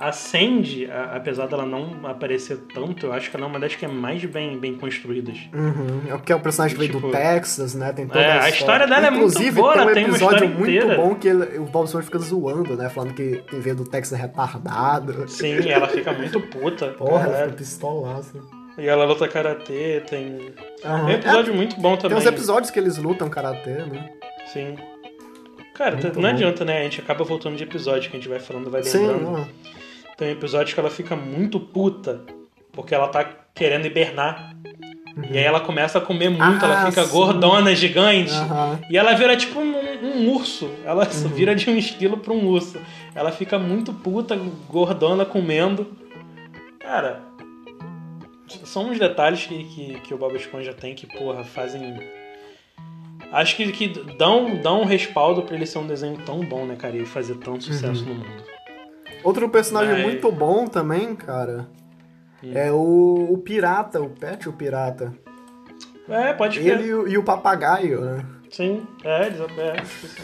A 0.00 0.12
Sandy, 0.12 0.90
a- 0.90 1.16
apesar 1.16 1.46
dela 1.46 1.66
não 1.66 2.06
aparecer 2.06 2.56
tanto, 2.74 3.04
eu 3.06 3.12
acho 3.12 3.30
que 3.30 3.36
ela 3.36 3.44
é 3.44 3.48
uma 3.48 3.60
das 3.60 3.74
que 3.76 3.84
é 3.84 3.88
mais 3.88 4.24
bem, 4.24 4.58
bem 4.58 4.74
construídas. 4.76 5.36
Uhum. 5.52 6.02
É 6.08 6.12
porque 6.16 6.32
é 6.32 6.36
o 6.36 6.40
personagem 6.40 6.74
que 6.74 6.80
veio 6.80 6.92
do 6.92 6.98
Tipo- 7.06 7.12
Texas, 7.12 7.74
né? 7.74 7.92
Tem 7.92 8.06
toda 8.06 8.18
É, 8.20 8.40
a 8.40 8.48
história 8.48 8.86
dela 8.86 9.06
é 9.06 9.10
muito 9.10 9.28
Inclusive, 9.28 9.60
boa, 9.60 9.74
tem 9.74 9.82
um 9.86 9.92
tem 9.94 10.04
episódio 10.06 10.48
muito 10.48 10.70
inteira. 10.70 10.96
bom 10.96 11.14
que 11.14 11.28
ele- 11.28 11.58
o 11.58 11.64
Bob 11.66 11.84
Esponja 11.84 12.04
fica 12.06 12.18
zoando, 12.18 12.76
né? 12.76 12.88
Falando 12.88 13.12
que 13.12 13.42
quem 13.48 13.60
veio 13.60 13.76
do 13.76 13.84
Texas 13.84 14.18
é 14.18 14.22
retardado. 14.22 15.28
Sim, 15.28 15.68
ela 15.68 15.86
fica 15.86 16.12
muito 16.14 16.40
puta. 16.40 16.88
Porra, 16.92 17.10
ela 17.12 17.20
caralho. 17.24 17.44
fica 17.50 17.56
pistolaça. 17.58 18.38
E 18.78 18.86
ela 18.88 19.04
luta 19.04 19.28
karatê, 19.28 20.02
tem. 20.08 20.52
Aham. 20.82 21.00
É 21.00 21.04
um 21.04 21.10
episódio 21.10 21.54
muito 21.54 21.78
bom 21.78 21.88
É, 21.92 21.96
tem 21.96 22.02
também. 22.08 22.18
uns 22.18 22.26
episódios 22.26 22.70
que 22.70 22.78
eles 22.78 22.96
lutam 22.96 23.28
karatê, 23.28 23.70
né? 23.84 24.10
Sim. 24.50 24.76
Cara, 25.74 25.92
Muito 25.96 26.14
não 26.20 26.22
bom. 26.22 26.28
adianta, 26.28 26.64
né? 26.64 26.80
A 26.80 26.82
gente 26.84 27.00
acaba 27.00 27.24
voltando 27.24 27.56
de 27.56 27.62
episódio 27.64 28.10
que 28.10 28.16
a 28.16 28.20
gente 28.20 28.28
vai 28.28 28.38
falando, 28.38 28.70
vai 28.70 28.82
Sim, 28.82 28.98
lembrando. 29.06 29.22
não. 29.32 29.48
Tem 30.20 30.32
episódios 30.32 30.74
que 30.74 30.78
ela 30.78 30.90
fica 30.90 31.16
muito 31.16 31.58
puta, 31.58 32.20
porque 32.72 32.94
ela 32.94 33.08
tá 33.08 33.24
querendo 33.54 33.86
hibernar. 33.86 34.54
E 35.30 35.38
aí 35.38 35.44
ela 35.44 35.60
começa 35.60 35.96
a 35.96 36.00
comer 36.02 36.28
muito, 36.28 36.62
ela 36.62 36.82
Ah, 36.82 36.86
fica 36.90 37.04
sim. 37.04 37.10
gordona, 37.10 37.74
gigante. 37.74 38.30
Aham. 38.30 38.78
E 38.90 38.98
ela 38.98 39.14
vira 39.14 39.34
tipo 39.34 39.58
um, 39.58 39.74
um 40.04 40.28
urso. 40.34 40.70
Ela 40.84 41.04
Uhum. 41.24 41.28
vira 41.30 41.54
de 41.54 41.70
um 41.70 41.76
esquilo 41.78 42.18
pra 42.18 42.34
um 42.34 42.46
urso. 42.46 42.78
Ela 43.14 43.32
fica 43.32 43.58
muito 43.58 43.94
puta, 43.94 44.38
gordona, 44.68 45.24
comendo. 45.24 45.86
Cara, 46.78 47.22
são 48.64 48.90
uns 48.90 48.98
detalhes 48.98 49.46
que, 49.46 49.64
que, 49.64 50.00
que 50.00 50.12
o 50.12 50.18
Bob 50.18 50.36
Esponja 50.36 50.74
tem 50.74 50.94
que, 50.94 51.06
porra, 51.06 51.44
fazem. 51.44 51.98
Acho 53.32 53.56
que, 53.56 53.72
que 53.72 53.88
dão, 54.18 54.56
dão 54.56 54.82
um 54.82 54.84
respaldo 54.84 55.42
pra 55.44 55.56
ele 55.56 55.64
ser 55.64 55.78
um 55.78 55.86
desenho 55.86 56.18
tão 56.26 56.40
bom, 56.40 56.66
né, 56.66 56.76
cara? 56.76 56.94
E 56.94 57.06
fazer 57.06 57.36
tanto 57.38 57.64
sucesso 57.64 58.04
no 58.04 58.16
mundo. 58.16 58.42
Outro 59.22 59.48
personagem 59.48 59.94
Mas- 59.94 60.02
muito 60.04 60.30
bom 60.32 60.66
também, 60.66 61.14
cara, 61.14 61.68
Hum. 62.42 62.52
é 62.54 62.72
o, 62.72 63.28
o 63.32 63.38
Pirata, 63.38 64.00
o 64.00 64.08
Pet 64.10 64.48
o 64.48 64.52
Pirata. 64.52 65.12
É, 66.08 66.32
pode 66.32 66.58
Ele 66.58 66.74
ver. 66.76 66.86
e 66.86 66.94
o, 66.94 67.08
e 67.08 67.18
o 67.18 67.22
Papagaio, 67.22 68.00
né? 68.00 68.26
Sim, 68.50 68.84
é, 69.04 69.26
eles 69.26 69.38
é, 69.40 69.44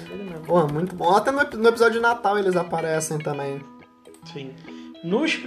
dele 0.09 0.25
mesmo. 0.25 0.41
Porra, 0.41 0.67
muito 0.67 0.97
bom. 0.97 1.15
Até 1.15 1.31
no, 1.31 1.39
no 1.45 1.69
episódio 1.69 1.95
de 1.95 2.01
Natal 2.01 2.37
eles 2.39 2.57
aparecem 2.57 3.19
também. 3.19 3.61
Sim. 4.33 4.51
Nos, 5.05 5.39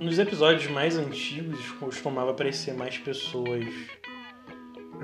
nos 0.00 0.18
episódios 0.20 0.70
mais 0.70 0.96
antigos 0.96 1.58
costumava 1.80 2.30
aparecer 2.30 2.74
mais 2.74 2.96
pessoas. 2.98 3.64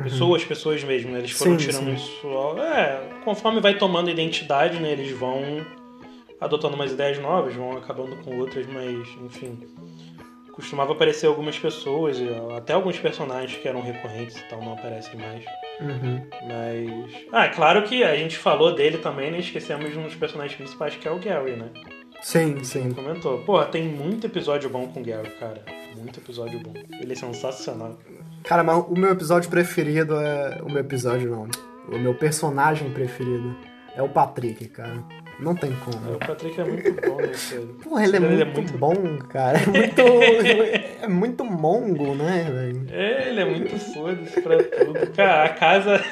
Pessoas, 0.03 0.45
pessoas 0.45 0.84
mesmo, 0.84 1.11
né? 1.11 1.18
Eles 1.18 1.32
foram 1.32 1.53
Uhum. 1.53 1.59
Sim, 1.59 1.66
tirando 1.66 1.84
sim. 1.86 1.95
isso. 1.95 2.26
É, 2.61 3.01
conforme 3.24 3.61
vai 3.61 3.74
tomando 3.76 4.09
identidade, 4.11 4.78
né? 4.78 4.93
Eles 4.93 5.11
vão 5.11 5.43
adotando 6.41 6.74
umas 6.74 6.93
ideias 6.93 7.18
novas, 7.18 7.55
vão 7.55 7.76
acabando 7.76 8.16
com 8.24 8.39
outras, 8.39 8.66
mas, 8.66 9.09
enfim. 9.24 9.59
Costumava 10.53 10.93
aparecer 10.93 11.26
algumas 11.26 11.57
pessoas, 11.57 12.16
até 12.57 12.72
alguns 12.72 12.99
personagens 12.99 13.61
que 13.61 13.68
eram 13.68 13.80
recorrentes 13.80 14.36
e 14.36 14.49
tal, 14.49 14.61
não 14.61 14.72
aparecem 14.72 15.16
mais. 15.16 15.45
Uhum. 15.80 16.26
Mas. 16.49 17.26
Ah, 17.32 17.45
é 17.45 17.49
claro 17.51 17.82
que 17.84 18.03
a 18.03 18.16
gente 18.16 18.36
falou 18.36 18.74
dele 18.74 18.99
também, 18.99 19.30
né? 19.30 19.39
Esquecemos 19.39 19.93
de 19.93 19.99
um 19.99 20.03
dos 20.03 20.16
personagens 20.16 20.57
principais, 20.57 20.97
que 20.97 21.07
é 21.07 21.12
o 21.12 21.18
Gary, 21.20 21.53
né? 21.53 21.70
Sim, 22.20 22.64
sim. 22.64 22.93
Comentou. 22.93 23.39
Porra, 23.43 23.66
tem 23.66 23.84
muito 23.84 24.26
episódio 24.26 24.68
bom 24.68 24.89
com 24.89 25.01
o 25.01 25.05
Gary, 25.05 25.30
cara. 25.39 25.62
Muito 25.97 26.18
episódio 26.18 26.59
bom. 26.59 26.74
Ele 27.01 27.12
é 27.12 27.16
sensacional. 27.16 27.97
Cara, 28.43 28.64
mas 28.64 28.84
o 28.89 28.95
meu 28.95 29.12
episódio 29.12 29.49
preferido 29.49 30.16
é. 30.16 30.61
O 30.62 30.68
meu 30.68 30.80
episódio 30.80 31.30
não. 31.30 31.49
O 31.89 31.99
meu 31.99 32.14
personagem 32.14 32.91
preferido 32.91 33.57
é 33.95 34.03
o 34.03 34.09
Patrick, 34.09 34.66
cara. 34.68 35.05
Não 35.39 35.55
tem 35.55 35.72
como. 35.84 36.14
O 36.16 36.18
Patrick 36.18 36.61
é 36.61 36.64
muito 36.64 36.93
bom, 37.01 37.16
né? 37.20 37.32
Porra, 37.84 38.05
ele 38.05 38.16
é, 38.16 38.18
Ele 38.20 38.43
é 38.43 38.45
muito, 38.45 38.57
muito- 38.61 38.78
bom, 38.78 39.18
cara. 39.28 39.59
É 39.59 39.66
muito. 39.66 40.03
é 41.03 41.09
muito 41.09 41.45
mongo, 41.45 42.14
né, 42.16 42.45
velho? 42.51 42.86
É, 42.93 43.28
ele 43.28 43.41
é 43.41 43.45
muito 43.45 43.78
foda-se 43.93 44.41
pra 44.41 44.57
tudo. 44.62 45.07
Cara, 45.14 45.45
a 45.45 45.49
casa. 45.51 46.05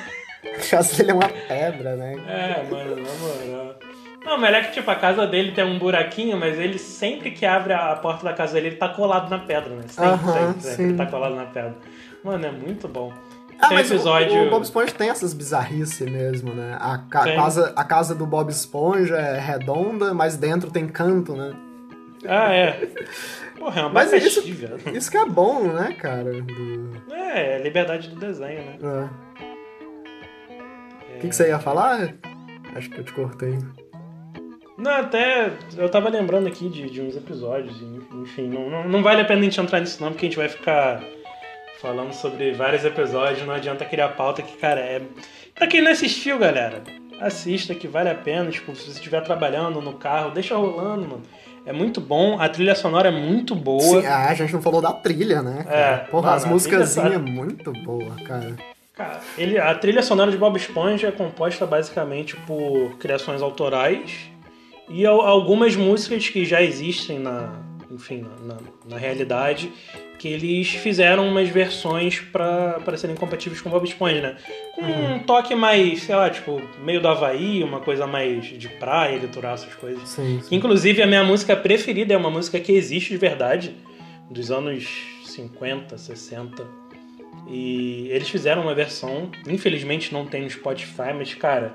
A 0.44 0.70
casa 0.70 0.96
dele 0.96 1.10
é 1.10 1.14
uma 1.14 1.28
pedra, 1.28 1.96
né? 1.96 2.14
É, 2.28 2.70
mano, 2.70 2.96
na 2.96 3.12
moral. 3.14 3.78
Não, 4.24 4.38
mas 4.38 4.54
é 4.54 4.60
que, 4.62 4.72
tipo, 4.74 4.90
a 4.90 4.94
casa 4.96 5.26
dele 5.26 5.52
tem 5.52 5.64
um 5.64 5.78
buraquinho, 5.78 6.36
mas 6.36 6.58
ele 6.58 6.78
sempre 6.78 7.30
que 7.32 7.44
abre 7.46 7.72
a 7.72 7.94
porta 7.96 8.24
da 8.24 8.32
casa 8.32 8.54
dele, 8.54 8.68
ele 8.68 8.76
tá 8.76 8.88
colado 8.88 9.28
na 9.30 9.38
pedra, 9.38 9.70
né? 9.74 9.82
Sempre, 9.88 10.08
Aham, 10.10 10.32
sempre, 10.32 10.60
sempre 10.62 10.76
sim. 10.76 10.82
ele 10.88 10.96
tá 10.96 11.06
colado 11.06 11.34
na 11.36 11.44
pedra. 11.46 11.74
Mano, 12.24 12.44
é 12.46 12.50
muito 12.50 12.88
bom. 12.88 13.12
Ah, 13.60 13.68
tem 13.68 13.78
mas 13.78 13.90
o- 13.90 13.94
episódio. 13.94 14.42
o, 14.46 14.50
Bob 14.50 14.62
Esponja 14.62 14.92
tem 14.92 15.08
essas 15.08 15.32
bizarrices 15.32 16.08
mesmo, 16.10 16.52
né? 16.52 16.76
A, 16.80 16.98
ca- 16.98 17.24
Tem. 17.24 17.36
casa, 17.36 17.72
a 17.74 17.84
casa 17.84 18.14
do 18.14 18.26
Bob 18.26 18.50
Esponja 18.50 19.16
é 19.16 19.38
redonda, 19.38 20.12
mas 20.12 20.36
dentro 20.36 20.70
tem 20.70 20.86
canto, 20.86 21.34
né? 21.34 21.54
Ah, 22.28 22.52
é. 22.52 22.86
Porra, 23.58 23.80
é 23.80 23.84
uma 23.84 23.90
Mas 23.92 24.12
isso- 24.12 24.42
velho. 24.42 24.78
Isso 24.94 25.10
que 25.10 25.16
é 25.16 25.24
bom, 25.24 25.62
né, 25.68 25.94
cara? 25.98 26.32
Do- 26.42 27.02
É, 27.12 27.56
é 27.56 27.62
liberdade 27.62 28.08
do 28.08 28.16
desenho, 28.16 28.62
né? 28.62 28.78
é. 28.82 29.26
O 31.16 31.18
que, 31.20 31.28
que 31.28 31.34
você 31.36 31.48
ia 31.48 31.58
falar? 31.58 32.12
Acho 32.74 32.90
que 32.90 32.98
eu 32.98 33.04
te 33.04 33.12
cortei. 33.12 33.58
Não, 34.76 34.90
até 34.90 35.50
eu 35.78 35.88
tava 35.88 36.10
lembrando 36.10 36.46
aqui 36.46 36.68
de, 36.68 36.90
de 36.90 37.00
uns 37.00 37.16
episódios, 37.16 37.80
enfim, 38.12 38.48
não, 38.48 38.68
não, 38.68 38.86
não 38.86 39.02
vale 39.02 39.22
a 39.22 39.24
pena 39.24 39.40
a 39.40 39.44
gente 39.44 39.58
entrar 39.58 39.80
nisso 39.80 40.02
não, 40.02 40.10
porque 40.12 40.26
a 40.26 40.28
gente 40.28 40.36
vai 40.36 40.48
ficar 40.50 41.02
falando 41.80 42.12
sobre 42.12 42.52
vários 42.52 42.84
episódios, 42.84 43.46
não 43.46 43.54
adianta 43.54 43.84
criar 43.84 44.08
pauta 44.10 44.42
que, 44.42 44.56
cara, 44.56 44.80
é... 44.80 45.02
Pra 45.54 45.66
quem 45.66 45.80
não 45.82 45.90
assistiu, 45.90 46.38
galera, 46.38 46.82
assista 47.20 47.74
que 47.74 47.88
vale 47.88 48.08
a 48.10 48.14
pena, 48.14 48.50
tipo, 48.50 48.74
se 48.76 48.84
você 48.84 48.90
estiver 48.92 49.22
trabalhando 49.22 49.80
no 49.80 49.94
carro, 49.94 50.30
deixa 50.30 50.54
rolando, 50.56 51.02
mano. 51.08 51.22
É 51.64 51.72
muito 51.72 52.00
bom, 52.00 52.40
a 52.40 52.48
trilha 52.48 52.74
sonora 52.76 53.08
é 53.08 53.10
muito 53.10 53.54
boa. 53.54 54.00
Sim, 54.00 54.06
ah, 54.06 54.26
a 54.28 54.34
gente 54.34 54.52
não 54.52 54.62
falou 54.62 54.80
da 54.80 54.92
trilha, 54.92 55.42
né? 55.42 55.64
cara? 55.64 55.76
É, 55.76 55.96
Porra, 56.10 56.26
mano, 56.30 56.36
as 56.36 56.44
músicas 56.44 56.96
é 56.96 57.18
muito 57.18 57.72
boa, 57.72 58.14
cara. 58.24 58.54
Cara, 58.94 59.20
ele, 59.36 59.58
a 59.58 59.74
trilha 59.74 60.02
sonora 60.02 60.30
de 60.30 60.36
Bob 60.38 60.56
Esponja 60.56 61.08
é 61.08 61.10
composta 61.12 61.66
basicamente 61.66 62.36
por 62.46 62.96
criações 62.98 63.42
autorais 63.42 64.30
e 64.88 65.04
al- 65.04 65.20
algumas 65.20 65.74
músicas 65.74 66.28
que 66.28 66.44
já 66.44 66.62
existem 66.62 67.18
na, 67.18 67.52
enfim, 67.90 68.24
na, 68.40 68.54
na- 68.54 68.60
na 68.88 68.96
realidade, 68.96 69.70
que 70.18 70.28
eles 70.28 70.68
fizeram 70.68 71.28
umas 71.28 71.48
versões 71.48 72.20
pra 72.20 72.80
serem 72.96 73.16
compatíveis 73.16 73.60
com 73.60 73.70
Bob 73.70 73.84
Esponja, 73.86 74.20
né? 74.20 74.36
Com 74.74 74.82
um 74.82 75.18
toque 75.20 75.54
mais, 75.54 76.02
sei 76.02 76.14
lá, 76.14 76.30
tipo, 76.30 76.60
meio 76.82 77.00
do 77.00 77.08
Havaí, 77.08 77.62
uma 77.62 77.80
coisa 77.80 78.06
mais 78.06 78.46
de 78.46 78.68
praia, 78.68 79.18
litoral, 79.18 79.54
essas 79.54 79.74
coisas. 79.74 80.08
Sim, 80.08 80.40
sim. 80.42 80.54
Inclusive, 80.54 81.02
a 81.02 81.06
minha 81.06 81.24
música 81.24 81.54
preferida 81.54 82.14
é 82.14 82.16
uma 82.16 82.30
música 82.30 82.58
que 82.58 82.72
existe 82.72 83.10
de 83.10 83.18
verdade, 83.18 83.74
dos 84.30 84.50
anos 84.50 84.86
50, 85.24 85.96
60. 85.96 86.66
E 87.48 88.08
eles 88.10 88.28
fizeram 88.28 88.62
uma 88.62 88.74
versão, 88.74 89.30
infelizmente 89.46 90.12
não 90.12 90.26
tem 90.26 90.42
no 90.42 90.50
Spotify, 90.50 91.12
mas 91.16 91.32
cara, 91.34 91.74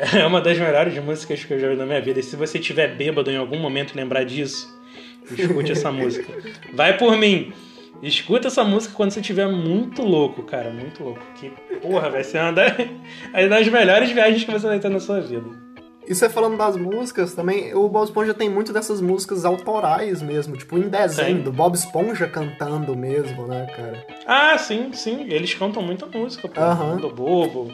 é 0.14 0.26
uma 0.26 0.40
das 0.40 0.58
melhores 0.58 0.96
músicas 1.02 1.44
que 1.44 1.54
eu 1.54 1.58
já 1.60 1.68
vi 1.68 1.76
na 1.76 1.86
minha 1.86 2.00
vida. 2.00 2.20
E 2.20 2.22
se 2.22 2.36
você 2.36 2.58
tiver 2.58 2.94
bêbado 2.94 3.30
em 3.30 3.36
algum 3.36 3.58
momento 3.58 3.94
e 3.94 3.96
lembrar 3.96 4.24
disso, 4.24 4.79
escute 5.34 5.72
essa 5.72 5.90
música. 5.92 6.32
Vai 6.74 6.96
por 6.96 7.16
mim! 7.16 7.52
Escuta 8.02 8.48
essa 8.48 8.64
música 8.64 8.94
quando 8.94 9.10
você 9.10 9.20
estiver 9.20 9.46
muito 9.46 10.02
louco, 10.02 10.42
cara, 10.42 10.70
muito 10.70 11.02
louco. 11.04 11.20
Que 11.34 11.50
porra, 11.82 12.08
vai 12.08 12.24
ser 12.24 12.38
uma 12.38 12.52
das, 12.52 13.68
melhores 13.68 14.10
viagens 14.10 14.44
que 14.44 14.50
você 14.50 14.66
vai 14.66 14.78
ter 14.78 14.88
na 14.88 15.00
sua 15.00 15.20
vida. 15.20 15.70
E 16.08 16.14
você 16.14 16.28
falando 16.28 16.56
das 16.56 16.76
músicas 16.76 17.34
também, 17.34 17.74
o 17.74 17.88
Bob 17.88 18.04
Esponja 18.04 18.32
tem 18.32 18.48
muito 18.48 18.72
dessas 18.72 19.00
músicas 19.00 19.44
autorais 19.44 20.22
mesmo, 20.22 20.56
tipo 20.56 20.78
em 20.78 20.88
desenho, 20.88 21.36
Tem. 21.36 21.44
do 21.44 21.52
Bob 21.52 21.74
Esponja 21.74 22.26
cantando 22.26 22.96
mesmo, 22.96 23.46
né, 23.46 23.66
cara? 23.66 24.06
Ah, 24.26 24.58
sim, 24.58 24.92
sim. 24.92 25.26
Eles 25.28 25.54
cantam 25.54 25.82
muita 25.82 26.06
música, 26.06 26.48
pô. 26.48 26.58
Aham. 26.60 26.96
Do 26.96 27.10
Bobo. 27.10 27.70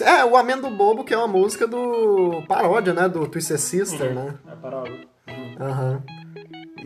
É, 0.00 0.24
o 0.24 0.36
Amendo 0.36 0.70
Bobo, 0.70 1.02
que 1.02 1.14
é 1.14 1.16
uma 1.16 1.26
música 1.26 1.66
do 1.66 2.42
paródia, 2.46 2.92
né, 2.92 3.08
do 3.08 3.26
Twisted 3.26 3.58
Sister, 3.58 4.14
né? 4.14 4.34
É 4.46 4.54
paródia. 4.54 5.00
Uhum. 5.28 6.02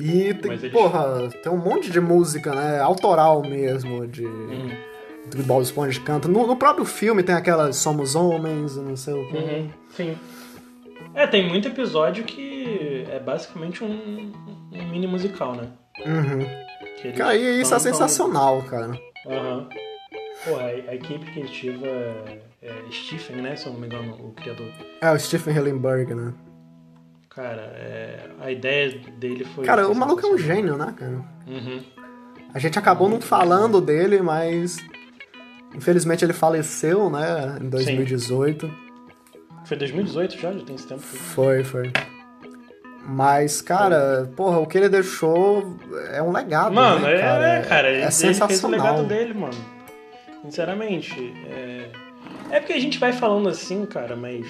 E 0.00 0.34
tem, 0.34 0.52
eles- 0.52 0.72
porra, 0.72 1.28
tem 1.42 1.52
um 1.52 1.56
monte 1.58 1.90
de 1.90 2.00
música, 2.00 2.54
né, 2.54 2.80
autoral 2.80 3.42
mesmo, 3.42 4.06
de... 4.06 4.24
Uhum. 4.24 4.70
Do 5.34 5.42
Bob 5.44 5.62
Esponja 5.62 6.00
canta. 6.00 6.26
No, 6.26 6.46
no 6.46 6.56
próprio 6.56 6.84
filme 6.84 7.22
tem 7.22 7.34
aquelas 7.34 7.76
Somos 7.76 8.14
Homens, 8.16 8.76
não 8.76 8.96
sei 8.96 9.14
o 9.14 9.28
quê. 9.30 9.36
Uhum. 9.36 9.70
Sim. 9.90 10.16
É, 11.14 11.26
tem 11.26 11.46
muito 11.48 11.68
episódio 11.68 12.24
que 12.24 13.04
é 13.10 13.18
basicamente 13.20 13.84
um, 13.84 14.32
um 14.72 14.88
mini 14.90 15.06
musical, 15.06 15.54
né? 15.54 15.68
Uhum. 16.04 17.12
Cara, 17.16 17.36
e 17.36 17.60
isso 17.60 17.74
é 17.74 17.78
sensacional, 17.78 18.62
cara. 18.62 18.98
Aham. 19.26 19.68
Pô, 20.44 20.56
a, 20.56 20.64
a 20.64 20.94
equipe 20.94 21.24
criativa 21.32 21.86
é, 21.86 22.40
é 22.62 22.72
Stephen, 22.90 23.36
né? 23.36 23.54
Se 23.56 23.66
eu 23.66 23.72
não 23.74 23.80
me 23.80 23.86
engano, 23.86 24.12
o 24.14 24.32
criador. 24.32 24.66
É, 25.00 25.12
o 25.12 25.18
Stephen 25.18 25.54
Hillenburg, 25.54 26.14
né? 26.14 26.32
Cara, 27.30 27.62
é, 27.76 28.26
a 28.40 28.50
ideia 28.50 28.98
dele 29.16 29.44
foi. 29.44 29.64
Cara, 29.64 29.84
foi 29.84 29.92
o 29.92 29.94
maluco 29.94 30.20
é 30.20 30.26
um 30.26 30.36
sensacional. 30.36 30.56
gênio, 30.56 30.76
né, 30.76 30.94
cara? 30.96 31.24
Uhum. 31.46 31.80
A 32.52 32.58
gente 32.58 32.78
acabou 32.78 33.08
não 33.08 33.20
falando 33.20 33.80
dele, 33.80 34.20
mas 34.20 34.78
infelizmente 35.74 36.24
ele 36.24 36.32
faleceu, 36.32 37.08
né, 37.08 37.58
em 37.60 37.68
2018. 37.68 38.70
Foi 39.64 39.76
2018 39.76 40.36
já? 40.36 40.52
Já 40.52 40.64
tem 40.64 40.74
esse 40.74 40.88
tempo. 40.88 41.00
Foi, 41.00 41.62
foi. 41.62 41.92
Mas, 43.06 43.62
cara, 43.62 44.30
porra, 44.36 44.58
o 44.58 44.66
que 44.66 44.76
ele 44.76 44.88
deixou 44.88 45.76
é 46.12 46.20
um 46.20 46.32
legado, 46.32 46.74
Mano, 46.74 47.00
né, 47.00 47.14
é, 47.14 47.20
cara? 47.20 47.48
é, 47.48 47.62
cara, 47.62 47.88
é 47.88 47.92
ele 47.92 48.00
fez 48.02 48.14
o 48.14 48.18
sensacional. 48.18 48.80
legado 48.80 49.06
dele, 49.06 49.34
mano. 49.34 49.54
Sinceramente. 50.42 51.32
É... 51.48 51.90
é 52.50 52.60
porque 52.60 52.72
a 52.72 52.80
gente 52.80 52.98
vai 52.98 53.12
falando 53.12 53.48
assim, 53.48 53.86
cara, 53.86 54.16
mas. 54.16 54.46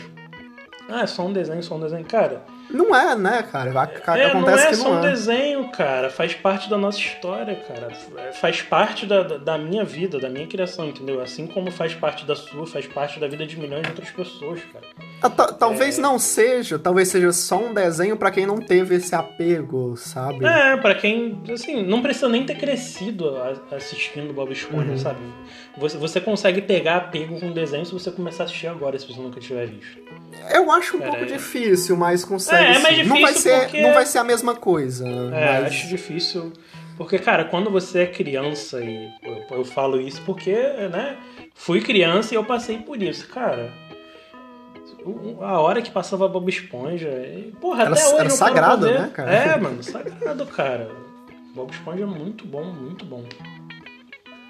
Ah, 0.88 1.02
é 1.02 1.06
só 1.06 1.26
um 1.26 1.32
desenho, 1.32 1.62
só 1.62 1.76
um 1.76 1.80
desenho. 1.80 2.04
Cara, 2.04 2.42
Não 2.72 2.94
é, 2.94 3.16
né, 3.16 3.42
cara? 3.50 3.70
Vai- 3.72 3.88
é, 4.18 4.32
não 4.32 4.40
Acontece 4.40 4.66
é 4.66 4.68
que 4.70 4.76
só 4.76 4.88
não 4.88 4.96
um 5.00 5.04
é. 5.04 5.10
desenho, 5.10 5.68
cara. 5.70 6.10
Faz 6.10 6.34
parte 6.34 6.68
da 6.70 6.78
nossa 6.78 6.98
história, 6.98 7.54
cara. 7.56 7.90
Faz 8.32 8.62
parte 8.62 9.06
da, 9.06 9.22
da, 9.22 9.58
minha 9.58 9.84
vida, 9.84 10.18
da 10.18 10.28
minha 10.28 10.46
criação, 10.46 10.88
entendeu? 10.88 11.20
Assim 11.20 11.46
como 11.46 11.70
faz 11.70 11.94
parte 11.94 12.24
da 12.24 12.34
sua, 12.36 12.66
faz 12.66 12.86
parte 12.86 13.18
da 13.18 13.26
vida 13.28 13.46
de 13.46 13.58
milhões 13.58 13.82
de 13.82 13.88
outras 13.88 14.10
pessoas, 14.10 14.60
cara. 14.72 14.84
Ah, 15.22 15.28
ta- 15.30 15.52
Talvez 15.52 15.98
É. 15.98 16.02
não 16.02 16.18
seja, 16.18 16.78
talvez 16.78 17.08
seja 17.08 17.32
só 17.32 17.58
um 17.58 17.74
desenho 17.74 18.16
pra 18.16 18.30
quem 18.30 18.46
não 18.46 18.58
teve 18.58 18.94
esse 18.94 19.14
apego, 19.14 19.96
sabe? 19.96 20.44
É, 20.44 20.76
pra 20.76 20.94
quem, 20.94 21.42
assim, 21.52 21.82
não 21.84 22.00
precisa 22.00 22.28
nem 22.28 22.44
ter 22.46 22.54
crescido 22.56 23.36
a- 23.36 23.76
assistindo 23.76 24.32
Bob 24.32 24.52
Esponja, 24.52 24.90
Uhum. 24.92 24.96
sabe? 24.98 25.20
Você, 25.76 25.96
você 25.98 26.20
consegue 26.20 26.62
pegar 26.62 26.96
apego 26.96 27.38
com 27.38 27.48
o 27.50 27.54
desenho 27.54 27.84
se 27.84 27.92
você 27.92 28.10
começar 28.10 28.44
a 28.44 28.46
assistir 28.46 28.66
agora, 28.68 28.98
se 28.98 29.06
você 29.06 29.20
nunca 29.20 29.40
tiver 29.40 29.66
visto. 29.66 29.98
Eu 30.54 30.70
acho 30.70 30.96
um 30.96 31.00
Cara, 31.00 31.10
pouco 31.12 31.24
é- 31.26 31.28
difícil, 31.36 31.96
mas 31.96 32.24
consegue. 32.24 32.59
É, 32.62 32.74
é 32.74 32.78
mais 32.78 32.96
sim. 32.96 33.02
não 33.04 33.20
vai 33.20 33.32
difícil 33.32 33.42
ser, 33.52 33.60
porque- 33.62 33.82
não 33.82 33.92
vai 33.94 34.06
ser 34.06 34.18
a 34.18 34.24
mesma 34.24 34.54
coisa. 34.54 35.08
É, 35.08 35.60
mas... 35.60 35.66
acho 35.66 35.88
difícil. 35.88 36.52
Porque, 36.96 37.18
cara, 37.18 37.44
quando 37.46 37.70
você 37.70 38.00
é 38.00 38.06
criança, 38.06 38.80
e 38.84 39.08
eu, 39.22 39.58
eu 39.58 39.64
falo 39.64 39.98
isso 40.00 40.20
porque, 40.26 40.52
né, 40.52 41.16
fui 41.54 41.80
criança 41.80 42.34
e 42.34 42.36
eu 42.36 42.44
passei 42.44 42.76
por 42.78 43.02
isso, 43.02 43.26
cara. 43.28 43.72
A 45.40 45.58
hora 45.60 45.80
que 45.80 45.90
passava 45.90 46.28
Bob 46.28 46.48
Esponja. 46.50 47.08
e, 47.08 47.52
Porra, 47.60 47.84
Era- 47.84 47.92
até 47.92 48.06
hoje 48.06 48.16
era 48.20 48.30
sagrado, 48.30 48.86
né, 48.90 49.10
cara? 49.14 49.34
É, 49.34 49.56
mano, 49.58 49.82
sagrado, 49.82 50.44
cara. 50.46 50.90
Bob 51.54 51.70
Esponja 51.72 52.02
é 52.02 52.06
muito 52.06 52.44
bom, 52.44 52.64
muito 52.64 53.04
bom. 53.06 53.24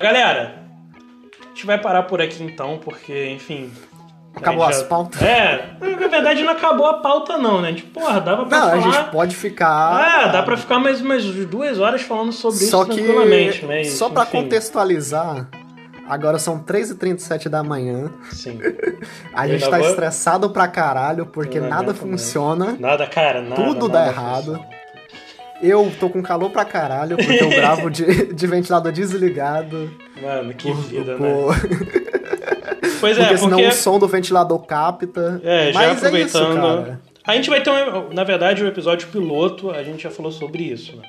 Galera, 0.01 0.65
a 1.45 1.49
gente 1.49 1.67
vai 1.67 1.79
parar 1.81 2.03
por 2.05 2.21
aqui 2.21 2.43
então, 2.43 2.79
porque, 2.79 3.29
enfim. 3.29 3.71
Acabou 4.35 4.65
gente 4.65 4.77
as 4.77 4.83
pautas? 4.83 5.21
É, 5.21 5.71
na 5.81 6.09
verdade 6.09 6.43
não 6.43 6.53
acabou 6.53 6.87
a 6.87 6.95
pauta, 6.95 7.37
não, 7.37 7.61
né? 7.61 7.69
A 7.69 7.71
gente, 7.73 7.83
porra, 7.85 8.21
dava 8.21 8.47
pra 8.47 8.59
Não, 8.59 8.71
falar. 8.71 8.77
a 8.79 8.81
gente 8.81 9.11
pode 9.11 9.37
ficar. 9.37 9.69
Ah, 9.69 10.27
dá 10.29 10.43
pra 10.43 10.57
ficar 10.57 10.79
mais 10.79 11.01
umas 11.01 11.25
duas 11.25 11.79
horas 11.79 12.03
falando 12.03 12.33
sobre 12.33 12.59
Só 12.61 12.83
isso 12.83 12.91
que, 12.93 13.03
tranquilamente, 13.03 13.67
mas. 13.67 13.89
só 13.93 14.09
pra 14.09 14.23
enfim, 14.23 14.33
contextualizar, 14.43 15.49
agora 16.09 16.39
são 16.39 16.59
3h37 16.61 17.49
da 17.49 17.63
manhã. 17.63 18.11
Sim. 18.33 18.59
A 19.35 19.47
gente 19.49 19.69
tá 19.69 19.79
vou- 19.79 19.89
estressado 19.89 20.49
pra 20.51 20.67
caralho 20.69 21.27
porque 21.27 21.59
não 21.61 21.69
nada 21.69 21.93
funciona. 21.93 22.77
Nada, 22.79 23.07
cara, 23.07 23.43
nada. 23.43 23.57
Tudo 23.57 23.89
nada 23.89 24.01
dá 24.01 24.07
errado. 24.07 24.45
funciona. 24.55 24.81
Eu 25.63 25.93
tô 26.01 26.09
com 26.09 26.23
calor 26.23 26.49
pra 26.51 26.65
caralho 26.65 27.17
porque 27.19 27.43
eu 27.45 27.51
gravo 27.55 27.91
de, 27.91 28.33
de 28.33 28.47
ventilador 28.47 28.91
desligado. 28.93 29.91
Mano, 30.23 30.55
que 30.55 30.69
por- 30.73 30.81
vida, 30.83 31.19
né? 31.19 31.19
por- 31.19 31.55
Pois 33.01 33.19
é, 33.19 33.23
porque 33.23 33.39
senão 33.39 33.59
porque. 33.59 33.69
o 33.69 33.73
som 33.73 33.99
do 33.99 34.07
ventilador 34.07 34.59
capta. 34.61 35.41
É, 35.45 35.73
já 35.73 35.79
Mas 35.81 35.89
é 35.89 35.95
isso, 35.95 36.07
aproveitando. 36.39 36.61
cara. 36.85 37.01
a 37.27 37.35
gente 37.35 37.51
vai 37.51 37.63
ter, 37.63 37.71
um, 37.71 38.13
na 38.13 38.25
verdade, 38.25 38.63
o 38.63 38.67
episódio 38.67 39.09
piloto, 39.09 39.71
a 39.71 39.83
gente 39.83 40.03
já 40.03 40.11
falou 40.11 40.31
sobre 40.33 40.63
isso, 40.65 40.97
né? 40.97 41.03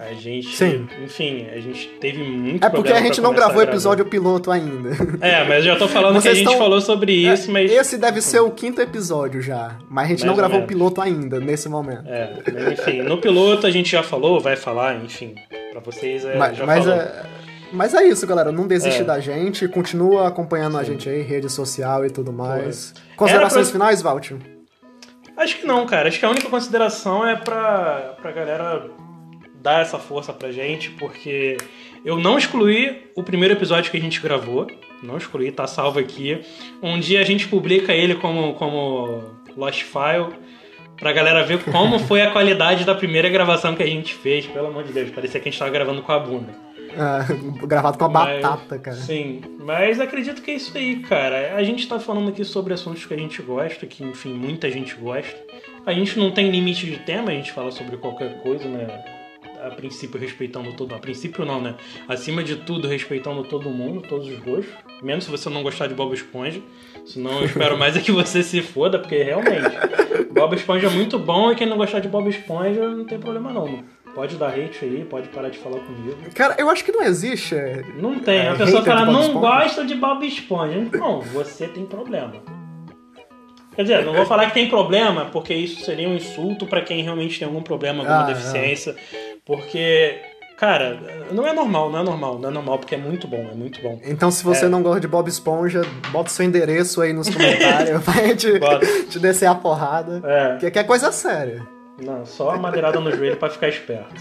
A 0.00 0.14
gente. 0.14 0.54
Sim. 0.54 0.86
Enfim, 1.04 1.48
a 1.52 1.58
gente 1.58 1.88
teve 2.00 2.22
muito 2.22 2.64
É 2.64 2.70
porque 2.70 2.92
a 2.92 3.00
gente 3.00 3.20
não 3.20 3.34
gravou 3.34 3.58
o 3.58 3.62
episódio 3.62 4.04
piloto 4.04 4.48
ainda. 4.48 4.90
É, 5.20 5.42
mas 5.42 5.64
já 5.64 5.74
tô 5.74 5.88
falando 5.88 6.12
que 6.12 6.18
a 6.18 6.20
Vocês 6.20 6.38
gente 6.38 6.46
estão- 6.46 6.58
falou 6.62 6.80
sobre 6.80 7.12
isso, 7.12 7.50
mas. 7.50 7.68
Esse 7.68 7.98
deve 7.98 8.20
ser 8.22 8.38
o 8.38 8.48
quinto 8.52 8.80
episódio 8.80 9.42
já. 9.42 9.76
Mas 9.90 10.04
a 10.04 10.08
gente 10.10 10.18
Mais 10.20 10.26
não 10.26 10.34
ou 10.34 10.36
gravou 10.36 10.60
o 10.60 10.66
piloto 10.68 11.00
ainda, 11.00 11.40
nesse 11.40 11.68
momento. 11.68 12.04
É, 12.06 12.32
mas 12.54 12.78
enfim, 12.78 13.02
no 13.02 13.18
piloto 13.18 13.66
a 13.66 13.70
gente 13.72 13.90
já 13.90 14.04
falou, 14.04 14.38
vai 14.38 14.54
falar, 14.54 14.94
enfim. 15.04 15.34
Pra 15.72 15.80
vocês 15.80 16.24
é, 16.24 16.36
mas, 16.36 16.56
já 16.56 16.64
mas 16.64 16.84
falou. 16.84 17.00
é, 17.00 17.22
mas 17.72 17.94
é 17.94 18.04
isso, 18.06 18.26
galera. 18.26 18.50
Não 18.52 18.66
desiste 18.66 19.02
É. 19.02 19.04
da 19.04 19.20
gente. 19.20 19.66
Continua 19.68 20.28
acompanhando 20.28 20.76
a 20.78 20.82
gente 20.84 21.08
aí, 21.08 21.22
rede 21.22 21.48
social 21.50 22.04
e 22.04 22.10
tudo 22.10 22.32
mais. 22.32 22.92
Era 22.96 23.16
Considerações 23.16 23.66
pra- 23.70 23.72
finais, 23.72 24.02
Valt? 24.02 24.32
Acho 25.36 25.58
que 25.58 25.66
não, 25.66 25.86
cara. 25.86 26.08
Acho 26.08 26.18
que 26.18 26.24
a 26.24 26.30
única 26.30 26.48
consideração 26.48 27.26
é 27.26 27.36
pra, 27.36 28.16
pra 28.20 28.32
galera 28.32 28.90
dar 29.62 29.82
essa 29.82 29.98
força 29.98 30.32
pra 30.32 30.50
gente, 30.50 30.90
porque 30.90 31.56
eu 32.04 32.16
não 32.18 32.38
excluí 32.38 33.10
o 33.16 33.22
primeiro 33.22 33.54
episódio 33.54 33.90
que 33.90 33.96
a 33.96 34.00
gente 34.00 34.20
gravou. 34.20 34.66
Não 35.02 35.16
excluí, 35.16 35.52
tá 35.52 35.66
salvo 35.66 35.98
aqui. 36.00 36.40
Um 36.82 36.98
dia 36.98 37.20
a 37.20 37.24
gente 37.24 37.46
publica 37.46 37.92
ele 37.92 38.16
como, 38.16 38.54
como 38.54 39.22
Lost 39.56 39.82
File. 39.84 40.34
Pra 40.98 41.12
galera 41.12 41.44
ver 41.44 41.62
como 41.62 41.96
foi 42.06 42.22
a 42.22 42.32
qualidade 42.32 42.84
da 42.84 42.92
primeira 42.92 43.28
gravação 43.28 43.76
que 43.76 43.82
a 43.84 43.86
gente 43.86 44.14
fez. 44.14 44.46
Pelo 44.46 44.66
amor 44.66 44.82
de 44.82 44.92
Deus, 44.92 45.10
parecia 45.10 45.38
que 45.38 45.48
a 45.48 45.52
gente 45.52 45.58
tava 45.58 45.70
gravando 45.70 46.02
com 46.02 46.10
a 46.10 46.18
bunda. 46.18 46.52
Ah, 46.96 47.24
gravado 47.66 47.98
com 47.98 48.04
a 48.04 48.08
Mas- 48.08 48.42
batata, 48.42 48.78
cara. 48.78 48.96
Sim, 48.96 49.40
mas 49.60 50.00
acredito 50.00 50.42
que 50.42 50.50
é 50.50 50.54
isso 50.54 50.76
aí, 50.76 51.00
cara. 51.00 51.54
A 51.54 51.62
gente 51.62 51.86
tá 51.88 51.98
falando 51.98 52.28
aqui 52.30 52.44
sobre 52.44 52.74
assuntos 52.74 53.04
que 53.04 53.14
a 53.14 53.18
gente 53.18 53.40
gosta, 53.42 53.86
que 53.86 54.04
enfim, 54.04 54.32
muita 54.32 54.70
gente 54.70 54.94
gosta. 54.94 55.36
A 55.86 55.92
gente 55.92 56.18
não 56.18 56.30
tem 56.30 56.50
limite 56.50 56.86
de 56.86 56.98
tema, 56.98 57.30
a 57.30 57.34
gente 57.34 57.52
fala 57.52 57.70
sobre 57.70 57.96
qualquer 57.96 58.40
coisa, 58.42 58.68
né? 58.68 58.86
A 59.64 59.70
princípio 59.70 60.20
respeitando 60.20 60.72
todo. 60.74 60.94
A 60.94 60.98
princípio 60.98 61.44
não, 61.44 61.60
né? 61.60 61.74
Acima 62.08 62.44
de 62.44 62.56
tudo, 62.56 62.86
respeitando 62.86 63.42
todo 63.44 63.68
mundo, 63.70 64.02
todos 64.08 64.28
os 64.28 64.38
gostos. 64.38 64.72
Menos 65.02 65.24
se 65.24 65.30
você 65.30 65.48
não 65.50 65.62
gostar 65.64 65.88
de 65.88 65.94
Bob 65.94 66.14
Esponja. 66.14 66.60
Senão 67.04 67.40
eu 67.40 67.46
espero 67.46 67.76
mais 67.78 67.96
é 67.96 68.00
que 68.00 68.12
você 68.12 68.42
se 68.42 68.62
foda, 68.62 68.98
porque 69.00 69.20
realmente. 69.22 69.68
Bob 70.32 70.54
Esponja 70.54 70.86
é 70.86 70.90
muito 70.90 71.18
bom 71.18 71.50
e 71.50 71.56
quem 71.56 71.66
não 71.66 71.76
gostar 71.76 71.98
de 72.00 72.08
Bob 72.08 72.28
Esponja 72.28 72.88
não 72.88 73.04
tem 73.04 73.18
problema 73.18 73.52
não. 73.52 73.82
Pode 74.14 74.36
dar 74.36 74.48
hate 74.48 74.84
aí, 74.84 75.04
pode 75.04 75.28
parar 75.28 75.48
de 75.48 75.58
falar 75.58 75.78
comigo. 75.80 76.16
Cara, 76.34 76.56
eu 76.58 76.68
acho 76.68 76.84
que 76.84 76.90
não 76.92 77.02
existe. 77.04 77.54
é, 77.54 77.82
Não 77.96 78.18
tem. 78.18 78.38
É, 78.40 78.48
a 78.50 78.54
pessoa 78.56 78.84
fala, 78.84 79.04
não 79.04 79.20
Esponja. 79.20 79.38
gosta 79.40 79.84
de 79.84 79.94
Bob 79.94 80.26
Esponja. 80.26 80.86
Não, 80.92 81.20
você 81.20 81.68
tem 81.68 81.84
problema. 81.86 82.34
Quer 83.76 83.82
dizer, 83.82 84.04
não 84.04 84.12
vou 84.12 84.26
falar 84.26 84.46
que 84.46 84.54
tem 84.54 84.68
problema, 84.68 85.26
porque 85.26 85.54
isso 85.54 85.84
seria 85.84 86.08
um 86.08 86.14
insulto 86.16 86.66
pra 86.66 86.80
quem 86.82 87.00
realmente 87.02 87.38
tem 87.38 87.46
algum 87.46 87.62
problema, 87.62 88.00
alguma 88.00 88.22
Ah, 88.24 88.26
deficiência. 88.26 88.96
Porque, 89.46 90.18
cara, 90.56 90.98
não 91.30 91.46
é 91.46 91.52
normal, 91.52 91.88
não 91.88 92.00
é 92.00 92.02
normal, 92.02 92.38
não 92.40 92.48
é 92.48 92.52
normal, 92.52 92.78
porque 92.80 92.96
é 92.96 92.98
muito 92.98 93.28
bom, 93.28 93.48
é 93.48 93.54
muito 93.54 93.80
bom. 93.80 94.00
Então, 94.04 94.32
se 94.32 94.42
você 94.42 94.64
É. 94.64 94.68
não 94.68 94.82
gosta 94.82 94.98
de 95.00 95.06
Bob 95.06 95.28
Esponja, 95.28 95.82
bota 96.10 96.28
seu 96.28 96.44
endereço 96.44 97.00
aí 97.00 97.12
nos 97.12 97.30
comentários 97.30 98.02
gente 98.26 98.58
Bota. 98.58 98.84
te 99.04 99.18
descer 99.20 99.46
a 99.46 99.54
porrada. 99.54 100.20
É, 100.24 100.56
Que, 100.58 100.70
que 100.72 100.78
é 100.80 100.82
coisa 100.82 101.12
séria. 101.12 101.62
Não, 102.00 102.24
só 102.26 102.50
a 102.50 102.58
madeirada 102.58 103.00
no 103.00 103.10
joelho 103.14 103.36
pra 103.36 103.50
ficar 103.50 103.68
esperto. 103.68 104.14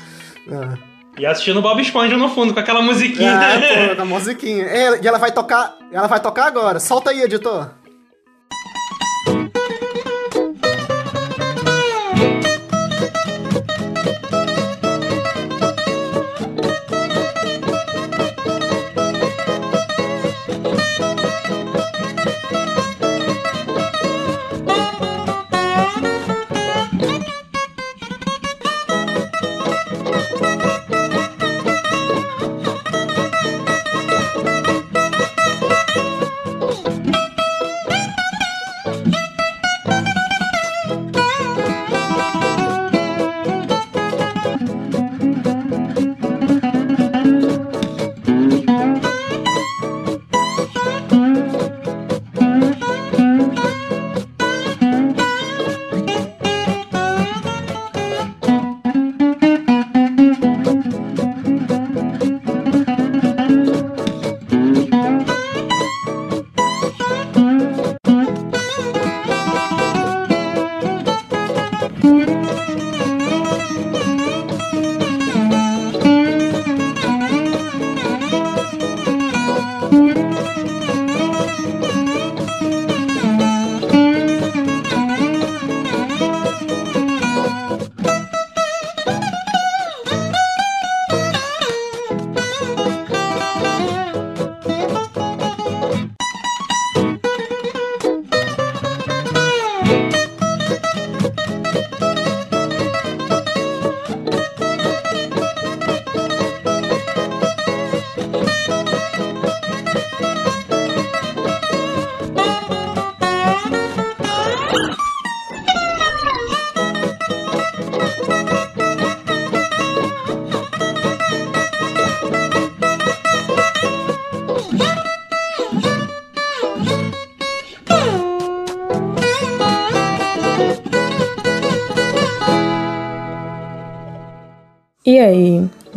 Ah. 0.52 0.78
E 1.18 1.26
assistindo 1.26 1.62
Bob 1.62 1.82
Esponja 1.82 2.16
no 2.16 2.30
fundo, 2.30 2.54
com 2.54 2.60
aquela 2.60 2.82
musiquinha. 2.82 3.34
Ah, 3.40 3.90
pô, 3.90 3.96
com 3.96 4.02
a 4.04 4.06
musiquinha. 4.06 4.66
É, 4.66 5.02
E 5.02 5.08
ela 5.08 5.18
vai 5.18 5.32
tocar. 5.32 5.76
Ela 5.92 6.08
vai 6.08 6.20
tocar 6.20 6.46
agora. 6.46 6.80
Solta 6.80 7.10
aí, 7.10 7.22
editor. 7.24 7.72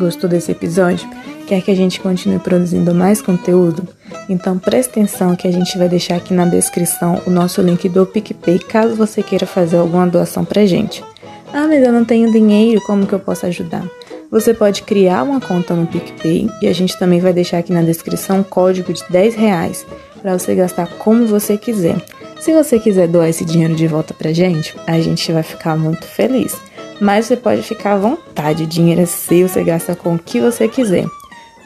Gostou 0.00 0.28
desse 0.28 0.50
episódio? 0.50 1.08
Quer 1.46 1.62
que 1.62 1.70
a 1.70 1.76
gente 1.76 2.00
continue 2.00 2.38
produzindo 2.38 2.94
mais 2.94 3.22
conteúdo? 3.22 3.86
Então 4.28 4.58
preste 4.58 4.90
atenção 4.90 5.36
que 5.36 5.46
a 5.46 5.52
gente 5.52 5.76
vai 5.78 5.88
deixar 5.88 6.16
aqui 6.16 6.34
na 6.34 6.46
descrição 6.46 7.20
o 7.26 7.30
nosso 7.30 7.60
link 7.60 7.88
do 7.88 8.06
PicPay 8.06 8.58
caso 8.58 8.96
você 8.96 9.22
queira 9.22 9.46
fazer 9.46 9.76
alguma 9.76 10.06
doação 10.06 10.44
pra 10.44 10.66
gente. 10.66 11.04
Ah, 11.52 11.66
mas 11.66 11.84
eu 11.84 11.92
não 11.92 12.04
tenho 12.04 12.32
dinheiro, 12.32 12.80
como 12.86 13.06
que 13.06 13.12
eu 13.12 13.20
posso 13.20 13.46
ajudar? 13.46 13.84
Você 14.30 14.54
pode 14.54 14.82
criar 14.82 15.24
uma 15.24 15.40
conta 15.40 15.74
no 15.74 15.86
PicPay 15.86 16.48
e 16.62 16.68
a 16.68 16.72
gente 16.72 16.96
também 16.98 17.20
vai 17.20 17.32
deixar 17.32 17.58
aqui 17.58 17.72
na 17.72 17.82
descrição 17.82 18.38
um 18.38 18.42
código 18.44 18.92
de 18.92 19.02
10 19.10 19.34
reais 19.34 19.84
para 20.22 20.38
você 20.38 20.54
gastar 20.54 20.86
como 20.98 21.26
você 21.26 21.56
quiser. 21.56 21.96
Se 22.38 22.52
você 22.52 22.78
quiser 22.78 23.08
doar 23.08 23.28
esse 23.28 23.44
dinheiro 23.44 23.74
de 23.74 23.86
volta 23.86 24.14
pra 24.14 24.32
gente, 24.32 24.74
a 24.86 24.98
gente 25.00 25.30
vai 25.32 25.42
ficar 25.42 25.76
muito 25.76 26.06
feliz. 26.06 26.56
Mas 27.00 27.26
você 27.26 27.36
pode 27.36 27.62
ficar 27.62 27.94
à 27.94 27.98
vontade, 27.98 28.64
o 28.64 28.66
dinheiro 28.66 29.00
é 29.00 29.06
seu, 29.06 29.48
você 29.48 29.64
gasta 29.64 29.96
com 29.96 30.14
o 30.14 30.18
que 30.18 30.40
você 30.40 30.68
quiser. 30.68 31.06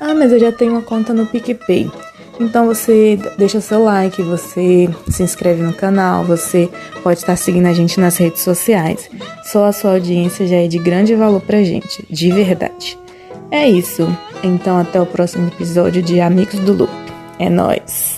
Ah, 0.01 0.15
mas 0.15 0.33
eu 0.33 0.39
já 0.39 0.53
tenho 0.53 0.73
uma 0.73 0.83
conta 0.83 1.13
no 1.13 1.27
PicPay. 1.27 1.91
Então 2.41 2.67
você 2.67 3.19
deixa 3.39 3.61
seu 3.61 3.85
like, 3.85 4.21
você 4.23 4.89
se 5.09 5.23
inscreve 5.23 5.63
no 5.63 5.73
canal, 5.73 6.25
você 6.25 6.69
pode 7.03 7.21
estar 7.21 7.37
seguindo 7.37 7.67
a 7.67 7.73
gente 7.73 8.01
nas 8.01 8.17
redes 8.17 8.43
sociais. 8.43 9.09
Só 9.45 9.67
a 9.67 9.73
sua 9.73 9.93
audiência 9.93 10.47
já 10.47 10.57
é 10.57 10.67
de 10.67 10.79
grande 10.79 11.15
valor 11.15 11.41
pra 11.41 11.63
gente, 11.63 12.05
de 12.11 12.31
verdade. 12.33 12.99
É 13.51 13.69
isso. 13.69 14.09
Então 14.43 14.77
até 14.77 15.01
o 15.01 15.07
próximo 15.07 15.49
episódio 15.49 16.03
de 16.03 16.21
Amigos 16.21 16.59
do 16.61 16.73
Loop. 16.73 16.93
É 17.39 17.49
nós. 17.49 18.14